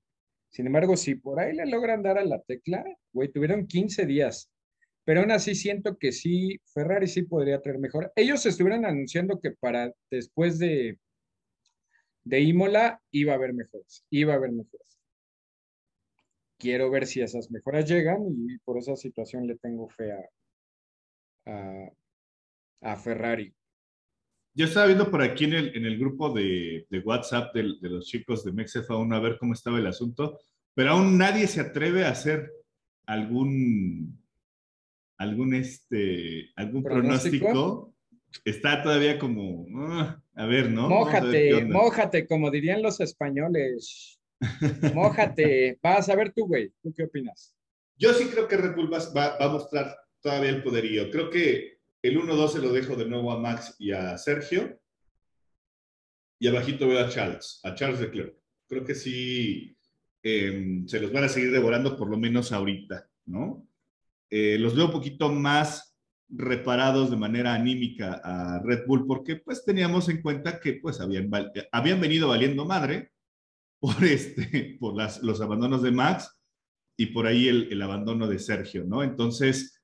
Sin 0.50 0.66
embargo, 0.66 0.98
si 0.98 1.14
por 1.14 1.40
ahí 1.40 1.56
le 1.56 1.64
logran 1.64 2.02
dar 2.02 2.18
a 2.18 2.24
la 2.26 2.42
tecla, 2.42 2.84
güey, 3.10 3.32
tuvieron 3.32 3.66
15 3.66 4.04
días. 4.04 4.50
Pero 5.04 5.20
aún 5.20 5.30
así 5.30 5.54
siento 5.54 5.96
que 5.96 6.12
sí, 6.12 6.60
Ferrari 6.72 7.08
sí 7.08 7.22
podría 7.22 7.60
traer 7.60 7.78
mejor. 7.78 8.12
Ellos 8.16 8.44
estuvieron 8.44 8.84
anunciando 8.84 9.40
que 9.40 9.52
para 9.52 9.92
después 10.10 10.58
de, 10.58 10.98
de 12.24 12.40
Imola 12.40 13.00
iba 13.10 13.32
a 13.32 13.36
haber 13.36 13.54
mejoras, 13.54 14.04
iba 14.10 14.34
a 14.34 14.36
haber 14.36 14.52
mejoras. 14.52 14.98
Quiero 16.58 16.90
ver 16.90 17.06
si 17.06 17.22
esas 17.22 17.50
mejoras 17.50 17.88
llegan 17.88 18.18
y 18.28 18.58
por 18.58 18.76
esa 18.76 18.94
situación 18.94 19.46
le 19.46 19.56
tengo 19.56 19.88
fe 19.88 20.12
a, 21.46 21.90
a, 22.82 22.96
Ferrari. 22.96 23.54
Yo 24.52 24.66
estaba 24.66 24.86
viendo 24.86 25.10
por 25.10 25.22
aquí 25.22 25.44
en 25.44 25.54
el, 25.54 25.74
en 25.74 25.86
el 25.86 25.98
grupo 25.98 26.30
de, 26.34 26.86
de 26.90 26.98
WhatsApp 26.98 27.54
de, 27.54 27.62
de, 27.80 27.88
los 27.88 28.06
chicos 28.06 28.44
de 28.44 28.52
Mexefa 28.52 28.94
1 28.94 29.16
a 29.16 29.20
ver 29.20 29.38
cómo 29.38 29.54
estaba 29.54 29.78
el 29.78 29.86
asunto, 29.86 30.38
pero 30.74 30.90
aún 30.90 31.16
nadie 31.16 31.46
se 31.46 31.62
atreve 31.62 32.04
a 32.04 32.10
hacer 32.10 32.52
algún, 33.06 34.19
algún, 35.20 35.54
este, 35.54 36.50
algún 36.56 36.82
pronóstico. 36.82 37.94
Está 38.44 38.82
todavía 38.82 39.18
como, 39.18 39.62
uh, 39.62 40.14
a 40.34 40.46
ver, 40.46 40.70
¿no? 40.70 40.88
Mójate, 40.88 41.64
mójate, 41.66 42.26
como 42.26 42.50
dirían 42.50 42.80
los 42.80 43.00
españoles. 43.00 44.18
Mójate. 44.94 45.78
Vas 45.82 46.08
a 46.08 46.16
ver 46.16 46.32
tú, 46.32 46.46
güey. 46.46 46.72
¿Tú 46.82 46.94
qué 46.96 47.04
opinas? 47.04 47.54
Yo 47.98 48.14
sí 48.14 48.28
creo 48.28 48.48
que 48.48 48.56
Red 48.56 48.74
Bull 48.74 48.90
va, 48.90 48.98
va, 49.14 49.36
va 49.36 49.44
a 49.44 49.52
mostrar 49.52 49.94
todavía 50.22 50.50
el 50.50 50.62
poderío. 50.62 51.10
Creo 51.10 51.28
que 51.28 51.80
el 52.02 52.18
1-2 52.18 52.48
se 52.48 52.60
lo 52.60 52.72
dejo 52.72 52.96
de 52.96 53.06
nuevo 53.06 53.30
a 53.30 53.38
Max 53.38 53.74
y 53.78 53.90
a 53.90 54.16
Sergio. 54.16 54.80
Y 56.38 56.48
abajito 56.48 56.88
veo 56.88 57.04
a 57.04 57.10
Charles, 57.10 57.60
a 57.64 57.74
Charles 57.74 58.00
Leclerc. 58.00 58.34
Creo 58.68 58.84
que 58.84 58.94
sí 58.94 59.76
eh, 60.22 60.82
se 60.86 61.00
los 61.00 61.12
van 61.12 61.24
a 61.24 61.28
seguir 61.28 61.52
devorando 61.52 61.96
por 61.98 62.08
lo 62.08 62.16
menos 62.16 62.52
ahorita, 62.52 63.10
¿no? 63.26 63.69
Eh, 64.30 64.58
los 64.58 64.74
veo 64.74 64.86
un 64.86 64.92
poquito 64.92 65.28
más 65.28 65.96
reparados 66.28 67.10
de 67.10 67.16
manera 67.16 67.54
anímica 67.54 68.20
a 68.22 68.60
Red 68.62 68.86
Bull 68.86 69.06
porque 69.06 69.36
pues 69.36 69.64
teníamos 69.64 70.08
en 70.08 70.22
cuenta 70.22 70.60
que 70.60 70.74
pues 70.74 71.00
habían, 71.00 71.28
habían 71.72 72.00
venido 72.00 72.28
valiendo 72.28 72.64
madre 72.64 73.10
por, 73.80 74.04
este, 74.04 74.76
por 74.78 74.96
las, 74.96 75.22
los 75.22 75.40
abandonos 75.40 75.82
de 75.82 75.90
Max 75.90 76.30
y 76.96 77.06
por 77.06 77.26
ahí 77.26 77.48
el, 77.48 77.72
el 77.72 77.82
abandono 77.82 78.28
de 78.28 78.38
Sergio, 78.38 78.84
¿no? 78.84 79.02
Entonces, 79.02 79.80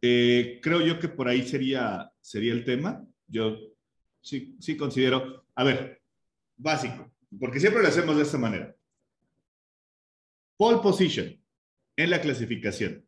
eh, 0.00 0.60
creo 0.62 0.80
yo 0.80 0.98
que 0.98 1.08
por 1.08 1.28
ahí 1.28 1.46
sería, 1.46 2.10
sería 2.20 2.52
el 2.52 2.64
tema. 2.64 3.04
Yo 3.26 3.58
sí, 4.20 4.56
sí 4.60 4.76
considero, 4.76 5.46
a 5.54 5.64
ver, 5.64 6.02
básico, 6.56 7.12
porque 7.38 7.60
siempre 7.60 7.82
lo 7.82 7.88
hacemos 7.88 8.16
de 8.16 8.22
esta 8.22 8.38
manera. 8.38 8.74
Pole 10.56 10.78
position 10.78 11.40
en 11.96 12.10
la 12.10 12.20
clasificación. 12.20 13.07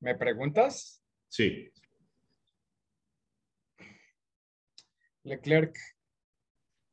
¿Me 0.00 0.14
preguntas? 0.14 1.02
Sí. 1.28 1.70
Leclerc. 5.24 5.76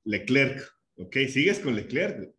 Leclerc. 0.04 0.62
Ok, 0.98 1.15
sigues 1.30 1.60
con 1.60 1.76
Leclerc. 1.76 2.34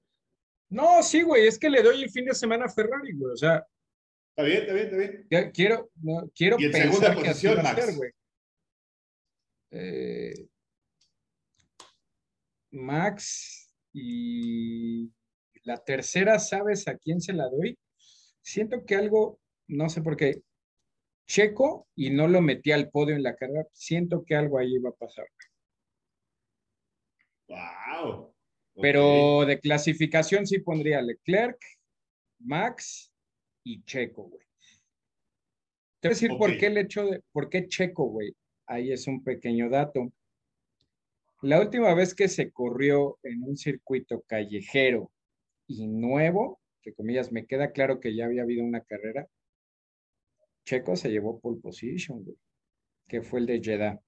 No, 0.69 1.03
sí, 1.03 1.23
güey, 1.23 1.47
es 1.47 1.59
que 1.59 1.71
le 1.71 1.83
doy 1.83 2.03
el 2.03 2.11
fin 2.11 2.25
de 2.25 2.35
semana 2.35 2.67
a 2.67 2.69
Ferrari, 2.69 3.13
güey. 3.13 3.33
O 3.33 3.37
sea, 3.37 3.67
Está 4.37 4.49
bien, 4.49 4.61
está 4.61 4.75
bien, 4.75 4.87
está 4.87 4.97
bien. 5.31 5.51
Quiero, 5.51 5.91
no, 6.03 6.31
quiero 6.35 6.57
y 6.59 6.67
en 6.67 6.73
segunda 6.75 7.15
posición, 7.15 7.63
Max. 7.63 7.85
Ser, 7.87 8.15
eh, 9.71 10.49
Max 12.71 13.75
y 13.95 15.11
la 15.63 15.83
tercera, 15.83 16.39
¿sabes 16.39 16.87
a 16.87 16.99
quién 16.99 17.23
se 17.23 17.33
la 17.33 17.49
doy? 17.49 17.79
Siento 18.43 18.85
que 18.85 18.95
algo, 18.95 19.41
no 19.69 19.89
sé 19.89 20.03
por 20.03 20.19
qué, 20.19 20.43
Checo 21.27 21.89
y 21.95 22.11
no 22.11 22.29
lo 22.29 22.41
metí 22.41 22.73
al 22.73 22.91
podio 22.91 23.17
en 23.17 23.23
la 23.23 23.37
carrera, 23.37 23.67
siento 23.73 24.25
que 24.25 24.35
algo 24.35 24.59
ahí 24.59 24.79
va 24.79 24.91
a 24.91 24.95
pasar. 24.95 25.27
Wow. 27.49 28.35
Pero 28.81 29.45
de 29.47 29.59
clasificación 29.59 30.47
sí 30.47 30.59
pondría 30.59 31.01
Leclerc, 31.01 31.59
Max 32.41 33.13
y 33.65 33.83
Checo, 33.85 34.25
güey. 34.25 34.45
Te 36.01 36.09
voy 36.09 36.13
a 36.13 36.15
decir 36.15 36.31
okay. 36.31 36.39
por 36.39 36.59
qué 36.59 36.67
el 36.67 36.79
hecho 36.79 37.07
de, 37.07 37.23
por 37.33 37.49
qué 37.49 37.67
Checo, 37.67 38.05
güey. 38.05 38.37
Ahí 38.67 38.93
es 38.93 39.07
un 39.07 39.23
pequeño 39.25 39.71
dato. 39.71 40.13
La 41.43 41.61
última 41.61 41.95
vez 41.95 42.15
que 42.15 42.29
se 42.29 42.51
corrió 42.51 43.19
en 43.23 43.43
un 43.43 43.57
circuito 43.57 44.23
callejero 44.27 45.11
y 45.67 45.87
nuevo, 45.87 46.61
entre 46.81 46.95
comillas, 46.95 47.33
me 47.33 47.47
queda 47.47 47.73
claro 47.73 48.01
que 48.01 48.15
ya 48.15 48.27
había 48.27 48.43
habido 48.43 48.65
una 48.65 48.81
carrera, 48.83 49.27
Checo 50.67 50.97
se 50.97 51.11
llevó 51.11 51.39
pole 51.41 51.61
position, 51.61 52.25
güey, 52.25 52.37
que 53.07 53.23
fue 53.23 53.39
el 53.41 53.47
de 53.47 53.61
Jeddah. 53.63 54.01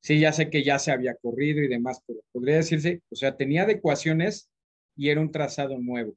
Sí, 0.00 0.18
ya 0.18 0.32
sé 0.32 0.50
que 0.50 0.64
ya 0.64 0.78
se 0.78 0.90
había 0.90 1.14
corrido 1.14 1.62
y 1.62 1.68
demás, 1.68 2.02
pero 2.06 2.20
podría 2.32 2.56
decirse, 2.56 3.02
o 3.10 3.14
sea, 3.14 3.36
tenía 3.36 3.62
adecuaciones 3.62 4.50
y 4.96 5.10
era 5.10 5.20
un 5.20 5.30
trazado 5.30 5.78
nuevo. 5.78 6.16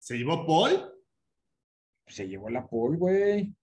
¿Se 0.00 0.18
llevó 0.18 0.44
Paul? 0.44 0.92
Se 2.08 2.28
llevó 2.28 2.50
la 2.50 2.66
Paul, 2.66 2.98
güey. 2.98 3.54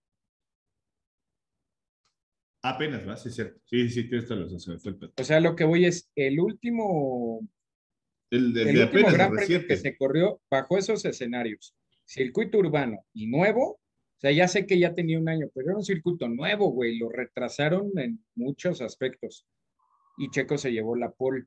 Apenas, 2.61 3.01
¿verdad? 3.01 3.17
Sí, 3.17 3.31
cierto. 3.31 3.59
Sí, 3.65 3.89
sí, 3.89 4.07
tienes 4.07 4.27
toda 4.27 4.41
la 4.41 4.47
razón. 4.47 4.79
O 5.17 5.23
sea, 5.23 5.39
lo 5.39 5.55
que 5.55 5.65
voy 5.65 5.85
es 5.85 6.09
el 6.15 6.39
último. 6.39 7.41
El, 8.31 8.57
el, 8.57 8.67
el 8.67 8.75
de 8.75 8.83
último 8.83 9.07
apenas, 9.07 9.13
gran 9.13 9.31
premio 9.33 9.67
que 9.67 9.77
se 9.77 9.97
corrió 9.97 10.41
bajo 10.49 10.77
esos 10.77 11.03
escenarios. 11.03 11.73
Circuito 12.09 12.57
urbano 12.57 13.05
y 13.13 13.27
nuevo. 13.27 13.73
O 13.73 14.19
sea, 14.19 14.31
ya 14.31 14.47
sé 14.47 14.65
que 14.65 14.79
ya 14.79 14.95
tenía 14.95 15.19
un 15.19 15.29
año, 15.29 15.47
pero 15.53 15.67
era 15.67 15.77
un 15.77 15.83
circuito 15.83 16.27
nuevo, 16.27 16.71
güey. 16.71 16.97
Lo 16.97 17.07
retrasaron 17.07 17.91
en 17.99 18.25
muchos 18.33 18.81
aspectos. 18.81 19.45
Y 20.17 20.31
Checo 20.31 20.57
se 20.57 20.71
llevó 20.71 20.95
la 20.95 21.11
pole. 21.11 21.45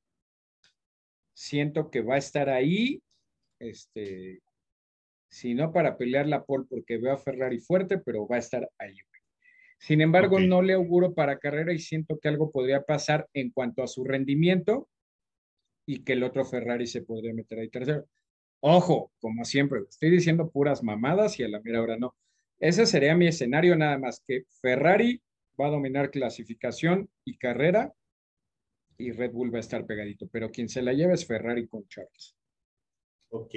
Siento 1.34 1.90
que 1.90 2.02
va 2.02 2.14
a 2.14 2.18
estar 2.18 2.48
ahí. 2.48 3.02
Este, 3.58 4.40
si 5.28 5.52
no 5.54 5.72
para 5.72 5.96
pelear 5.96 6.28
la 6.28 6.44
pole, 6.44 6.66
porque 6.70 6.96
veo 6.96 7.14
a 7.14 7.18
Ferrari 7.18 7.58
fuerte, 7.58 7.98
pero 7.98 8.28
va 8.28 8.36
a 8.36 8.38
estar 8.38 8.70
ahí. 8.78 8.92
güey. 8.92 9.22
Sin 9.80 10.00
embargo, 10.00 10.38
no 10.38 10.62
le 10.62 10.74
auguro 10.74 11.12
para 11.12 11.40
carrera 11.40 11.72
y 11.72 11.80
siento 11.80 12.20
que 12.20 12.28
algo 12.28 12.52
podría 12.52 12.82
pasar 12.82 13.28
en 13.34 13.50
cuanto 13.50 13.82
a 13.82 13.88
su 13.88 14.04
rendimiento 14.04 14.88
y 15.86 16.04
que 16.04 16.12
el 16.12 16.22
otro 16.22 16.44
Ferrari 16.44 16.86
se 16.86 17.02
podría 17.02 17.34
meter 17.34 17.58
ahí 17.58 17.68
tercero. 17.68 18.06
Ojo, 18.64 19.12
como 19.18 19.44
siempre, 19.44 19.80
estoy 19.88 20.08
diciendo 20.08 20.48
puras 20.48 20.84
mamadas 20.84 21.38
y 21.40 21.42
a 21.42 21.48
la 21.48 21.60
mera 21.60 21.82
hora 21.82 21.96
no. 21.96 22.14
Ese 22.60 22.86
sería 22.86 23.16
mi 23.16 23.26
escenario 23.26 23.74
nada 23.74 23.98
más, 23.98 24.22
que 24.24 24.44
Ferrari 24.60 25.20
va 25.60 25.66
a 25.66 25.70
dominar 25.70 26.12
clasificación 26.12 27.10
y 27.24 27.38
carrera 27.38 27.92
y 28.98 29.10
Red 29.10 29.32
Bull 29.32 29.52
va 29.52 29.56
a 29.56 29.62
estar 29.62 29.84
pegadito, 29.84 30.28
pero 30.28 30.52
quien 30.52 30.68
se 30.68 30.80
la 30.80 30.92
lleva 30.92 31.12
es 31.12 31.26
Ferrari 31.26 31.66
con 31.66 31.88
Charles. 31.88 32.36
Ok, 33.30 33.52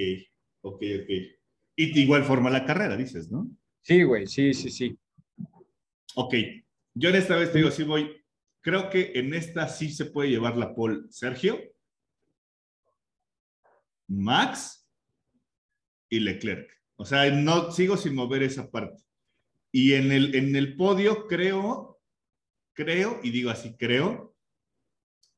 ok, 0.62 0.82
ok. 1.02 1.10
Y 1.76 1.92
de 1.94 2.00
igual 2.00 2.24
forma 2.24 2.50
la 2.50 2.64
carrera, 2.64 2.96
dices, 2.96 3.30
¿no? 3.30 3.48
Sí, 3.82 4.02
güey, 4.02 4.26
sí, 4.26 4.52
sí, 4.54 4.70
sí. 4.70 4.98
Ok, 6.16 6.34
yo 6.94 7.10
en 7.10 7.14
esta 7.14 7.36
vez 7.36 7.52
te 7.52 7.58
digo, 7.58 7.70
sí 7.70 7.84
voy, 7.84 8.10
creo 8.60 8.90
que 8.90 9.12
en 9.14 9.34
esta 9.34 9.68
sí 9.68 9.88
se 9.88 10.06
puede 10.06 10.30
llevar 10.30 10.56
la 10.56 10.74
pole 10.74 11.02
Sergio, 11.10 11.60
Max 14.08 14.85
y 16.08 16.20
Leclerc. 16.20 16.70
O 16.96 17.04
sea, 17.04 17.30
no 17.30 17.72
sigo 17.72 17.96
sin 17.96 18.14
mover 18.14 18.42
esa 18.42 18.70
parte. 18.70 19.02
Y 19.72 19.94
en 19.94 20.12
el, 20.12 20.34
en 20.34 20.56
el 20.56 20.76
podio 20.76 21.26
creo, 21.26 22.00
creo, 22.72 23.20
y 23.22 23.30
digo 23.30 23.50
así, 23.50 23.76
creo, 23.76 24.34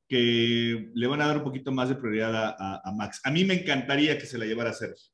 que 0.08 0.90
le 0.94 1.06
van 1.06 1.20
a 1.20 1.26
dar 1.26 1.38
un 1.38 1.44
poquito 1.44 1.70
más 1.70 1.88
de 1.88 1.96
prioridad 1.96 2.56
a, 2.58 2.92
Max. 2.96 3.20
A 3.24 3.30
mí 3.30 3.44
me 3.44 3.54
encantaría 3.54 4.18
que 4.18 4.26
se 4.26 4.38
la 4.38 4.46
llevara 4.46 4.72
Sergio. 4.72 5.12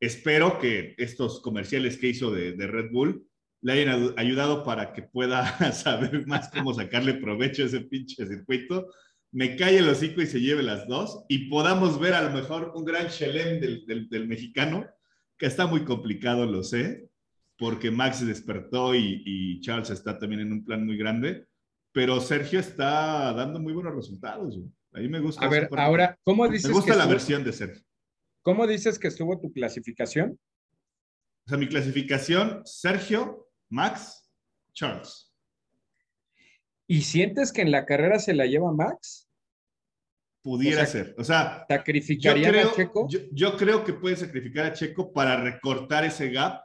Espero 0.00 0.58
que 0.58 0.94
estos 0.98 1.40
comerciales 1.40 1.96
que 1.96 2.08
hizo 2.08 2.30
de, 2.30 2.52
de 2.52 2.66
Red 2.66 2.90
Bull 2.92 3.26
le 3.60 3.72
hayan 3.72 4.14
ayudado 4.16 4.64
para 4.64 4.92
que 4.92 5.02
pueda 5.02 5.72
saber 5.72 6.26
más 6.26 6.50
cómo 6.50 6.74
sacarle 6.74 7.14
provecho 7.14 7.62
a 7.62 7.66
ese 7.66 7.80
pinche 7.80 8.26
circuito, 8.26 8.92
me 9.30 9.56
calle 9.56 9.78
el 9.78 9.88
hocico 9.88 10.22
y 10.22 10.26
se 10.26 10.40
lleve 10.40 10.62
las 10.62 10.86
dos 10.86 11.24
y 11.28 11.48
podamos 11.48 12.00
ver 12.00 12.14
a 12.14 12.22
lo 12.22 12.30
mejor 12.30 12.72
un 12.74 12.84
gran 12.84 13.08
chelem 13.08 13.60
del, 13.60 14.08
del, 14.08 14.26
mexicano, 14.26 14.86
que 15.36 15.46
está 15.46 15.66
muy 15.66 15.84
complicado, 15.84 16.46
lo 16.46 16.62
sé, 16.62 17.10
porque 17.56 17.90
Max 17.90 18.18
se 18.18 18.24
despertó 18.24 18.94
y, 18.94 19.22
y, 19.24 19.60
Charles 19.60 19.90
está 19.90 20.18
también 20.18 20.40
en 20.40 20.52
un 20.52 20.64
plan 20.64 20.84
muy 20.84 20.96
grande, 20.96 21.46
pero 21.92 22.20
Sergio 22.20 22.58
está 22.60 23.32
dando 23.34 23.60
muy 23.60 23.72
buenos 23.72 23.94
resultados. 23.94 24.58
Ahí 24.92 25.08
me 25.08 25.20
gusta. 25.20 25.44
A 25.44 25.48
ver, 25.48 25.68
ahora, 25.76 26.18
¿cómo 26.24 26.48
dices? 26.48 26.68
Me 26.68 26.74
gusta 26.74 26.96
la 26.96 27.06
versión 27.06 27.44
de 27.44 27.52
Sergio. 27.52 27.82
¿Cómo 28.42 28.66
dices 28.66 28.98
que 28.98 29.08
estuvo 29.08 29.38
tu 29.38 29.52
clasificación? 29.52 30.38
O 31.44 31.48
sea, 31.48 31.58
mi 31.58 31.68
clasificación, 31.68 32.62
Sergio, 32.64 33.48
Max, 33.68 34.30
Charles. 34.72 35.27
¿Y 36.90 37.02
sientes 37.02 37.52
que 37.52 37.60
en 37.60 37.70
la 37.70 37.84
carrera 37.84 38.18
se 38.18 38.32
la 38.32 38.46
lleva 38.46 38.72
Max? 38.72 39.28
Pudiera 40.42 40.86
ser. 40.86 41.14
O 41.18 41.24
sea, 41.24 41.66
¿sacrificaría 41.68 42.48
a 42.48 42.72
Checo? 42.72 43.06
Yo, 43.08 43.56
creo 43.58 43.84
que 43.84 43.92
puede 43.92 44.16
sacrificar 44.16 44.64
a 44.64 44.72
Checo 44.72 45.12
para 45.12 45.36
recortar 45.42 46.06
ese 46.06 46.30
gap 46.30 46.62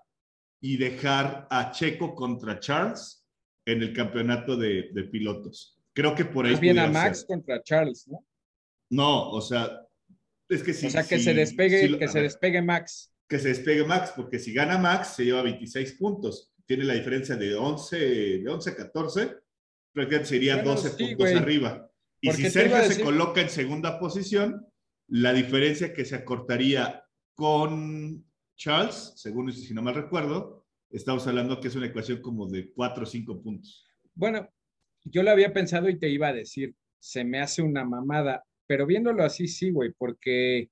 y 0.61 0.77
dejar 0.77 1.45
a 1.49 1.71
Checo 1.71 2.15
contra 2.15 2.59
Charles 2.59 3.27
en 3.65 3.81
el 3.81 3.93
campeonato 3.93 4.55
de, 4.55 5.09
pilotos. 5.11 5.77
Creo 5.91 6.15
que 6.15 6.23
por 6.23 6.45
ahí. 6.45 6.53
Más 6.53 6.61
bien 6.61 6.79
a 6.79 6.87
Max 6.87 7.25
contra 7.27 7.61
Charles, 7.61 8.07
¿no? 8.07 8.25
No, 8.89 9.29
o 9.29 9.41
sea, 9.41 9.85
es 10.47 10.63
que 10.63 10.73
si. 10.73 10.87
O 10.87 10.89
sea, 10.89 11.03
que 11.03 11.19
se 11.19 11.33
despegue, 11.33 11.99
que 11.99 12.07
se 12.07 12.21
despegue 12.21 12.61
Max. 12.61 13.13
Que 13.27 13.39
se 13.39 13.49
despegue 13.49 13.83
Max, 13.83 14.13
porque 14.15 14.39
si 14.39 14.53
gana 14.53 14.77
Max, 14.77 15.15
se 15.15 15.25
lleva 15.25 15.41
26 15.41 15.93
puntos 15.93 16.53
tiene 16.65 16.85
la 16.85 16.93
diferencia 16.93 17.35
de 17.35 17.55
11, 17.55 17.97
de 18.39 18.49
11 18.49 18.69
a 18.69 18.75
14, 18.75 19.37
prácticamente 19.93 20.29
sería 20.29 20.61
12 20.61 20.89
puntos 20.91 21.31
arriba. 21.33 21.89
Y 22.19 22.31
si 22.31 22.49
Sergio 22.49 22.81
se 22.83 23.03
coloca 23.03 23.41
en 23.41 23.49
segunda 23.49 23.99
posición, 23.99 24.65
la 25.07 25.33
diferencia 25.33 25.93
que 25.93 26.05
se 26.05 26.15
acortaría 26.15 27.03
con 27.35 28.25
Charles, 28.55 29.13
según 29.15 29.51
si 29.51 29.73
no 29.73 29.81
mal 29.81 29.95
recuerdo, 29.95 30.65
estamos 30.89 31.27
hablando 31.27 31.59
que 31.59 31.67
es 31.67 31.75
una 31.75 31.87
ecuación 31.87 32.21
como 32.21 32.47
de 32.47 32.71
4 32.71 33.03
o 33.03 33.05
5 33.05 33.41
puntos. 33.41 33.85
Bueno, 34.13 34.49
yo 35.03 35.23
lo 35.23 35.31
había 35.31 35.53
pensado 35.53 35.89
y 35.89 35.99
te 35.99 36.09
iba 36.09 36.29
a 36.29 36.33
decir, 36.33 36.75
se 36.99 37.23
me 37.23 37.41
hace 37.41 37.61
una 37.61 37.83
mamada, 37.83 38.43
pero 38.67 38.85
viéndolo 38.85 39.23
así 39.23 39.47
sí, 39.47 39.71
güey, 39.71 39.91
porque 39.97 40.69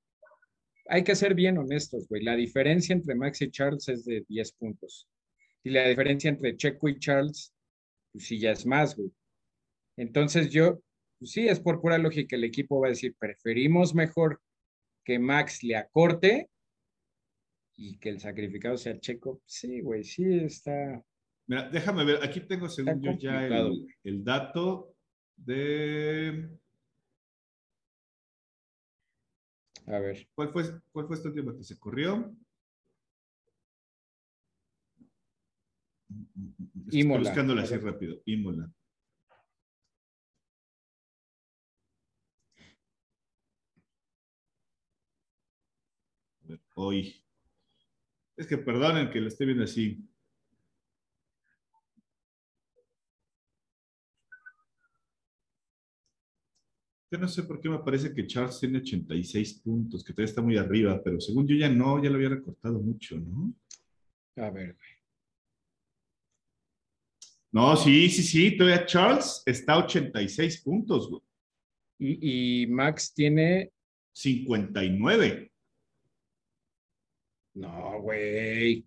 hay 0.88 1.04
que 1.04 1.16
ser 1.16 1.36
bien 1.36 1.58
honestos, 1.58 2.08
güey. 2.08 2.24
La 2.24 2.36
diferencia 2.36 2.94
entre 2.94 3.16
Max 3.16 3.42
y 3.42 3.52
Charles 3.52 3.90
es 3.90 4.06
de 4.06 4.24
10 4.28 4.54
puntos. 4.54 5.08
Y 5.64 5.72
la 5.72 5.88
diferencia 5.88 6.30
entre 6.30 6.56
Checo 6.56 6.90
y 6.90 7.00
Charles, 7.00 7.54
pues 8.12 8.26
sí, 8.26 8.40
ya 8.40 8.52
es 8.52 8.66
más, 8.66 8.96
güey. 8.96 9.12
Entonces 9.98 10.50
yo, 10.52 10.82
pues 11.20 11.32
sí, 11.32 11.48
es 11.48 11.60
por 11.60 11.82
pura 11.82 11.98
lógica, 11.98 12.36
el 12.36 12.44
equipo 12.44 12.80
va 12.80 12.88
a 12.88 12.92
decir, 12.92 13.16
preferimos 13.18 13.94
mejor 13.94 14.42
que 15.04 15.20
Max 15.20 15.64
le 15.64 15.76
acorte 15.76 16.50
y 17.76 17.98
que 17.98 18.10
el 18.10 18.20
sacrificado 18.20 18.78
sea 18.78 19.00
Checo. 19.00 19.42
Sí, 19.46 19.82
güey, 19.82 20.04
sí 20.04 20.24
está. 20.26 21.04
Mira, 21.48 21.70
déjame 21.70 22.06
ver, 22.06 22.24
aquí 22.24 22.42
tengo 22.42 22.70
según 22.70 23.02
yo 23.02 23.12
ya 23.14 23.48
el, 23.48 23.88
el 24.04 24.24
dato 24.24 24.96
de. 25.36 26.50
A 29.88 30.00
ver. 30.00 30.28
¿Cuál 30.36 30.52
fue, 30.52 30.64
cuál 30.92 31.08
fue 31.08 31.16
este 31.16 31.30
último 31.30 31.56
que 31.58 31.64
se 31.64 31.80
corrió? 31.80 32.34
Imola. 36.92 37.30
Buscándola 37.30 37.64
así 37.64 37.78
rápido. 37.78 38.22
Imola. 38.26 38.72
hoy. 46.76 47.24
Es 48.36 48.48
que 48.48 48.58
perdonen 48.58 49.10
que 49.12 49.20
lo 49.22 49.28
esté 49.28 49.46
viendo 49.46 49.64
así. 49.64 50.04
Yo 57.12 57.20
no 57.20 57.28
sé 57.28 57.44
por 57.44 57.60
qué 57.60 57.68
me 57.68 57.80
parece 57.80 58.14
que 58.14 58.26
Charles 58.26 58.58
tiene 58.60 58.80
86 58.80 59.60
puntos, 59.60 60.02
que 60.02 60.14
todavía 60.14 60.30
está 60.30 60.42
muy 60.42 60.58
arriba, 60.58 61.02
pero 61.04 61.20
según 61.20 61.46
yo 61.46 61.56
ya 61.56 61.68
no, 61.68 62.02
ya 62.02 62.10
lo 62.10 62.16
había 62.16 62.30
recortado 62.30 62.80
mucho, 62.80 63.20
¿no? 63.20 63.54
A 64.38 64.50
ver, 64.50 64.76
güey. 64.76 64.91
No, 67.52 67.76
sí, 67.76 68.10
sí, 68.10 68.24
sí, 68.24 68.58
todavía 68.58 68.86
Charles 68.86 69.44
está 69.46 69.74
a 69.74 69.86
86 69.86 70.62
puntos, 70.62 71.10
güey. 71.10 71.22
Y, 72.00 72.66
Max 72.68 73.14
tiene 73.14 73.72
59. 74.14 75.52
No, 77.54 78.02
güey. 78.02 78.86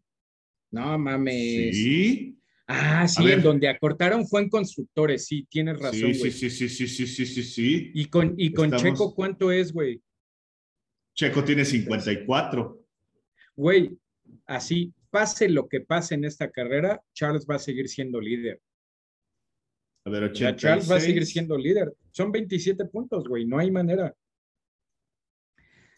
No 0.71 0.99
mames. 0.99 1.77
Sí. 1.77 2.39
Ah, 2.67 3.07
sí, 3.07 3.31
en 3.31 3.43
donde 3.43 3.69
acortaron 3.69 4.27
fue 4.27 4.41
en 4.41 4.49
constructores, 4.49 5.27
sí, 5.27 5.47
tienes 5.51 5.79
razón, 5.79 6.13
güey. 6.19 6.31
Sí, 6.31 6.51
sí, 6.51 6.69
sí, 6.69 6.87
sí, 6.89 7.07
sí, 7.07 7.27
sí, 7.27 7.43
sí, 7.43 7.93
¿Y 7.95 8.07
con, 8.07 8.35
y 8.39 8.53
con 8.53 8.73
Checo 8.73 9.15
cuánto 9.15 9.53
es, 9.53 9.71
güey? 9.73 10.01
Checo 11.15 11.45
tiene 11.45 11.65
54. 11.65 12.83
Güey, 13.55 13.97
así, 14.47 14.93
pase 15.15 15.49
lo 15.49 15.69
que 15.69 15.81
pase 15.81 16.17
en 16.17 16.25
esta 16.25 16.51
carrera, 16.51 17.01
Charles 17.13 17.47
va 17.49 17.55
a 17.55 17.61
seguir 17.61 17.89
siendo 17.89 18.21
líder. 18.21 18.61
A 20.05 20.11
ver, 20.11 20.33
Charles 20.33 20.91
va 20.91 20.97
a 20.97 21.01
seguir 21.01 21.25
siendo 21.25 21.57
líder. 21.57 21.95
Son 22.11 22.33
27 22.33 22.87
puntos, 22.87 23.29
güey, 23.29 23.47
no 23.47 23.61
hay 23.61 23.71
manera. 23.71 24.13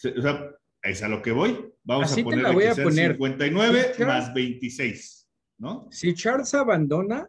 O 0.05 0.21
sea, 0.21 0.55
es 0.83 1.03
a 1.03 1.09
lo 1.09 1.23
que 1.23 1.33
voy. 1.33 1.73
Vamos 1.83 2.13
a 2.13 2.23
poner 2.23 2.43
la 2.43 2.51
voy 2.51 2.65
a 2.65 2.75
poner. 2.75 3.13
59 3.13 3.95
más 4.01 4.35
26, 4.35 5.29
¿no? 5.61 5.89
Si 5.91 6.13
Charles 6.13 6.53
abandona, 6.53 7.27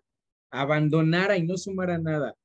abandonara 0.51 1.37
y 1.37 1.47
no 1.47 1.55
sumara 1.55 1.97
nada, 1.97 2.35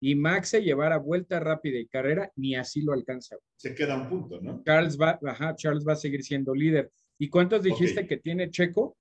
y 0.00 0.14
Max 0.14 0.50
se 0.50 0.62
llevara 0.62 0.98
vuelta 0.98 1.40
rápida 1.40 1.76
y 1.76 1.88
carrera, 1.88 2.30
ni 2.36 2.54
así 2.54 2.82
lo 2.82 2.92
alcanza. 2.92 3.36
Se 3.56 3.74
queda 3.74 3.96
un 3.96 4.08
punto, 4.08 4.40
¿no? 4.40 4.62
Charles 4.64 4.96
va, 4.96 5.18
ajá, 5.26 5.56
Charles 5.56 5.84
va 5.86 5.94
a 5.94 5.96
seguir 5.96 6.22
siendo 6.22 6.54
líder. 6.54 6.92
¿Y 7.22 7.28
cuántos 7.28 7.62
dijiste 7.62 8.04
que 8.04 8.16
tiene 8.16 8.50
Checo? 8.50 8.96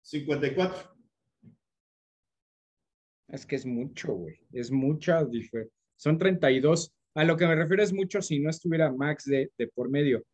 54. 0.00 0.96
Es 3.28 3.44
que 3.44 3.56
es 3.56 3.66
mucho, 3.66 4.14
güey. 4.14 4.38
Es 4.54 4.70
mucha 4.70 5.22
diferencia. 5.26 5.76
Son 5.96 6.16
32. 6.16 6.94
A 7.14 7.24
lo 7.24 7.36
que 7.36 7.46
me 7.46 7.54
refiero 7.54 7.82
es 7.82 7.92
mucho 7.92 8.22
si 8.22 8.38
no 8.38 8.48
estuviera 8.48 8.90
Max 8.90 9.26
de, 9.26 9.50
por 9.74 9.90
medio. 9.90 10.24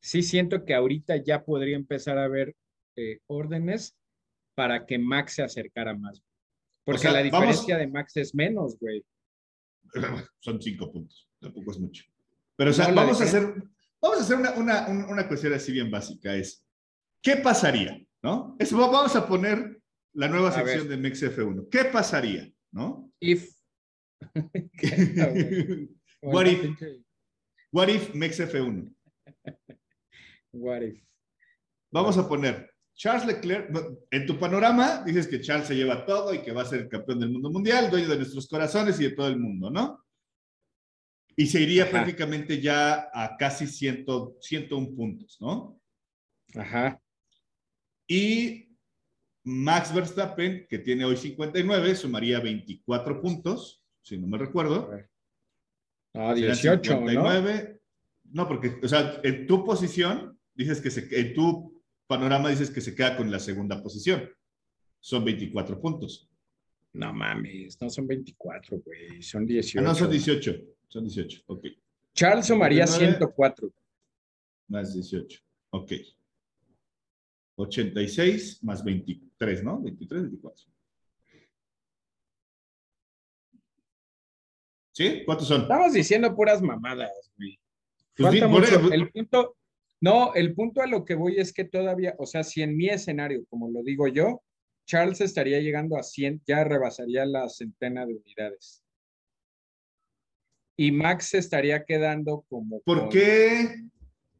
Sí 0.00 0.22
siento 0.22 0.64
que 0.64 0.74
ahorita 0.74 1.16
ya 1.16 1.44
podría 1.44 1.74
empezar 1.74 2.16
a 2.16 2.26
haber 2.26 2.54
eh, 2.94 3.18
órdenes 3.26 3.96
para 4.54 4.86
que 4.86 5.00
Max 5.00 5.34
se 5.34 5.42
acercara 5.42 5.96
más. 5.96 6.22
Porque 6.84 7.10
la 7.10 7.24
diferencia 7.24 7.76
de 7.76 7.88
Max 7.88 8.16
es 8.18 8.36
menos, 8.36 8.78
güey. 8.78 9.04
Son 10.38 10.62
cinco 10.62 10.92
puntos. 10.92 11.28
Tampoco 11.40 11.72
es 11.72 11.80
mucho. 11.80 12.04
Pero, 12.54 12.70
o 12.70 12.72
sea, 12.72 12.92
vamos 12.92 13.20
a 13.20 13.24
hacer, 13.24 13.52
Vamos 14.00 14.18
a 14.18 14.22
hacer 14.22 14.36
una, 14.36 14.88
una, 15.08 15.28
cuestión 15.28 15.52
así 15.54 15.72
bien 15.72 15.90
básica, 15.90 16.34
es, 16.34 16.64
¿qué 17.22 17.36
pasaría? 17.36 18.00
¿No? 18.22 18.56
vamos 18.72 19.16
a 19.16 19.26
poner 19.26 19.80
la 20.12 20.28
nueva 20.28 20.50
sección 20.52 20.88
de 20.88 20.96
Mex 20.96 21.22
F1. 21.22 21.68
¿Qué 21.70 21.84
pasaría? 21.84 22.50
¿No? 22.72 23.12
If. 23.20 23.50
What 26.22 26.46
if? 26.46 26.80
What 27.70 27.88
if 27.88 28.14
Mex 28.14 28.40
F1? 28.40 28.92
What 30.52 30.82
if? 30.82 31.02
Vamos 31.92 32.16
a 32.18 32.26
poner 32.26 32.70
Charles 32.94 33.26
Leclerc. 33.26 33.70
En 34.10 34.26
tu 34.26 34.38
panorama 34.38 35.02
dices 35.04 35.28
que 35.28 35.40
Charles 35.40 35.68
se 35.68 35.76
lleva 35.76 36.04
todo 36.06 36.34
y 36.34 36.42
que 36.42 36.52
va 36.52 36.62
a 36.62 36.66
ser 36.66 36.88
campeón 36.88 37.20
del 37.20 37.30
mundo 37.30 37.50
mundial, 37.50 37.90
dueño 37.90 38.08
de 38.08 38.16
nuestros 38.16 38.48
corazones 38.48 38.98
y 39.00 39.04
de 39.04 39.10
todo 39.10 39.28
el 39.28 39.38
mundo, 39.38 39.70
¿no? 39.70 40.05
Y 41.36 41.46
se 41.46 41.60
iría 41.60 41.90
prácticamente 41.90 42.60
ya 42.60 43.10
a 43.12 43.36
casi 43.36 43.66
100, 43.66 44.06
101 44.40 44.96
puntos, 44.96 45.36
¿no? 45.40 45.78
Ajá. 46.54 47.00
Y 48.08 48.74
Max 49.44 49.94
Verstappen, 49.94 50.66
que 50.68 50.78
tiene 50.78 51.04
hoy 51.04 51.16
59, 51.16 51.94
sumaría 51.94 52.40
24 52.40 53.20
puntos, 53.20 53.82
si 54.00 54.16
no 54.16 54.26
me 54.26 54.38
recuerdo. 54.38 54.90
Ah, 56.14 56.34
18, 56.34 57.00
¿no? 57.00 57.22
No, 58.32 58.48
porque, 58.48 58.80
o 58.82 58.88
sea, 58.88 59.20
en 59.22 59.46
tu 59.46 59.64
posición, 59.64 60.38
dices 60.54 60.80
que 60.80 60.90
se, 60.90 61.08
en 61.20 61.34
tu 61.34 61.82
panorama 62.06 62.48
dices 62.48 62.70
que 62.70 62.80
se 62.80 62.94
queda 62.94 63.16
con 63.16 63.30
la 63.30 63.38
segunda 63.38 63.82
posición. 63.82 64.28
Son 65.00 65.24
24 65.24 65.80
puntos. 65.80 66.28
No 66.92 67.12
mames, 67.12 67.80
no 67.80 67.90
son 67.90 68.06
24, 68.06 68.80
güey, 68.80 69.22
son 69.22 69.46
18. 69.46 69.78
Ah, 69.78 69.82
no, 69.82 69.94
son 69.94 70.10
18, 70.10 70.60
son 70.88 71.04
18, 71.04 71.42
ok. 71.46 71.66
Charles 72.14 72.46
sumaría 72.46 72.86
104. 72.86 73.72
Más 74.68 74.94
18, 74.94 75.40
ok. 75.70 75.92
86 77.56 78.62
más 78.62 78.84
23, 78.84 79.64
¿no? 79.64 79.80
23, 79.80 80.22
24. 80.22 80.66
¿Sí? 84.92 85.22
¿Cuántos 85.26 85.48
son? 85.48 85.62
Estamos 85.62 85.92
diciendo 85.92 86.34
puras 86.34 86.62
mamadas, 86.62 87.30
güey. 87.36 87.58
Pues 88.16 88.48
mucho. 88.48 88.92
El 88.92 89.10
punto, 89.10 89.56
no, 90.00 90.34
el 90.34 90.54
punto 90.54 90.80
a 90.80 90.86
lo 90.86 91.04
que 91.04 91.14
voy 91.14 91.38
es 91.38 91.52
que 91.52 91.64
todavía, 91.64 92.14
o 92.18 92.24
sea, 92.24 92.42
si 92.42 92.62
en 92.62 92.76
mi 92.76 92.88
escenario, 92.88 93.44
como 93.50 93.70
lo 93.70 93.82
digo 93.82 94.08
yo, 94.08 94.42
Charles 94.86 95.20
estaría 95.20 95.60
llegando 95.60 95.98
a 95.98 96.02
100, 96.02 96.42
ya 96.46 96.64
rebasaría 96.64 97.26
la 97.26 97.48
centena 97.48 98.06
de 98.06 98.14
unidades. 98.14 98.85
Y 100.76 100.92
Max 100.92 101.28
se 101.28 101.38
estaría 101.38 101.84
quedando 101.84 102.44
como... 102.48 102.80
¿Por 102.80 103.08
qué? 103.08 103.76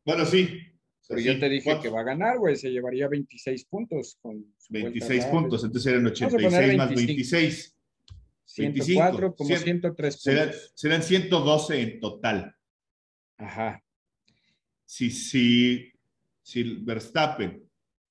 Bueno, 0.05 0.25
sí, 0.27 0.61
pero 1.09 1.21
yo 1.21 1.39
te 1.39 1.49
dije 1.49 1.79
que 1.81 1.89
va 1.89 2.01
a 2.01 2.05
ganar, 2.05 2.39
güey, 2.39 2.57
se 2.57 2.71
llevaría 2.71 3.09
26 3.09 3.65
puntos. 3.67 4.19
Con 4.21 4.45
26 4.71 5.25
puntos, 5.27 5.65
entonces 5.65 5.93
eran 5.93 6.07
86 6.07 6.77
más 6.77 6.95
26. 6.95 7.77
104 8.45 9.35
como 9.35 9.57
103 9.57 10.23
puntos. 10.25 10.73
Serán, 10.75 11.03
112 11.03 11.81
en 11.81 12.01
total. 12.01 12.57
Ajá. 13.37 13.83
Si, 14.85 15.11
si, 15.11 15.93
si 16.43 16.63
Verstappen 16.85 17.63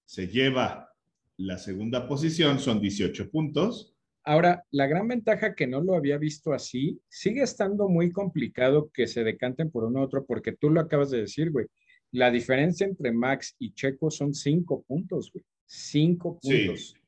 se 0.05 0.27
lleva 0.27 0.93
la 1.37 1.57
segunda 1.57 2.07
posición, 2.07 2.59
son 2.59 2.79
18 2.79 3.29
puntos. 3.29 3.94
Ahora, 4.25 4.65
la 4.71 4.87
gran 4.87 5.07
ventaja 5.07 5.53
que 5.53 5.67
no 5.67 5.81
lo 5.81 5.95
había 5.95 6.17
visto 6.17 6.51
así, 6.51 6.99
sigue 7.09 7.43
estando 7.43 7.87
muy 7.87 8.11
complicado 8.11 8.89
que 8.91 9.07
se 9.07 9.23
decanten 9.23 9.69
por 9.69 9.83
uno 9.83 9.99
u 9.99 10.03
otro, 10.03 10.25
porque 10.25 10.51
tú 10.51 10.69
lo 10.69 10.81
acabas 10.81 11.11
de 11.11 11.21
decir, 11.21 11.51
güey 11.51 11.67
la 12.15 12.31
diferencia 12.31 12.87
entre 12.87 13.11
Max 13.11 13.55
y 13.59 13.73
Checo 13.73 14.09
son 14.09 14.33
cinco 14.33 14.83
puntos, 14.83 15.31
güey. 15.33 15.43
Cinco 15.65 16.39
puntos. 16.39 16.91
Sí. 16.91 17.01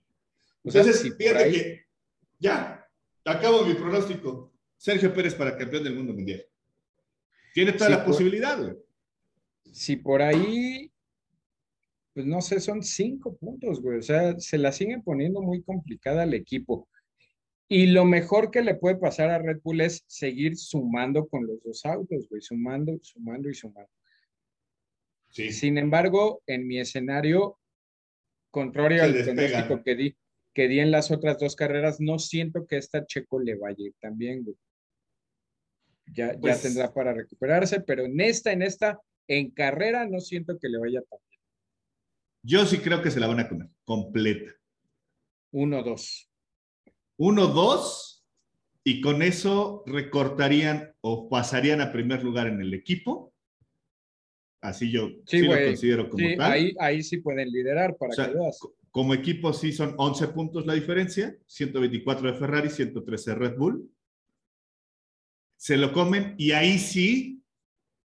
Entonces, 0.65 1.15
fíjate 1.17 1.51
que 1.51 1.85
ya, 2.39 2.85
acabo 3.23 3.65
mi 3.65 3.73
pronóstico. 3.73 4.53
Sergio 4.75 5.13
Pérez 5.13 5.33
para 5.33 5.57
campeón 5.57 5.85
del 5.85 5.95
mundo 5.95 6.13
mundial. 6.13 6.45
Tiene 7.53 7.71
toda 7.71 7.89
la 7.89 8.05
posibilidad, 8.05 8.59
güey. 8.59 8.75
Si 9.71 9.95
por 9.95 10.21
ahí, 10.21 10.91
pues 12.13 12.25
no 12.25 12.41
sé, 12.41 12.59
son 12.59 12.83
cinco 12.83 13.35
puntos, 13.37 13.81
güey. 13.81 13.99
O 13.99 14.03
sea, 14.03 14.37
se 14.37 14.57
la 14.57 14.73
siguen 14.73 15.01
poniendo 15.03 15.41
muy 15.41 15.63
complicada 15.63 16.23
al 16.23 16.33
equipo. 16.33 16.89
Y 17.69 17.87
lo 17.87 18.05
mejor 18.05 18.49
que 18.49 18.61
le 18.61 18.75
puede 18.75 18.95
pasar 18.95 19.29
a 19.29 19.39
Red 19.39 19.59
Bull 19.61 19.81
es 19.81 20.03
seguir 20.07 20.55
sumando 20.55 21.27
con 21.27 21.45
los 21.45 21.61
dos 21.63 21.85
autos, 21.85 22.27
güey. 22.29 22.41
Sumando, 22.41 22.97
sumando 23.01 23.49
y 23.49 23.53
sumando. 23.53 23.91
Sin 25.29 25.77
embargo, 25.77 26.41
en 26.47 26.65
mi 26.65 26.79
escenario, 26.79 27.59
contrario 28.49 29.03
al 29.03 29.13
pronóstico 29.13 29.83
que 29.83 29.95
di, 29.95 30.15
que 30.53 30.67
di 30.67 30.79
en 30.79 30.89
las 30.89 31.11
otras 31.11 31.37
dos 31.37 31.55
carreras, 31.55 31.99
no 31.99 32.17
siento 32.17 32.65
que 32.65 32.77
esta 32.77 33.05
Checo 33.05 33.39
le 33.39 33.55
vaya 33.55 33.77
a 33.77 33.87
ir 33.87 33.93
tan 33.99 34.17
bien, 34.17 34.45
Ya, 36.07 36.33
ya 36.33 36.39
pues 36.39 36.61
tendrá 36.61 36.91
para 36.93 37.13
recuperarse, 37.13 37.81
pero 37.81 38.05
en 38.05 38.19
esta, 38.21 38.51
en 38.51 38.61
esta, 38.61 38.99
en 39.27 39.51
carrera, 39.51 40.07
no 40.07 40.21
siento 40.21 40.57
que 40.57 40.69
le 40.69 40.79
vaya 40.79 41.01
tan 41.01 41.19
bien. 41.29 41.41
Yo 42.41 42.65
sí 42.65 42.77
creo 42.79 43.01
que 43.01 43.11
se 43.11 43.19
la 43.19 43.27
van 43.27 43.41
a 43.41 43.49
comer, 43.49 43.67
completa. 43.83 44.53
Uno, 45.51 45.83
dos. 45.83 46.26
Uno, 47.17 47.47
dos, 47.47 48.25
y 48.83 49.01
con 49.01 49.21
eso 49.21 49.83
recortarían 49.85 50.95
o 51.01 51.29
pasarían 51.29 51.81
a 51.81 51.91
primer 51.91 52.23
lugar 52.23 52.47
en 52.47 52.61
el 52.61 52.73
equipo 52.73 53.33
Así 54.61 54.91
yo 54.91 55.09
sí, 55.25 55.41
lo 55.41 55.53
considero 55.53 56.09
como 56.09 56.27
tal. 56.35 56.51
Ahí, 56.51 56.75
ahí 56.79 57.03
sí 57.03 57.17
pueden 57.17 57.51
liderar 57.51 57.95
para 57.95 58.15
que 58.15 58.33
veas. 58.33 58.59
Como 58.89 59.13
equipo 59.13 59.53
sí 59.53 59.71
son 59.71 59.93
11 59.97 60.29
puntos 60.29 60.65
la 60.65 60.73
diferencia, 60.73 61.37
124 61.45 62.31
de 62.31 62.37
Ferrari, 62.37 62.69
113 62.69 63.31
de 63.31 63.35
Red 63.35 63.57
Bull. 63.57 63.91
Se 65.57 65.77
lo 65.77 65.93
comen 65.93 66.35
y 66.37 66.51
ahí 66.51 66.79
sí 66.79 67.43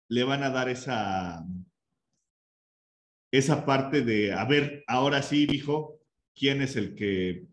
le 0.08 0.22
van 0.22 0.44
a 0.44 0.50
dar 0.50 0.68
esa, 0.68 1.44
esa 3.32 3.66
parte 3.66 4.02
de, 4.02 4.32
a 4.32 4.44
ver, 4.44 4.84
ahora 4.86 5.22
sí, 5.22 5.46
hijo, 5.50 6.00
¿quién 6.34 6.62
es 6.62 6.76
el 6.76 6.94
que, 6.94 7.47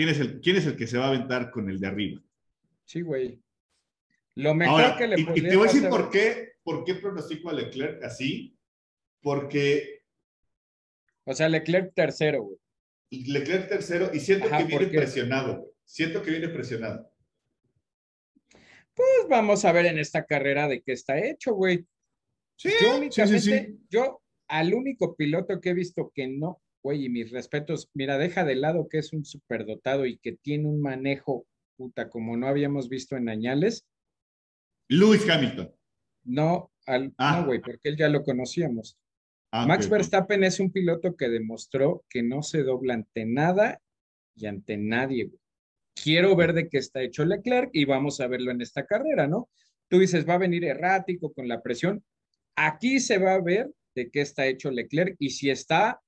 quién 0.00 0.08
es 0.08 0.20
el, 0.20 0.40
quién 0.40 0.56
es 0.56 0.64
el 0.64 0.76
que 0.76 0.86
se 0.86 0.96
va 0.96 1.04
a 1.04 1.08
aventar 1.08 1.50
con 1.50 1.68
el 1.68 1.78
de 1.78 1.86
arriba? 1.86 2.22
Sí, 2.86 3.02
güey. 3.02 3.38
Lo 4.36 4.54
mejor 4.54 4.96
que 4.96 5.06
le 5.06 5.20
y, 5.20 5.26
y 5.34 5.42
te 5.42 5.56
voy 5.56 5.68
a 5.68 5.72
decir 5.72 5.90
por 5.90 6.10
qué, 6.10 6.54
¿Por 6.62 6.84
qué 6.84 6.94
pronostico 6.94 7.50
a 7.50 7.52
Leclerc 7.52 8.02
así? 8.02 8.56
Porque. 9.20 10.04
O 11.24 11.34
sea, 11.34 11.50
Leclerc 11.50 11.92
tercero, 11.94 12.44
güey. 12.44 12.58
Leclerc 13.10 13.68
tercero 13.68 14.10
y 14.14 14.20
siento 14.20 14.48
que 14.48 14.64
viene 14.64 14.86
presionado, 14.86 15.58
güey. 15.58 15.70
Siento 15.84 16.22
que 16.22 16.30
viene 16.30 16.48
presionado. 16.48 17.12
Pues 18.94 19.28
vamos 19.28 19.66
a 19.66 19.72
ver 19.72 19.84
en 19.84 19.98
esta 19.98 20.24
carrera 20.24 20.66
de 20.66 20.80
qué 20.80 20.92
está 20.92 21.18
hecho, 21.18 21.52
güey. 21.52 21.84
Sí, 22.56 22.70
yo 22.80 23.26
sí, 23.26 23.38
sí, 23.38 23.78
yo 23.90 24.22
al 24.48 24.72
único 24.72 25.14
piloto 25.14 25.60
que 25.60 25.70
he 25.70 25.74
visto 25.74 26.10
que 26.14 26.26
no, 26.26 26.62
güey, 26.82 27.06
y 27.06 27.08
mis 27.08 27.30
respetos, 27.30 27.90
mira, 27.94 28.18
deja 28.18 28.44
de 28.44 28.54
lado 28.54 28.88
que 28.88 28.98
es 28.98 29.12
un 29.12 29.24
superdotado 29.24 30.06
y 30.06 30.18
que 30.18 30.32
tiene 30.32 30.66
un 30.66 30.80
manejo, 30.80 31.46
puta, 31.76 32.08
como 32.08 32.36
no 32.36 32.46
habíamos 32.46 32.88
visto 32.88 33.16
en 33.16 33.28
Añales. 33.28 33.86
Lewis 34.88 35.28
Hamilton. 35.28 35.72
No, 36.24 36.70
al, 36.86 37.14
ah. 37.18 37.42
güey, 37.44 37.60
porque 37.60 37.90
él 37.90 37.96
ya 37.96 38.08
lo 38.08 38.22
conocíamos. 38.22 38.98
Ah, 39.52 39.66
Max 39.66 39.88
Verstappen 39.88 40.44
es 40.44 40.60
un 40.60 40.70
piloto 40.70 41.16
que 41.16 41.28
demostró 41.28 42.04
que 42.08 42.22
no 42.22 42.42
se 42.42 42.62
dobla 42.62 42.94
ante 42.94 43.24
nada 43.24 43.80
y 44.36 44.46
ante 44.46 44.76
nadie. 44.76 45.30
Quiero 45.94 46.36
ver 46.36 46.52
de 46.52 46.68
qué 46.68 46.78
está 46.78 47.02
hecho 47.02 47.24
Leclerc 47.24 47.70
y 47.72 47.84
vamos 47.84 48.20
a 48.20 48.28
verlo 48.28 48.52
en 48.52 48.60
esta 48.60 48.86
carrera, 48.86 49.26
¿no? 49.26 49.48
Tú 49.88 49.98
dices, 49.98 50.28
va 50.28 50.34
a 50.34 50.38
venir 50.38 50.64
errático 50.64 51.32
con 51.32 51.48
la 51.48 51.62
presión. 51.62 52.04
Aquí 52.54 53.00
se 53.00 53.18
va 53.18 53.34
a 53.34 53.40
ver 53.40 53.70
de 53.94 54.10
qué 54.10 54.20
está 54.20 54.46
hecho 54.46 54.70
Leclerc 54.70 55.16
y 55.18 55.30
si 55.30 55.50
está 55.50 56.00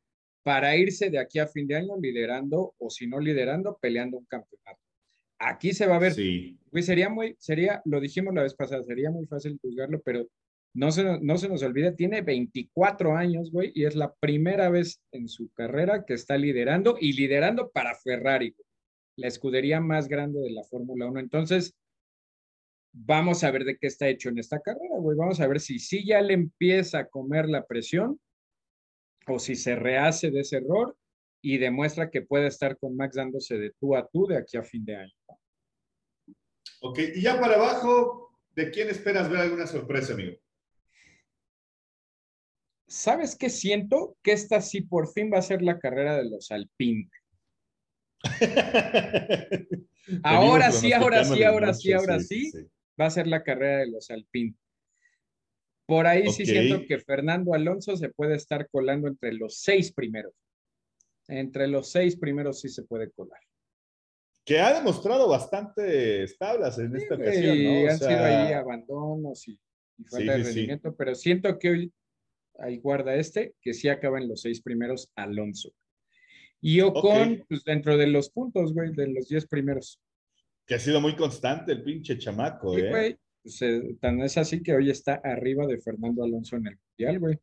para 0.42 0.76
irse 0.76 1.10
de 1.10 1.18
aquí 1.18 1.38
a 1.38 1.46
fin 1.46 1.66
de 1.66 1.76
año 1.76 1.96
liderando 2.00 2.74
o 2.78 2.90
si 2.90 3.06
no 3.06 3.20
liderando, 3.20 3.78
peleando 3.80 4.18
un 4.18 4.24
campeonato. 4.26 4.80
Aquí 5.38 5.72
se 5.72 5.86
va 5.86 5.96
a 5.96 6.00
ver. 6.00 6.12
Sí. 6.12 6.58
Güey, 6.70 6.82
sería 6.82 7.08
muy, 7.08 7.36
sería, 7.38 7.82
lo 7.84 8.00
dijimos 8.00 8.34
la 8.34 8.42
vez 8.42 8.54
pasada, 8.54 8.82
sería 8.82 9.10
muy 9.10 9.26
fácil 9.26 9.58
juzgarlo, 9.60 10.00
pero 10.02 10.26
no 10.74 10.90
se, 10.90 11.20
no 11.20 11.36
se 11.36 11.48
nos 11.48 11.62
olvide, 11.62 11.92
tiene 11.92 12.22
24 12.22 13.16
años, 13.16 13.50
güey, 13.50 13.72
y 13.74 13.84
es 13.84 13.94
la 13.94 14.14
primera 14.14 14.70
vez 14.70 15.00
en 15.12 15.28
su 15.28 15.50
carrera 15.52 16.04
que 16.06 16.14
está 16.14 16.38
liderando 16.38 16.96
y 16.98 17.12
liderando 17.12 17.70
para 17.70 17.94
Ferrari, 17.94 18.54
la 19.16 19.28
escudería 19.28 19.80
más 19.80 20.08
grande 20.08 20.40
de 20.40 20.50
la 20.50 20.64
Fórmula 20.64 21.06
1. 21.06 21.20
Entonces, 21.20 21.74
vamos 22.92 23.44
a 23.44 23.50
ver 23.50 23.64
de 23.64 23.76
qué 23.76 23.86
está 23.86 24.08
hecho 24.08 24.30
en 24.30 24.38
esta 24.38 24.60
carrera, 24.60 24.96
güey. 24.98 25.16
Vamos 25.16 25.40
a 25.40 25.46
ver 25.46 25.60
si 25.60 25.78
sí 25.78 26.06
ya 26.06 26.20
le 26.22 26.34
empieza 26.34 27.00
a 27.00 27.08
comer 27.08 27.48
la 27.48 27.66
presión 27.66 28.18
o 29.26 29.38
si 29.38 29.56
se 29.56 29.76
rehace 29.76 30.30
de 30.30 30.40
ese 30.40 30.56
error 30.58 30.96
y 31.42 31.58
demuestra 31.58 32.10
que 32.10 32.22
puede 32.22 32.46
estar 32.46 32.78
con 32.78 32.96
Max 32.96 33.16
dándose 33.16 33.58
de 33.58 33.72
tú 33.78 33.96
a 33.96 34.08
tú 34.08 34.26
de 34.26 34.38
aquí 34.38 34.56
a 34.56 34.62
fin 34.62 34.84
de 34.84 34.96
año. 34.96 35.14
Ok, 36.80 36.98
y 37.14 37.22
ya 37.22 37.40
para 37.40 37.54
abajo, 37.54 38.36
¿de 38.54 38.70
quién 38.70 38.88
esperas 38.88 39.28
ver 39.30 39.40
alguna 39.40 39.66
sorpresa, 39.66 40.14
amigo? 40.14 40.36
¿Sabes 42.86 43.36
qué 43.36 43.48
siento? 43.48 44.16
Que 44.22 44.32
esta 44.32 44.60
sí 44.60 44.82
por 44.82 45.10
fin 45.12 45.30
va 45.32 45.38
a 45.38 45.42
ser 45.42 45.62
la 45.62 45.78
carrera 45.78 46.16
de 46.16 46.28
los 46.28 46.50
Alpine. 46.50 47.08
ahora 50.22 50.70
sí, 50.70 50.92
ahora 50.92 51.24
sí, 51.24 51.42
ahora 51.42 51.72
sí, 51.74 51.92
ahora 51.92 52.20
sí, 52.20 52.52
va 53.00 53.06
a 53.06 53.10
ser 53.10 53.26
la 53.26 53.42
carrera 53.42 53.78
de 53.78 53.90
los 53.90 54.10
Alpine. 54.10 54.54
Por 55.92 56.06
ahí 56.06 56.30
sí 56.30 56.46
siento 56.46 56.86
que 56.88 56.98
Fernando 56.98 57.52
Alonso 57.52 57.98
se 57.98 58.08
puede 58.08 58.36
estar 58.36 58.66
colando 58.70 59.08
entre 59.08 59.30
los 59.34 59.58
seis 59.58 59.92
primeros. 59.92 60.32
Entre 61.28 61.68
los 61.68 61.90
seis 61.90 62.16
primeros 62.16 62.60
sí 62.60 62.70
se 62.70 62.82
puede 62.84 63.10
colar. 63.10 63.38
Que 64.42 64.58
ha 64.58 64.72
demostrado 64.72 65.28
bastante 65.28 66.24
tablas 66.38 66.78
en 66.78 66.96
esta 66.96 67.16
ocasión, 67.16 67.62
¿no? 67.62 67.90
han 67.90 67.98
sido 67.98 68.24
ahí 68.24 68.52
abandonos 68.54 69.46
y, 69.46 69.60
falta 70.08 70.38
de 70.38 70.44
rendimiento, 70.44 70.96
pero 70.96 71.14
siento 71.14 71.58
que 71.58 71.68
hoy, 71.68 71.92
ahí 72.58 72.78
guarda 72.78 73.14
este, 73.14 73.54
que 73.60 73.74
sí 73.74 73.90
acaba 73.90 74.18
en 74.18 74.28
los 74.30 74.40
seis 74.40 74.62
primeros 74.62 75.10
Alonso. 75.14 75.74
Y 76.62 76.80
Ocon, 76.80 77.44
pues 77.50 77.64
dentro 77.64 77.98
de 77.98 78.06
los 78.06 78.30
puntos, 78.30 78.72
güey, 78.72 78.92
de 78.94 79.08
los 79.08 79.28
diez 79.28 79.46
primeros. 79.46 80.00
Que 80.64 80.76
ha 80.76 80.78
sido 80.78 81.02
muy 81.02 81.16
constante 81.16 81.70
el 81.72 81.82
pinche 81.82 82.16
chamaco, 82.16 82.78
¿eh? 82.78 82.88
Güey, 82.88 83.18
eh, 83.44 83.96
tan 84.00 84.20
es 84.22 84.38
así 84.38 84.62
que 84.62 84.74
hoy 84.74 84.90
está 84.90 85.14
arriba 85.24 85.66
de 85.66 85.80
Fernando 85.80 86.22
Alonso 86.22 86.56
en 86.56 86.68
el 86.68 86.78
Mundial, 86.78 87.18
güey. 87.18 87.38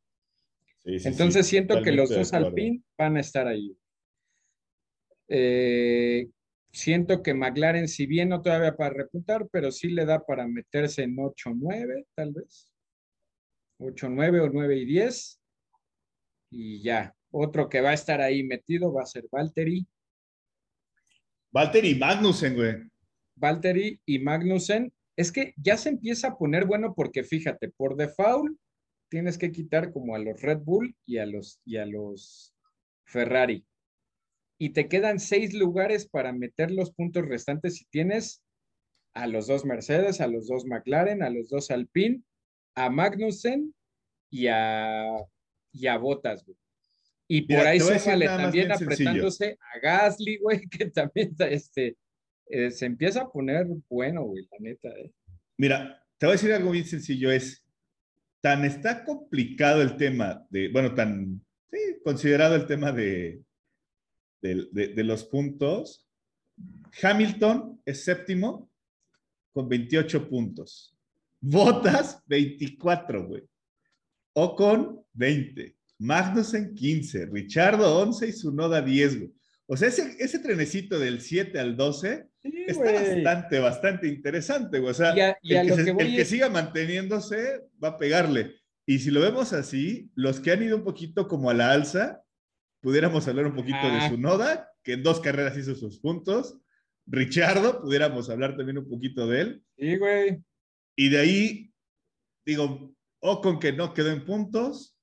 Sí, 0.83 0.99
sí, 0.99 1.07
Entonces 1.07 1.45
siento 1.47 1.81
que 1.81 1.91
los 1.91 2.09
dos 2.09 2.33
Alpine 2.33 2.81
van 2.97 3.17
a 3.17 3.19
estar 3.19 3.47
ahí. 3.47 3.75
Eh, 5.27 6.27
siento 6.71 7.21
que 7.21 7.33
McLaren, 7.33 7.87
si 7.87 8.05
bien 8.05 8.29
no 8.29 8.41
todavía 8.41 8.75
para 8.75 8.93
reputar, 8.93 9.47
pero 9.51 9.71
sí 9.71 9.89
le 9.89 10.05
da 10.05 10.25
para 10.25 10.47
meterse 10.47 11.03
en 11.03 11.15
8-9, 11.17 12.05
tal 12.15 12.33
vez. 12.33 12.71
8-9 13.79 14.41
o 14.41 14.49
9 14.49 14.77
y 14.77 14.85
10. 14.85 15.41
Y 16.51 16.81
ya. 16.81 17.13
Otro 17.31 17.69
que 17.69 17.81
va 17.81 17.91
a 17.91 17.93
estar 17.93 18.21
ahí 18.21 18.43
metido 18.43 18.91
va 18.91 19.03
a 19.03 19.05
ser 19.05 19.27
Valtteri. 19.31 19.85
Valtteri 21.51 21.91
y 21.91 21.95
Magnussen, 21.95 22.55
güey. 22.55 22.75
Valtteri 23.35 23.99
y 24.05 24.19
Magnussen. 24.19 24.91
Es 25.19 25.33
que 25.33 25.53
ya 25.57 25.75
se 25.75 25.89
empieza 25.89 26.29
a 26.29 26.37
poner 26.37 26.63
bueno 26.63 26.93
porque 26.95 27.25
fíjate, 27.25 27.67
por 27.71 27.97
default 27.97 28.57
tienes 29.09 29.37
que 29.37 29.51
quitar 29.51 29.91
como 29.91 30.15
a 30.15 30.19
los 30.19 30.41
Red 30.41 30.59
Bull 30.59 30.95
y 31.05 31.17
a 31.17 31.25
los, 31.25 31.59
y 31.65 31.75
a 31.75 31.85
los 31.85 32.55
Ferrari. 33.03 33.65
Y 34.57 34.69
te 34.69 34.87
quedan 34.87 35.19
seis 35.19 35.53
lugares 35.53 36.07
para 36.07 36.31
meter 36.31 36.71
los 36.71 36.93
puntos 36.93 37.27
restantes 37.27 37.75
si 37.75 37.85
tienes 37.87 38.41
a 39.13 39.27
los 39.27 39.47
dos 39.47 39.65
Mercedes, 39.65 40.21
a 40.21 40.27
los 40.27 40.47
dos 40.47 40.63
McLaren, 40.65 41.21
a 41.21 41.29
los 41.29 41.49
dos 41.49 41.69
Alpine, 41.69 42.23
a 42.75 42.89
Magnussen 42.89 43.75
y 44.29 44.47
a, 44.47 45.17
y 45.73 45.87
a 45.87 45.97
Bottas, 45.97 46.45
güey. 46.45 46.57
Y 47.27 47.41
por 47.41 47.67
ahí 47.67 47.81
súmale 47.81 48.25
también 48.25 48.71
apretándose 48.71 49.57
a 49.59 49.79
Gasly, 49.79 50.37
güey, 50.37 50.61
que 50.69 50.85
también 50.91 51.35
este, 51.39 51.97
eh, 52.49 52.71
se 52.71 52.85
empieza 52.85 53.21
a 53.21 53.31
poner 53.31 53.67
bueno, 53.89 54.23
güey, 54.23 54.47
la 54.51 54.57
neta. 54.59 54.89
Eh. 54.89 55.11
Mira, 55.57 56.03
te 56.17 56.25
voy 56.25 56.33
a 56.33 56.35
decir 56.35 56.51
algo 56.51 56.71
bien 56.71 56.85
sencillo, 56.85 57.31
es, 57.31 57.63
tan 58.41 58.65
está 58.65 59.03
complicado 59.03 59.81
el 59.81 59.97
tema 59.97 60.45
de, 60.49 60.69
bueno, 60.69 60.95
tan 60.95 61.41
sí, 61.71 61.77
considerado 62.03 62.55
el 62.55 62.65
tema 62.65 62.91
de, 62.91 63.41
de, 64.41 65.03
los 65.03 65.25
puntos. 65.25 66.07
Hamilton 67.01 67.81
es 67.85 68.03
séptimo 68.03 68.69
con 69.53 69.69
28 69.69 70.29
puntos. 70.29 70.97
Botas, 71.41 72.23
24, 72.27 73.27
güey. 73.27 73.43
Ocon, 74.33 75.01
20. 75.13 75.75
Magnussen 75.99 76.73
15, 76.73 77.25
Richardo 77.27 77.99
11 77.99 78.27
y 78.27 78.31
Sunoda 78.31 78.81
10, 78.81 79.17
güey. 79.17 79.33
O 79.67 79.77
sea, 79.77 79.89
ese, 79.89 80.15
ese 80.19 80.39
trenecito 80.39 80.97
del 80.97 81.21
7 81.21 81.59
al 81.59 81.75
12 81.75 82.28
está 82.43 82.91
bastante, 82.91 83.59
bastante 83.59 84.07
interesante, 84.07 84.79
güey. 84.79 84.91
O 84.91 84.93
sea, 84.93 85.13
el, 85.41 85.97
que, 85.97 86.25
siga 86.25 86.49
manteniéndose 86.49 87.67
va 87.83 87.89
a 87.89 87.97
pegarle. 87.97 88.55
Y 88.85 88.99
si 88.99 89.11
lo 89.11 89.21
vemos 89.21 89.53
así, 89.53 90.09
los 90.15 90.39
que 90.39 90.51
han 90.51 90.63
ido 90.63 90.77
un 90.77 90.83
poquito 90.83 91.27
como 91.27 91.49
a 91.49 91.53
la 91.53 91.71
alza, 91.71 92.23
pudiéramos 92.81 93.27
hablar 93.27 93.45
un 93.45 93.55
poquito 93.55 93.77
de 93.77 93.97
ah. 93.97 94.09
Sunoda, 94.09 94.71
que 94.83 94.93
en 94.93 95.03
dos 95.03 95.19
carreras 95.19 95.57
hizo 95.57 95.75
sus 95.75 95.99
puntos. 95.99 96.59
Richardo, 97.05 97.81
pudiéramos 97.81 98.29
hablar 98.29 98.55
también 98.55 98.77
un 98.77 98.89
poquito 98.89 99.27
de 99.27 99.41
él. 99.41 99.63
Sí, 99.77 99.97
güey. 99.97 100.43
Y 100.95 101.09
de 101.09 101.19
ahí, 101.19 101.73
digo, 102.45 102.95
Ocon 103.19 103.59
que 103.59 103.73
no 103.73 103.93
quedó 103.93 104.11
en 104.11 104.25
puntos, 104.25 104.95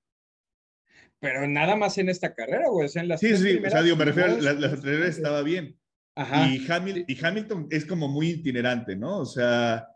pero 1.19 1.49
nada 1.49 1.77
más 1.77 1.99
en 1.99 2.09
esta 2.09 2.35
carrera, 2.35 2.69
güey. 2.69 2.89
en 2.95 3.09
las 3.09 3.21
sí, 3.21 3.37
sí, 3.37 3.59
o 3.65 3.71
sea, 3.71 3.83
digo, 3.83 3.97
me 3.97 4.05
refiero, 4.05 4.37
las, 4.41 4.61
las 4.61 4.73
anteriores 4.75 5.17
estaba 5.17 5.43
bien. 5.43 5.79
Ajá. 6.17 6.49
Y, 6.49 6.65
y, 7.07 7.25
Hamilton 7.25 7.69
es 7.71 7.85
como 7.85 8.09
muy 8.09 8.31
itinerante, 8.31 8.97
¿no? 8.97 9.19
O 9.19 9.27
sea, 9.27 9.87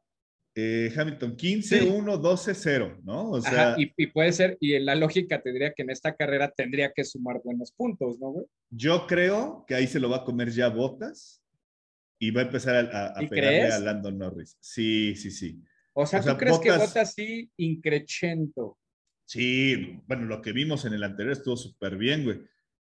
eh, 0.54 0.92
Hamilton 0.94 1.34
15, 1.34 1.90
1, 1.90 2.18
12, 2.18 2.54
0, 2.54 3.00
¿no? 3.04 3.30
O 3.30 3.40
sea, 3.40 3.70
Ajá, 3.70 3.80
y, 3.80 3.90
y, 3.96 4.06
puede 4.08 4.30
ser, 4.32 4.58
y 4.60 4.78
la 4.80 4.94
lógica 4.94 5.40
tendría 5.40 5.72
que 5.72 5.82
en 5.82 5.90
esta 5.90 6.14
carrera 6.14 6.50
tendría 6.50 6.92
que 6.92 7.04
sumar 7.04 7.40
buenos 7.42 7.72
puntos, 7.72 8.18
¿no, 8.18 8.32
güey? 8.32 8.46
Yo 8.68 9.06
creo 9.06 9.64
que 9.66 9.74
ahí 9.74 9.86
se 9.86 9.98
lo 9.98 10.10
va 10.10 10.18
a 10.18 10.24
comer 10.24 10.50
ya 10.50 10.68
Botas 10.68 11.42
y 12.18 12.30
va 12.30 12.42
a 12.42 12.44
empezar 12.44 12.94
a, 12.94 13.06
a, 13.18 13.28
pegarle 13.28 13.72
a 13.72 13.78
Landon 13.78 14.18
Norris. 14.18 14.58
Sí, 14.60 15.16
sí, 15.16 15.30
sí. 15.30 15.62
O 15.94 16.04
sea, 16.04 16.20
¿tú 16.20 16.36
crees 16.36 16.58
que 16.58 16.70
Botas 16.70 17.14
sí 17.14 17.50
increchento? 17.56 18.76
Sí, 19.24 20.00
bueno, 20.06 20.26
lo 20.26 20.42
que 20.42 20.52
vimos 20.52 20.84
en 20.84 20.92
el 20.92 21.04
anterior 21.04 21.32
estuvo 21.32 21.56
súper 21.56 21.96
bien, 21.96 22.24
güey. 22.24 22.40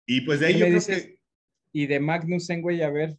Y 0.08 0.22
pues 0.22 0.40
de 0.40 0.48
ahí 0.48 0.58
yo 0.58 0.66
creo 0.66 0.80
que... 0.80 1.18
Y 1.72 1.88
de 1.88 1.99
Magnussen, 1.99 2.61
güey, 2.61 2.82
a 2.82 2.89
ver. 2.89 3.17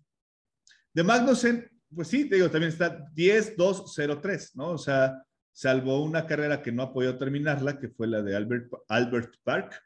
De 0.93 1.03
Magnussen, 1.05 1.71
pues 1.95 2.09
sí, 2.09 2.29
te 2.29 2.37
digo, 2.37 2.51
también 2.51 2.73
está 2.73 3.07
10-2-0-3, 3.15 4.51
¿no? 4.55 4.71
O 4.71 4.79
sea, 4.79 5.23
salvo 5.53 6.03
una 6.03 6.27
carrera 6.27 6.63
que 6.63 6.73
no 6.73 6.83
ha 6.83 6.93
podido 6.93 7.19
terminarla, 7.19 7.79
que 7.79 7.89
fue 7.89 8.07
la 8.07 8.23
de 8.23 8.37
Albert, 8.37 8.73
Albert 8.89 9.35
Park. 9.43 9.81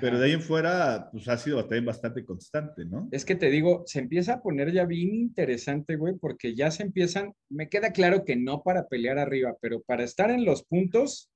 Pero 0.00 0.18
de 0.18 0.26
ahí 0.26 0.32
en 0.32 0.40
fuera, 0.40 1.10
pues 1.12 1.28
ha 1.28 1.36
sido 1.36 1.60
también 1.60 1.84
bastante 1.84 2.24
constante, 2.24 2.84
¿no? 2.86 3.08
Es 3.12 3.26
que 3.26 3.34
te 3.34 3.50
digo, 3.50 3.82
se 3.86 3.98
empieza 3.98 4.34
a 4.34 4.42
poner 4.42 4.72
ya 4.72 4.86
bien 4.86 5.14
interesante, 5.14 5.96
güey, 5.96 6.14
porque 6.14 6.54
ya 6.54 6.70
se 6.70 6.82
empiezan, 6.82 7.34
me 7.50 7.68
queda 7.68 7.92
claro 7.92 8.24
que 8.24 8.36
no 8.36 8.62
para 8.62 8.88
pelear 8.88 9.18
arriba, 9.18 9.54
pero 9.60 9.82
para 9.82 10.04
estar 10.04 10.30
en 10.30 10.46
los 10.46 10.64
puntos, 10.64 11.30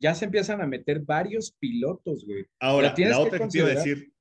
ya 0.00 0.14
se 0.14 0.24
empiezan 0.24 0.60
a 0.60 0.66
meter 0.66 1.00
varios 1.00 1.52
pilotos, 1.58 2.24
güey. 2.26 2.46
Ahora, 2.60 2.94
la 2.96 3.18
otra 3.18 3.38
que, 3.40 3.48
te 3.48 3.58
iba 3.58 3.68
a 3.68 3.74
decir, 3.74 4.11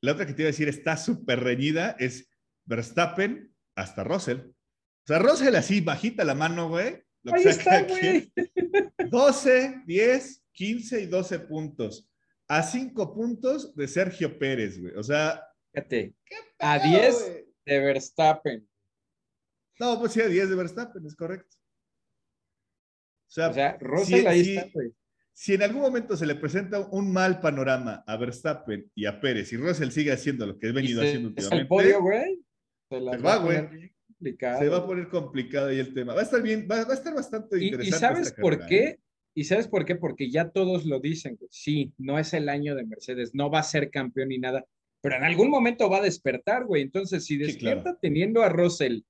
la 0.00 0.12
otra 0.12 0.26
que 0.26 0.32
te 0.32 0.42
iba 0.42 0.48
a 0.48 0.52
decir 0.52 0.68
está 0.68 0.96
súper 0.96 1.40
reñida 1.40 1.96
es 1.98 2.28
Verstappen 2.64 3.54
hasta 3.74 4.04
Russell. 4.04 4.38
O 4.40 5.06
sea, 5.06 5.18
Russell 5.18 5.54
así, 5.56 5.80
bajita 5.80 6.24
la 6.24 6.34
mano, 6.34 6.68
güey. 6.68 7.02
Lo 7.22 7.34
Ahí 7.34 7.44
está, 7.44 7.82
güey. 7.82 8.32
12, 9.10 9.82
10, 9.86 10.44
15 10.52 11.00
y 11.02 11.06
12 11.06 11.38
puntos. 11.40 12.10
A 12.48 12.62
5 12.62 13.14
puntos 13.14 13.74
de 13.74 13.88
Sergio 13.88 14.38
Pérez, 14.38 14.80
güey. 14.80 14.94
O 14.96 15.02
sea. 15.02 15.44
Fíjate, 15.72 16.14
a 16.58 16.78
10 16.78 17.44
de 17.66 17.78
Verstappen. 17.78 18.68
No, 19.78 19.98
pues 19.98 20.12
sí, 20.12 20.20
a 20.20 20.26
10 20.28 20.50
de 20.50 20.56
Verstappen, 20.56 21.06
es 21.06 21.14
correcto. 21.14 21.56
O 23.28 23.32
sea, 23.32 23.50
o 23.50 23.54
sea 23.54 23.78
Russell 23.80 24.26
ahí 24.26 24.56
está, 24.56 24.68
güey 24.72 24.92
si 25.32 25.54
en 25.54 25.62
algún 25.62 25.82
momento 25.82 26.16
se 26.16 26.26
le 26.26 26.34
presenta 26.34 26.80
un 26.90 27.12
mal 27.12 27.40
panorama 27.40 28.04
a 28.06 28.16
Verstappen 28.16 28.90
y 28.94 29.06
a 29.06 29.20
Pérez 29.20 29.52
y 29.52 29.56
Russell 29.56 29.90
sigue 29.90 30.12
haciendo 30.12 30.46
lo 30.46 30.58
que 30.58 30.68
ha 30.68 30.72
venido 30.72 31.02
haciendo 31.02 31.28
últimamente. 31.28 31.62
el 31.62 31.68
podio, 31.68 32.02
güey. 32.02 32.38
Se, 32.90 32.98
va, 33.18 33.36
güey. 33.36 33.92
Se 34.20 34.68
va 34.68 34.78
a 34.78 34.86
poner 34.86 35.08
complicado 35.08 35.68
ahí 35.68 35.78
el 35.78 35.94
tema. 35.94 36.14
Va 36.14 36.20
a 36.20 36.24
estar 36.24 36.42
bien, 36.42 36.68
va, 36.70 36.76
a 36.76 36.92
estar 36.92 37.14
bastante 37.14 37.62
interesante. 37.62 37.88
¿Y 37.88 37.98
sabes 37.98 38.32
por 38.32 38.66
qué? 38.66 38.84
¿eh? 38.84 39.00
¿Y 39.34 39.44
sabes 39.44 39.68
por 39.68 39.84
qué? 39.84 39.96
Porque 39.96 40.30
ya 40.30 40.50
todos 40.50 40.84
lo 40.84 41.00
dicen, 41.00 41.36
güey. 41.36 41.48
Sí, 41.52 41.92
no 41.98 42.18
es 42.18 42.34
el 42.34 42.48
año 42.48 42.74
de 42.74 42.84
Mercedes, 42.84 43.30
no 43.32 43.50
va 43.50 43.60
a 43.60 43.64
ser 43.64 43.90
campeón 43.90 44.28
ni 44.28 44.38
nada, 44.38 44.66
pero 45.00 45.16
en 45.16 45.24
algún 45.24 45.48
momento 45.48 45.88
va 45.88 45.98
a 45.98 46.02
despertar, 46.02 46.64
güey. 46.64 46.82
Entonces, 46.82 47.24
si 47.24 47.36
despierta 47.36 47.96
teniendo 48.00 48.42
a 48.42 48.48
Russell 48.48 49.00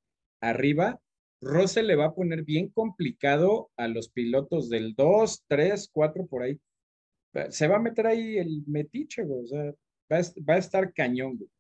arriba, 0.41 1.01
Russell 1.41 1.87
le 1.87 1.97
va 1.97 2.07
a 2.07 2.15
poner 2.15 2.45
bien 2.45 2.69
complicado 2.69 3.71
a 3.77 3.89
los 3.89 4.11
pilotos 4.11 4.69
del 4.69 4.95
2, 4.95 5.45
3, 5.49 5.91
4 5.93 6.27
por 6.27 6.43
ahí. 6.43 6.61
Se 7.51 7.69
va 7.69 7.77
a 7.77 7.81
meter 7.81 8.07
ahí 8.07 8.39
el 8.39 8.65
metiche, 8.67 9.25
güey. 9.25 9.45
O 9.45 9.47
sea, 9.47 9.75
va 10.11 10.55
a, 10.55 10.59
estar 10.59 10.93
cañón, 10.93 11.39
güey. 11.39 11.51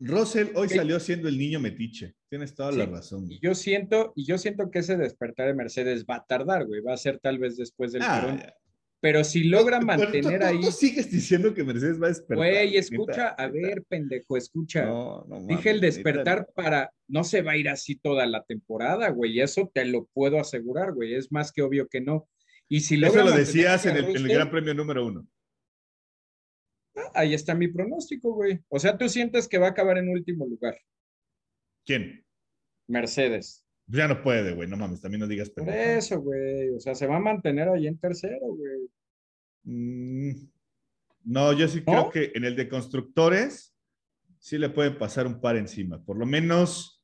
Russell 0.00 0.48
hoy 0.54 0.68
salió 0.68 1.00
siendo 1.00 1.28
el 1.28 1.38
niño 1.38 1.60
metiche. 1.60 2.14
Tienes 2.28 2.54
toda 2.54 2.72
la 2.72 2.86
razón. 2.86 3.30
Y 3.30 3.40
yo 3.40 3.54
siento, 3.54 4.12
y 4.16 4.26
yo 4.26 4.38
siento 4.38 4.70
que 4.70 4.80
ese 4.80 4.96
despertar 4.96 5.46
de 5.46 5.54
Mercedes 5.54 6.04
va 6.04 6.16
a 6.16 6.24
tardar, 6.24 6.66
güey. 6.66 6.80
Va 6.80 6.92
a 6.92 6.98
ser 6.98 7.18
tal 7.20 7.38
vez 7.38 7.56
después 7.56 7.92
del 7.92 8.02
ah, 8.02 8.54
pero 9.04 9.22
si 9.22 9.44
logra 9.44 9.82
mantener 9.82 10.42
ahí. 10.42 10.62
Tú 10.62 10.72
sigues 10.72 11.10
diciendo 11.10 11.52
que 11.52 11.62
Mercedes 11.62 12.00
va 12.00 12.06
a 12.06 12.08
despertar. 12.08 12.38
Güey, 12.38 12.78
escucha, 12.78 13.28
a 13.36 13.48
ver, 13.48 13.84
pendejo, 13.86 14.38
escucha. 14.38 14.86
No, 14.86 15.26
no 15.28 15.46
Dije 15.46 15.72
el 15.72 15.82
despertar 15.82 16.48
para. 16.54 16.90
No 17.06 17.22
se 17.22 17.42
va 17.42 17.52
a 17.52 17.56
ir 17.58 17.68
así 17.68 17.96
toda 17.96 18.24
la 18.24 18.44
temporada, 18.44 19.10
güey. 19.10 19.42
Eso 19.42 19.70
te 19.74 19.84
lo 19.84 20.06
puedo 20.06 20.40
asegurar, 20.40 20.94
güey. 20.94 21.16
Es 21.16 21.30
más 21.30 21.52
que 21.52 21.60
obvio 21.60 21.86
que 21.86 22.00
no. 22.00 22.30
Y 22.66 22.80
si 22.80 22.94
Eso 22.94 23.22
lo 23.22 23.32
decías 23.32 23.84
en 23.84 23.98
el, 23.98 24.26
Gran 24.26 24.50
Premio 24.50 24.72
número 24.72 25.04
uno. 25.04 25.28
Ah, 26.96 27.10
ahí 27.16 27.34
está 27.34 27.54
mi 27.54 27.68
pronóstico, 27.68 28.32
güey. 28.32 28.58
O 28.68 28.78
sea, 28.78 28.96
tú 28.96 29.10
sientes 29.10 29.46
que 29.48 29.58
va 29.58 29.66
a 29.66 29.70
acabar 29.72 29.98
en 29.98 30.08
último 30.08 30.46
lugar. 30.46 30.78
¿Quién? 31.84 32.24
Mercedes. 32.88 33.63
Ya 33.86 34.08
no 34.08 34.22
puede, 34.22 34.54
güey, 34.54 34.68
no 34.68 34.76
mames, 34.76 35.00
también 35.00 35.20
no 35.20 35.26
digas 35.26 35.50
Por 35.50 35.68
eso, 35.68 36.20
güey. 36.20 36.70
O 36.70 36.80
sea, 36.80 36.94
se 36.94 37.06
va 37.06 37.16
a 37.16 37.20
mantener 37.20 37.68
ahí 37.68 37.86
en 37.86 37.98
tercero, 37.98 38.46
güey. 38.46 38.88
Mm, 39.64 40.48
no, 41.24 41.52
yo 41.52 41.68
sí 41.68 41.82
creo 41.82 42.10
que 42.10 42.32
en 42.34 42.44
el 42.44 42.56
de 42.56 42.68
constructores 42.68 43.74
sí 44.38 44.58
le 44.58 44.70
pueden 44.70 44.98
pasar 44.98 45.26
un 45.26 45.40
par 45.40 45.56
encima. 45.56 46.02
Por 46.02 46.18
lo 46.18 46.26
menos. 46.26 47.02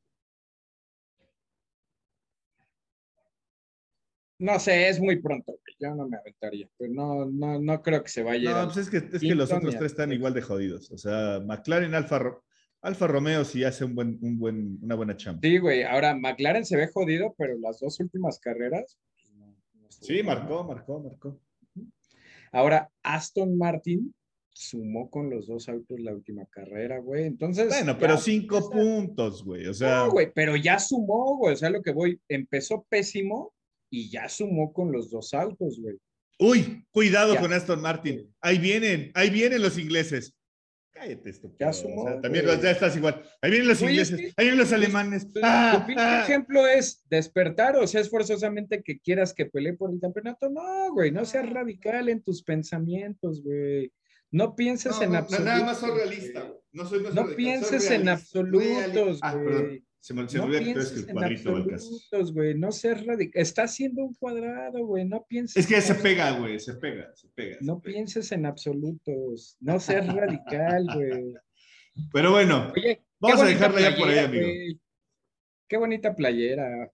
No 4.39 4.59
sé, 4.59 4.89
es 4.89 4.99
muy 5.01 5.20
pronto, 5.20 5.53
güey. 5.53 5.76
Yo 5.78 5.95
no 5.95 6.09
me 6.09 6.16
aventaría. 6.16 6.68
Pero 6.78 6.93
no, 6.93 7.26
no, 7.26 7.59
no 7.61 7.83
creo 7.83 8.03
que 8.03 8.11
se 8.11 8.22
vaya. 8.22 8.53
No, 8.53 8.72
pues 8.72 8.78
es 8.78 8.91
que, 8.91 9.16
es 9.16 9.20
que 9.20 9.35
los 9.35 9.53
otros 9.53 9.76
tres 9.76 9.93
están 9.93 10.12
igual 10.12 10.33
de 10.33 10.43
jodidos. 10.43 10.91
O 10.91 10.97
sea, 10.99 11.41
McLaren, 11.41 11.95
Alfa, 11.95 12.41
Alfa 12.83 13.07
Romeo 13.07 13.45
sí 13.45 13.62
hace 13.64 13.85
un 13.85 13.95
buen, 13.95 14.18
un 14.22 14.39
buen, 14.39 14.78
una 14.83 14.95
buena 14.95 15.16
chamba. 15.16 15.41
Sí, 15.43 15.59
güey. 15.59 15.83
Ahora, 15.83 16.14
McLaren 16.14 16.64
se 16.64 16.76
ve 16.76 16.89
jodido, 16.89 17.35
pero 17.37 17.59
las 17.59 17.81
dos 17.81 18.01
últimas 18.01 18.39
carreras. 18.41 18.99
Pues, 19.81 19.99
sí, 20.01 20.22
marcó, 20.22 20.64
marcó, 20.64 21.01
marcó. 21.01 21.41
Ahora, 22.53 22.91
Aston 23.03 23.57
Martin 23.59 24.14
sumó 24.53 25.11
con 25.11 25.31
los 25.31 25.47
dos 25.47 25.68
autos 25.68 26.01
la 26.01 26.14
última 26.14 26.47
carrera, 26.47 26.99
güey. 26.99 27.24
Entonces. 27.24 27.68
Bueno, 27.68 27.99
pero 27.99 28.16
cinco 28.16 28.70
puntos, 28.70 29.45
güey. 29.45 29.66
O 29.66 29.74
sea. 29.74 30.05
No, 30.05 30.11
güey, 30.11 30.33
pero 30.35 30.57
ya 30.57 30.78
sumó, 30.78 31.37
güey. 31.37 31.55
O 31.55 31.57
sea, 31.57 31.70
lo 31.70 31.83
que 31.83 31.93
voy, 31.93 32.20
empezó 32.28 32.87
pésimo 32.89 33.53
y 33.91 34.11
ya 34.11 34.28
sumó 34.28 34.72
con 34.72 34.91
los 34.91 35.11
dos 35.11 35.35
autos, 35.35 35.78
güey. 35.81 35.97
Uy, 36.39 36.87
cuidado 36.91 37.37
con 37.37 37.53
Aston 37.53 37.83
Martin. 37.83 38.35
Ahí 38.41 38.59
vienen, 38.59 39.11
ahí 39.14 39.28
vienen 39.28 39.61
los 39.61 39.76
ingleses. 39.76 40.35
Cállate 41.01 41.30
esto. 41.30 41.51
Ya 41.59 41.72
sumó. 41.72 42.20
también 42.20 42.44
ya 42.44 42.70
estás 42.70 42.94
igual. 42.94 43.22
Ahí 43.40 43.51
vienen 43.51 43.68
los 43.68 43.80
ingleses, 43.80 44.20
ahí 44.36 44.44
vienen 44.44 44.59
los 44.59 44.70
alemanes. 44.70 45.32
Tu 45.32 45.40
ah, 45.42 45.86
ah. 45.96 46.22
ejemplo 46.22 46.66
es 46.66 47.03
despertar, 47.09 47.76
o 47.76 47.86
sea, 47.86 48.03
es 48.03 48.11
forzosamente 48.11 48.82
que 48.82 49.01
quieras 49.01 49.32
que 49.32 49.46
pelee 49.46 49.72
por 49.72 49.90
el 49.90 49.98
campeonato. 49.98 50.51
No, 50.51 50.92
güey, 50.92 51.11
no 51.11 51.24
seas 51.24 51.48
radical 51.48 52.11
en 52.11 52.22
tus 52.22 52.42
pensamientos, 52.42 53.42
güey. 53.42 53.90
No 54.30 54.55
pienses 54.55 55.01
en 55.01 55.16
absoluto. 55.16 55.44
Nada 55.44 55.64
más 55.64 55.78
soy 55.78 55.90
realista. 55.90 56.53
No, 56.72 56.84
soy, 56.84 57.03
no, 57.14 57.26
pienses 57.34 57.90
en 57.90 58.09
absolutos, 58.11 59.20
ah, 59.22 59.34
güey. 59.34 59.82
Se 60.01 60.14
me, 60.14 60.26
se 60.26 60.38
no 60.38 60.44
olvida 60.44 60.61
que 60.61 60.72
tú 60.72 60.80
el 60.80 61.07
cuadrito 61.12 61.55
del 61.57 61.66
caso. 61.66 61.90
güey, 62.32 62.55
no 62.59 62.72
seas 62.72 63.05
radical. 63.05 63.42
Está 63.42 63.64
haciendo 63.64 64.03
un 64.03 64.14
cuadrado, 64.14 64.86
güey, 64.86 65.05
no 65.05 65.26
pienses. 65.28 65.57
Es 65.59 65.66
que 65.66 65.80
se 65.82 65.94
pega, 65.94 66.38
güey, 66.38 66.59
se 66.59 66.74
pega, 66.74 67.14
se 67.14 67.28
pega. 67.28 67.59
no 67.61 67.80
pienses 67.80 68.32
en 68.32 68.46
absolutos. 68.46 69.59
No 69.61 69.78
seas 69.78 70.07
radical, 70.07 70.86
güey. 70.94 71.34
Pero 72.12 72.30
bueno, 72.30 72.72
vamos 73.18 73.40
a 73.42 73.44
dejarla 73.44 73.80
ya 73.90 73.96
por 73.96 74.09
ahí, 74.09 74.18
amigo. 74.18 74.48
Qué 75.68 75.76
bonita 75.76 76.16
playera. 76.16 76.90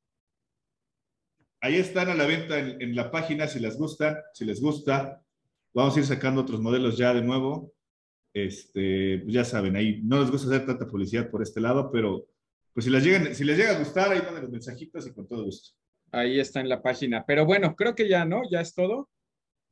Ahí 1.60 1.76
están 1.76 2.10
a 2.10 2.14
la 2.14 2.26
venta 2.26 2.58
en, 2.58 2.82
en 2.82 2.96
la 2.96 3.10
página 3.10 3.46
si 3.46 3.60
les 3.60 3.76
gustan, 3.76 4.16
si 4.34 4.44
les 4.44 4.60
gusta. 4.60 5.22
Vamos 5.72 5.96
a 5.96 6.00
ir 6.00 6.06
sacando 6.06 6.40
otros 6.40 6.60
modelos 6.60 6.98
ya 6.98 7.14
de 7.14 7.22
nuevo. 7.22 7.72
Este, 8.34 9.20
pues 9.22 9.32
ya 9.32 9.44
saben, 9.44 9.76
ahí 9.76 10.02
no 10.02 10.20
les 10.20 10.30
gusta 10.30 10.48
hacer 10.48 10.66
tanta 10.66 10.86
publicidad 10.86 11.30
por 11.30 11.40
este 11.42 11.60
lado, 11.60 11.90
pero 11.90 12.26
pues 12.76 12.84
si 12.84 12.90
les, 12.90 13.02
llegan, 13.02 13.34
si 13.34 13.42
les 13.42 13.56
llega 13.56 13.70
a 13.70 13.78
gustar, 13.78 14.12
ahí 14.12 14.20
manden 14.20 14.42
los 14.42 14.52
mensajitos 14.52 15.06
y 15.06 15.14
con 15.14 15.26
todo 15.26 15.44
gusto. 15.46 15.74
Ahí 16.12 16.38
está 16.38 16.60
en 16.60 16.68
la 16.68 16.82
página. 16.82 17.24
Pero 17.24 17.46
bueno, 17.46 17.74
creo 17.74 17.94
que 17.94 18.06
ya, 18.06 18.26
¿no? 18.26 18.42
Ya 18.50 18.60
es 18.60 18.74
todo. 18.74 19.08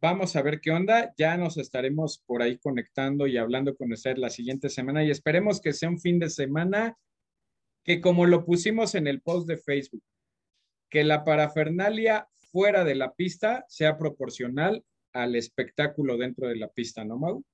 Vamos 0.00 0.36
a 0.36 0.40
ver 0.40 0.58
qué 0.62 0.70
onda. 0.70 1.12
Ya 1.18 1.36
nos 1.36 1.58
estaremos 1.58 2.22
por 2.24 2.40
ahí 2.40 2.56
conectando 2.56 3.26
y 3.26 3.36
hablando 3.36 3.76
con 3.76 3.92
ustedes 3.92 4.16
la 4.16 4.30
siguiente 4.30 4.70
semana 4.70 5.04
y 5.04 5.10
esperemos 5.10 5.60
que 5.60 5.74
sea 5.74 5.90
un 5.90 6.00
fin 6.00 6.18
de 6.18 6.30
semana 6.30 6.96
que 7.84 8.00
como 8.00 8.24
lo 8.24 8.46
pusimos 8.46 8.94
en 8.94 9.06
el 9.06 9.20
post 9.20 9.48
de 9.48 9.58
Facebook, 9.58 10.02
que 10.88 11.04
la 11.04 11.24
parafernalia 11.24 12.26
fuera 12.50 12.84
de 12.84 12.94
la 12.94 13.12
pista 13.12 13.66
sea 13.68 13.98
proporcional 13.98 14.82
al 15.12 15.36
espectáculo 15.36 16.16
dentro 16.16 16.48
de 16.48 16.56
la 16.56 16.68
pista, 16.68 17.04
¿no, 17.04 17.18
Mau? 17.18 17.44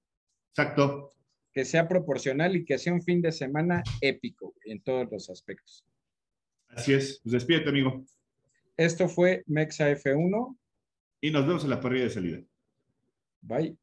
Exacto. 0.53 1.13
Que 1.53 1.65
sea 1.65 1.89
proporcional 1.89 2.57
y 2.57 2.65
que 2.65 2.79
sea 2.79 2.93
un 2.93 3.03
fin 3.03 3.21
de 3.21 3.33
semana 3.33 3.83
épico 4.01 4.55
en 4.65 4.83
todos 4.83 5.09
los 5.11 5.31
aspectos. 5.31 5.85
Así 6.69 6.93
es. 6.93 7.21
Pues 7.23 7.33
despídete, 7.33 7.69
amigo. 7.71 8.05
Esto 8.77 9.09
fue 9.09 9.43
Mexa 9.47 9.91
F1. 9.91 10.57
Y 11.21 11.31
nos 11.31 11.47
vemos 11.47 11.65
en 11.65 11.71
la 11.71 11.81
parrilla 11.81 12.05
de 12.05 12.11
salida. 12.11 12.41
Bye. 13.43 13.77